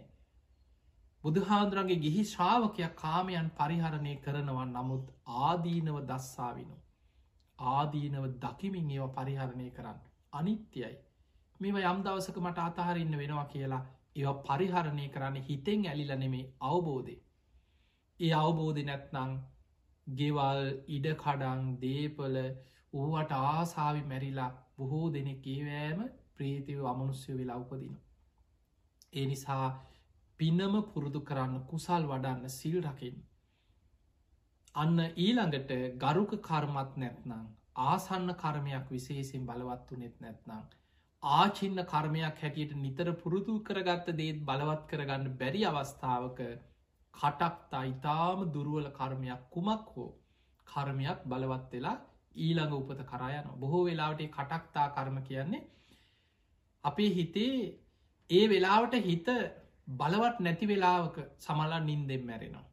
බුදුහාන්දුරන්ගේ 1.23 1.99
ගිහි 1.99 2.23
ශ්‍රාවකයක් 2.25 2.93
කාමයන් 2.95 3.47
පරිහරණය 3.51 4.13
කරනවන් 4.17 4.69
නමුත් 4.71 5.07
ආදීනව 5.41 5.97
දස්සාවිනු. 6.05 6.75
ආදීනව 7.59 8.27
දකිමින් 8.37 8.91
ඒව 8.91 9.07
පරිහරණය 9.15 9.67
කරන්න. 9.71 9.97
අනිත්‍යයි 10.37 10.95
මෙම 11.59 11.77
යම් 11.83 12.03
දවසක 12.03 12.37
මට 12.39 12.65
අතහරන්න 12.65 13.17
වෙනවා 13.17 13.47
කියලා 13.47 13.83
ඒව 14.15 14.37
පරිහරණය 14.43 15.07
කරන්න 15.09 15.45
හිතෙන් 15.45 15.85
ඇලිල 15.85 16.13
නෙමේ 16.17 16.45
අවබෝධය 16.65 17.17
ඒ 18.19 18.33
අවබෝධ 18.35 18.81
නැත්නං 18.83 19.33
ගෙවල් 20.07 20.61
ඉඩකඩං 20.89 21.61
දීපල 21.79 22.37
ඌවට 22.93 23.31
ආසාවි 23.33 24.01
මැරිලා 24.03 24.51
බොහෝ 24.77 25.07
දෙනෙක් 25.09 25.47
ඒවෑම 25.47 25.99
ප්‍රීතිව 26.35 26.79
අමනුස්්‍ය 26.85 27.31
වෙලා 27.33 27.57
උපදින. 27.57 27.95
ඒ 29.13 29.25
නිසා 29.25 29.67
පිනම 30.39 30.75
පුරුදු 30.87 31.21
කරන්න 31.21 31.55
කුසල් 31.65 32.03
වඩන්න 32.05 32.49
සිල් 32.51 32.77
රකින්. 32.83 33.17
අන්න 34.75 34.97
ඊළඟට 35.17 35.71
ගරුක 35.97 36.31
කර්මත් 36.41 36.91
නැත්නම් 36.97 37.45
ආසන්න 37.77 38.29
කර්මයක් 38.35 38.89
විශේසින් 38.89 39.45
බලවත්තු 39.45 39.97
නෙත් 39.97 40.15
නැත්නම්. 40.19 40.63
ආචින්න 41.23 41.79
කර්මයක් 41.85 42.37
හැටියට 42.37 42.73
නිතර 42.77 43.09
පුරුදු 43.15 43.55
කරගත්ත 43.61 44.09
දේත් 44.15 44.39
බලවත් 44.43 44.83
කරගන්න 44.89 45.37
බැරි 45.37 45.61
අවස්ථාවක 45.65 46.39
කටක්තා 47.13 47.83
ඉතාම 47.85 48.39
දුරුවල 48.51 48.87
කර්මයක් 48.91 49.41
කුමක් 49.49 49.87
හෝ 49.91 50.09
කර්මයක් 50.67 51.19
බලවත් 51.25 51.71
වෙලා 51.71 51.97
ඊළඟ 52.37 52.73
උපත 52.73 53.01
කරයන 53.05 53.47
බොහෝ 53.55 53.83
වෙලාවට 53.85 54.23
කටක්තා 54.29 54.87
කර්ම 54.91 55.17
කියන්නේ 55.23 55.67
අපේ 56.83 57.11
හිතේ 57.11 57.55
ඒ 58.29 58.45
වෙලාවට 58.47 58.95
හිත 59.03 59.27
බලවත් 59.97 60.39
නැති 60.39 60.65
වෙලාවක 60.67 61.17
සමලා 61.39 61.79
නින්දෙන් 61.81 62.25
මැරෙනවා. 62.25 62.66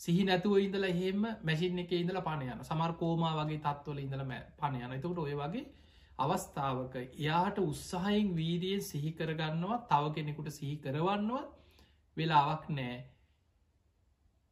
සිහි 0.00 0.22
නැතුව 0.24 0.56
ඉඳල 0.58 0.84
එහෙම 0.84 1.22
මැසින් 1.42 1.78
එක 1.78 1.92
ඉඳල 1.94 2.18
පණයන 2.22 2.60
සමර් 2.62 2.92
කෝමා 2.94 3.34
වගේ 3.38 3.60
තත්වල 3.60 3.98
ඉඳල 3.98 4.24
පණයන 4.58 4.92
එතකට 4.92 5.20
ඔය 5.20 5.34
වගේ 5.36 5.64
අවස්ථාවක 6.18 6.94
එයාට 7.00 7.58
උත්සාහයෙන් 7.60 8.34
වීරියෙන් 8.34 8.82
සිහි 8.82 9.10
කරගන්නවා 9.12 9.78
තව 9.86 10.12
කෙනෙකුට 10.12 10.50
සිහි 10.52 10.76
කරවන්නවා 10.78 11.44
වෙලාවක් 12.16 12.64
නෑ. 12.70 12.96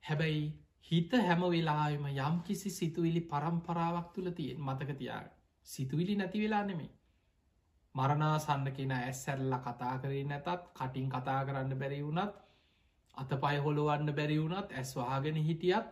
හැබැයි 0.05 0.45
හිත 0.91 1.13
හැම 1.21 1.43
වෙලාම 1.47 2.07
යම් 2.09 2.37
කිසි 2.43 2.71
සිතුවිලි 2.73 3.23
පරම්පරාවක් 3.23 4.09
තුළ 4.15 4.31
තියෙන් 4.33 4.63
මතකතියා 4.63 5.23
සිතුවිලි 5.67 6.15
නැති 6.17 6.41
වෙලා 6.41 6.65
නෙමේ 6.65 6.93
මරණාසන්න 7.95 8.67
කෙන 8.73 8.93
ඇස්සැල්ල 8.93 9.55
කතා 9.61 9.95
කරේ 9.99 10.25
නැතත් 10.25 10.69
කටින් 10.73 11.09
කතා 11.09 11.41
කරන්න 11.45 11.79
බැරි 11.79 12.01
වුණත් 12.03 12.39
අත 13.19 13.33
පය 13.37 13.57
හොළුවන්න 13.59 14.15
බැරි 14.15 14.37
වුණත් 14.39 14.75
ඇස්වාගෙන 14.75 15.41
හිටියත් 15.43 15.89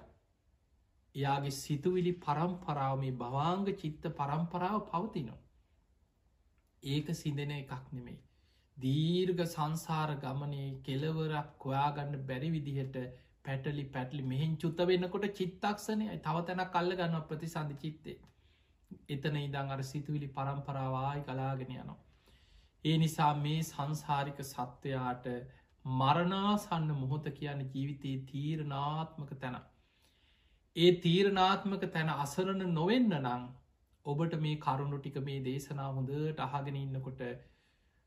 එයාගේ 1.15 1.57
සිතුවිලි 1.57 2.13
පරම්පරාව 2.21 2.95
මේ 2.99 3.17
භවාංග 3.17 3.67
චිත්ත 3.75 4.09
පරම්පරාව 4.15 4.79
පවතිනවා. 4.87 5.43
ඒක 6.83 7.09
සිදෙන 7.15 7.53
එකක් 7.53 7.73
නෙමෙයි. 7.93 8.19
දීර්ග 8.77 9.41
සංසාර 9.47 10.11
ගමනේ 10.19 10.69
කෙලවරක් 10.83 11.49
කොයාගන්න 11.59 12.15
බැරි 12.25 12.51
විදිහට 12.51 12.97
පැටලි 13.45 13.85
පැටලි 13.89 14.23
මෙහින් 14.25 14.57
චුත්ත 14.57 14.81
වෙන්නකොට 14.85 15.27
චිත්තක්ෂණය 15.33 16.09
තව 16.21 16.37
තැන 16.45 16.65
කල්ල 16.69 16.93
ගන්න 16.95 17.29
ප්‍රතිසන්ධ 17.29 17.77
චිත්තේ 17.79 18.19
එතන 19.09 19.39
ඉදං 19.39 19.71
අර 19.71 19.83
සිතුවිලි 19.85 20.29
පරම්පරාවායි 20.31 21.23
කලාගෙන 21.23 21.73
යනවා. 21.75 22.01
ඒ 22.85 22.97
නිසා 22.99 23.33
මේ 23.37 23.61
සංසාරික 23.65 24.43
සත්වයාට 24.45 25.27
මරණාසන්න 25.87 26.89
මොහොත 26.95 27.27
කියන 27.33 27.61
ජීවිතයේ 27.65 28.23
තීරණාත්මක 28.25 29.31
තැන. 29.37 29.57
ඒ 30.77 30.93
තීරණාත්මක 30.99 31.85
තැන 31.89 32.09
අසරණ 32.17 32.63
නොවෙන්න 32.73 33.13
නං 33.17 33.45
ඔබට 34.07 34.35
මේ 34.39 34.57
කරුණු 34.59 34.99
ටික 34.99 35.19
මේ 35.23 35.43
දේශනා 35.43 35.91
හොඳට 35.91 36.41
අහගෙන 36.41 36.77
ඉන්නකොට 36.77 37.21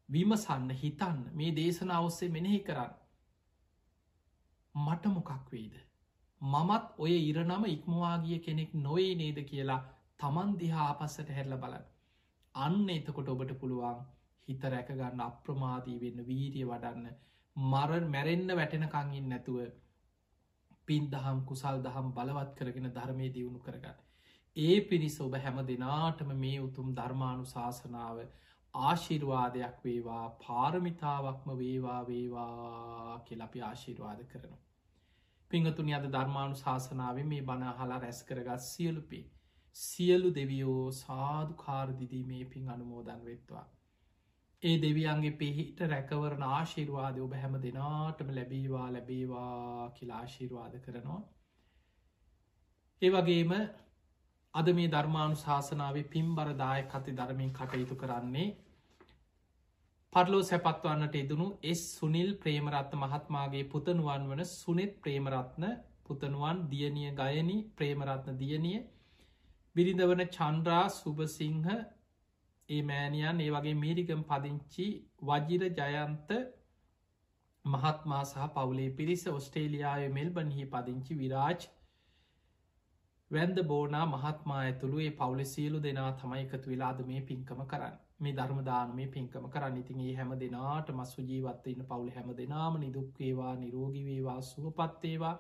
විමසන්න 0.09 0.69
හිතන්න 0.77 1.21
මේ 1.33 1.51
දේශනා 1.53 2.01
ඔස්සේ 2.01 2.29
මෙනෙහි 2.29 2.59
කරන්න 2.61 2.97
මට 4.75 5.05
මොකක් 5.09 5.31
වේද. 5.49 5.79
මමත් 6.41 6.85
ඔය 6.97 7.15
ඉරනම 7.21 7.63
ඉක්මවාගිය 7.67 8.39
කෙනෙක් 8.39 8.75
නොවේ 8.79 9.15
නේද 9.15 9.39
කියලා 9.45 9.79
තමන් 10.19 10.53
දිහා 10.57 10.85
ආපස්සට 10.87 11.31
හැරල 11.31 11.55
බලන්න. 11.57 11.87
අන්න 12.55 12.89
එතකොට 12.89 13.29
ඔබට 13.29 13.57
පුළුවන් 13.59 14.05
හිත 14.47 14.63
රැකගන්න 14.67 15.21
අප්‍රමාදී 15.21 15.97
වෙන්න 15.97 16.27
වීරිය 16.27 16.65
වඩන්න 16.65 17.17
මරන් 17.63 18.05
මැරෙන්න්න 18.09 18.51
වැටෙනකංගින් 18.53 19.29
නැතුව 19.29 19.57
පින් 20.87 21.09
දහම් 21.09 21.39
කුසල් 21.45 21.81
දහම් 21.81 22.11
බලවත් 22.11 22.53
කරගෙන 22.55 22.91
ධර්මය 22.91 23.27
දියුණු 23.29 23.59
කරගන්න. 23.61 23.97
ඒ 24.57 24.77
පිරිස 24.83 25.17
ඔබ 25.21 25.35
හැම 25.37 25.57
දෙනාටම 25.65 26.31
මේ 26.37 26.59
උතුම් 26.59 26.93
ධර්මාණු 26.93 27.45
ශාසනාව 27.47 28.21
ආශිර්වාදයක් 28.73 29.83
වේවා 29.83 30.25
පාරමිතාවක්ම 30.39 31.49
වේවා 31.57 32.01
වේවා 32.05 33.19
කෙලපි 33.25 33.61
ආශිර්වාද 33.63 34.23
කරනවා. 34.25 34.61
පිංහතුනි 35.51 35.93
අද 35.93 36.07
ධර්මාණු 36.09 36.55
ශාසනාව 36.57 37.19
මේ 37.25 37.41
බණ 37.43 37.77
හලා 37.77 37.99
රැස් 37.99 38.21
කරගත් 38.23 38.65
සියලුපේ 38.65 39.25
සියලු 39.75 40.29
දෙවියෝ 40.35 40.91
සාධු 40.93 41.53
කාරදිදීමේ 41.55 42.45
පින් 42.45 42.69
අනුමෝදන් 42.69 43.25
වෙත්වා. 43.25 43.65
ඒ 44.63 44.77
දෙවියන්ගේ 44.77 45.31
පිහිට 45.33 45.81
රැකවරන 45.85 46.41
ආශිර්වාදය 46.45 47.19
ඔබ 47.21 47.33
හැම 47.35 47.53
දෙනාටම 47.59 48.31
ලැබීවා 48.31 48.87
ලැබේවා 48.89 49.91
කියලා 49.91 50.17
ආශිර්වාද 50.19 50.73
කරනවා. 50.79 51.19
ඒ 53.01 53.11
වගේම 53.11 53.51
අද 54.53 54.67
මේ 54.73 54.89
ධර්මාණු 54.89 55.37
ශාසනාව 55.37 55.99
පින්බරදාය 56.07 56.81
කති 56.85 57.11
ධර්මින් 57.13 57.51
කටයුතු 57.51 57.95
කරන්නේ 57.95 58.47
පරලෝ 60.13 60.41
සැපත්වන්නට 60.43 61.15
එදනු 61.15 61.47
එස් 61.65 61.81
සුනිල් 61.91 62.31
ප්‍රේමරත්න 62.37 62.99
මහත්මාගේ 62.99 63.63
පුතනුවන් 63.67 64.25
වන 64.29 64.41
සුනෙත් 64.51 64.93
ප්‍රේමරත්න 65.01 65.65
පුතනුවන් 66.05 66.59
දියනිය 66.69 67.11
ගයනි 67.13 67.57
ප්‍රේමරත්න 67.75 68.37
දියනිය 68.37 68.79
බිරිඳවන 69.75 70.25
චන්ද්‍රා 70.29 70.85
සුභසිංහ 70.91 71.69
ඒ 72.69 72.81
මෑනියන් 72.83 73.39
ඒ 73.39 73.51
වගේ 73.51 73.75
මීරිකම් 73.77 74.21
පදිංචි 74.25 74.87
වජිර 75.23 75.63
ජයන්ත 75.71 76.33
මහත්මා 77.65 78.23
සහ 78.23 78.47
පවුලේ 78.53 78.89
පිරිස 78.91 79.23
ඔස්ටේලියාය 79.29 80.09
මෙල්බන්හි 80.11 80.65
පදිංචි 80.67 81.17
විරාජ් 81.17 81.65
වැන්ද 83.31 83.57
බෝනා 83.63 84.05
මහත්මා 84.07 84.59
ඇතුළු 84.59 84.99
ඒ 84.99 85.09
පවුලෙ 85.13 85.45
සියලු 85.45 85.81
දෙනා 85.81 86.11
තමයි 86.13 86.43
එකතු 86.43 86.69
වෙලාද 86.69 87.01
මේ 87.05 87.21
පින්කම 87.23 87.61
කරන්න. 87.65 87.97
මේ 88.19 88.33
ධර්මදාන 88.33 88.95
මේ 88.95 89.07
පින්කම 89.07 89.45
කරන්න. 89.47 89.77
ඉතින් 89.77 89.99
ඒ 90.01 90.13
හැම 90.15 90.31
දෙනාට 90.39 90.89
මස්සු 90.93 91.21
ජීවත්ත 91.23 91.67
ඉන්න 91.67 91.85
පවුල 91.85 92.09
හැම 92.11 92.29
දෙනාම 92.35 92.79
නිදුක්වේවා 92.79 93.53
නිරෝගිවේවා 93.55 94.39
සුවපත්තේවා 94.43 95.35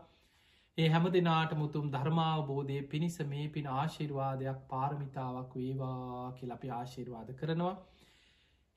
ඒ 0.79 0.87
හැම 0.87 1.05
දෙනාට 1.09 1.53
මුතුම් 1.55 1.85
ධර්මාවබෝධය 1.89 2.79
පිණිස 2.87 3.15
මේ 3.27 3.45
පින 3.49 3.65
ආශිර්වාදයක් 3.73 4.59
පාරමිතාවක් 4.67 5.55
වේවා 5.55 6.27
කියලපි 6.35 6.69
ආශිර්වාද 6.71 7.31
කරනවා. 7.35 7.73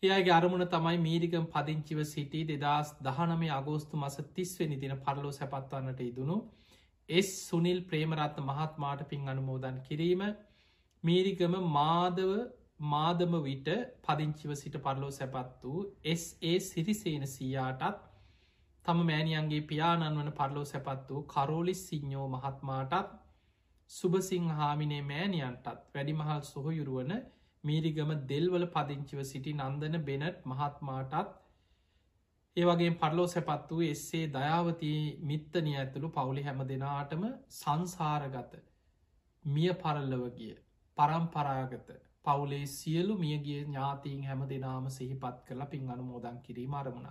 එයගේ 0.02 0.32
අරමුණ 0.32 0.66
තමයි 0.68 0.98
මීරිකම් 1.00 1.44
පදිංචිව 1.48 2.00
සිටි 2.06 2.40
දෙදස් 2.46 2.88
දහනමේ 3.00 3.52
අගෝස්තු 3.52 4.00
මස 4.00 4.16
තිස්වනි 4.32 4.78
දින 4.78 4.94
පරලෝ 5.00 5.32
සැපත්වන්නට 5.32 6.00
ඉදුණු 6.02 6.38
එස් 7.08 7.30
සුනිල් 7.40 7.80
ප්‍රේමරත්න 7.84 8.48
මහත්මාට 8.48 9.04
පින් 9.08 9.28
අනුමෝදන් 9.28 9.78
කිරීම. 9.82 10.22
මීරිකම 11.04 11.54
මාදව 11.70 12.32
මාදම 12.86 13.34
විට 13.42 13.68
පදිංචිව 14.02 14.56
සිට 14.56 14.76
පරලෝ 14.80 15.12
සැපත් 15.12 15.64
වූ 15.64 15.80
ඒ 16.04 16.58
සිරිසේන 16.62 17.26
සීයාටත් 17.28 18.11
තම 18.86 19.00
මෑනියන්ගේ 19.02 19.60
පියාණන් 19.64 20.16
වන 20.16 20.30
පරලෝ 20.32 20.64
සැපත් 20.66 21.10
වූ 21.10 21.22
කරෝලිස් 21.26 21.82
සිංහෝ 21.88 22.26
මහත්මාටත් 22.28 23.12
සුභසිං 23.90 24.48
හාමිනේ 24.52 25.02
මෑනියන්ටත් 25.04 25.68
වැඩිමහල් 25.90 26.42
සොහොයුරුවන 26.46 27.12
මීරිගම 27.64 28.10
දෙල්වල 28.28 28.66
පදිංචිව 28.70 29.22
සිටි 29.24 29.52
නන්දන 29.56 29.96
බෙනට් 30.02 30.38
මහත්මාටත් 30.46 31.32
ඒවගේ 32.56 32.90
පරලෝ 32.96 33.26
සැපත් 33.28 33.70
වූ 33.70 33.82
එස්සේ 33.86 34.24
දයාවතී 34.30 35.00
මිත්තනය 35.24 35.74
ඇතුළු 35.76 36.08
පවුලි 36.10 36.42
හැම 36.42 36.62
දෙනාටම 36.66 37.22
සංසාරගත 37.54 38.56
මිය 39.44 39.72
පරල්ලව 39.76 40.24
ගිය 40.34 40.56
පරම්පරාගත 40.98 41.88
පවුලේ 42.24 42.66
සියලු 42.68 43.14
මියගේ 43.16 43.60
ඥාතීන් 43.60 44.22
හැම 44.24 44.42
දෙනාම 44.48 44.90
සිහිපත් 44.90 45.38
කරලා 45.46 45.68
පින් 45.68 45.90
අනුමෝදන් 45.90 46.36
කිරීම 46.40 46.74
අරමුණ. 46.74 47.08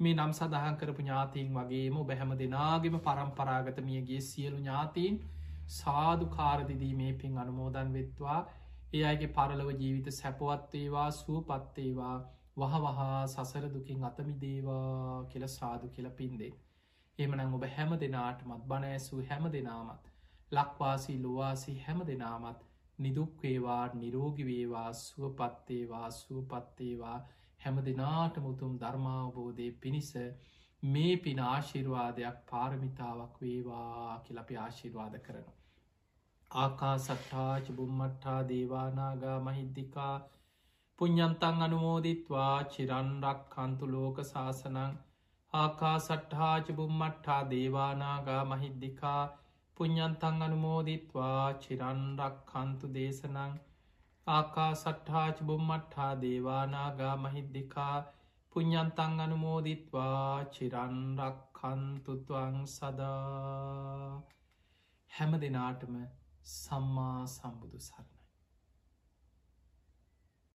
මේ 0.00 0.14
නම් 0.14 0.32
සඳහන් 0.32 0.76
කරපු 0.76 1.02
ඥාතීන් 1.02 1.54
වගේම 1.54 1.96
බැහැම 2.02 2.32
දෙනාගෙම 2.36 2.96
පරම්පරාගත 3.00 3.78
මියගේ 3.82 4.20
සියලු 4.22 4.58
ඥාතීන් 4.58 5.18
සාධු 5.72 6.26
කාරදිදී 6.28 7.12
පින් 7.14 7.38
අනුමෝදන් 7.38 7.92
වෙත්වා. 7.92 8.40
ඒ 8.94 9.04
අයගේ 9.04 9.30
පරලව 9.30 9.70
ජීවිත 9.74 10.10
සැපවත්තේවා 10.12 11.08
සුවපත්තේවා 11.12 12.16
වහ 12.56 12.74
වහා 12.80 13.26
සසර 13.26 13.64
දුකින් 13.70 14.04
අතමිදේවා 14.04 15.24
කියල 15.24 15.46
සාදු 15.50 15.88
කියල 15.90 16.10
පින්දේ. 16.12 16.52
එමනං 17.18 17.54
ඔබ 17.54 17.64
හැම 17.70 17.96
දෙනාටමත් 17.98 18.62
බණ 18.66 18.86
ඇසූ 18.90 19.20
හැම 19.24 19.50
දෙනාමත් 19.52 20.12
ලක්වාසී 20.52 21.18
ලොවාසි 21.18 21.78
හැම 21.78 22.00
දෙනාමත් 22.06 22.60
නිදුක්වේවා 22.98 23.84
නිරෝගිවේවා 23.94 24.90
සුවපත්තේවා 24.94 26.10
සුවපත්තේවා 26.12 27.18
හැම 27.66 27.82
දෙනාට 27.84 28.40
මුතුම් 28.40 28.74
ධර්මාවබෝධය 28.78 29.68
පිණිස 29.78 30.10
මේ 30.82 31.14
පින 31.18 31.42
ආශිර්වාදයක් 31.44 32.42
පාරමිතාවක් 32.46 33.38
වේවා 33.40 34.16
කියලපි 34.24 34.58
ආශිර්වාද 34.58 35.16
කරනවා. 35.20 35.56
ආකා 36.50 36.96
සට්ඨාච 36.98 37.70
බුම්මට්ටා 37.74 38.40
දේවානාගා 38.48 39.38
මහිද්දිකා 39.40 40.14
පුඤ්ඥන්තන් 40.98 41.62
අනුමෝදිත්වා 41.62 42.54
චිරන්රක් 42.68 43.40
කන්තු 43.50 43.86
ලෝක 43.88 44.20
ශාසනං 44.26 44.94
ආකා 45.52 45.96
සට්හාච 46.00 46.70
බුම්මට්ටා 46.72 47.42
දේවානාගා 47.50 48.42
මහිද්දිකා 48.44 49.22
පුඤ්ඥන්තන් 49.76 50.42
අනුමෝදිත්වා 50.42 51.44
චිරන්රක් 51.60 52.38
කන්තු 52.46 52.92
දේශනං 52.94 53.58
ආකා 54.26 54.72
සට්හාච 54.74 55.40
බුම්මට්හා 55.42 56.14
දේවානාගා 56.20 57.16
මහිද්දිකා 57.16 57.96
පුඤ්ඥන්තන් 58.52 59.20
අනුමෝදිත්වා 59.20 60.44
චිරන්රක් 60.54 61.38
කන්තුතුවන් 61.58 62.58
සදා. 62.66 64.22
හැම 65.10 65.32
දෙනාටම 65.38 65.94
සම්මා 66.54 67.20
සම්බුදු 67.26 67.78
සරණ 67.80 68.15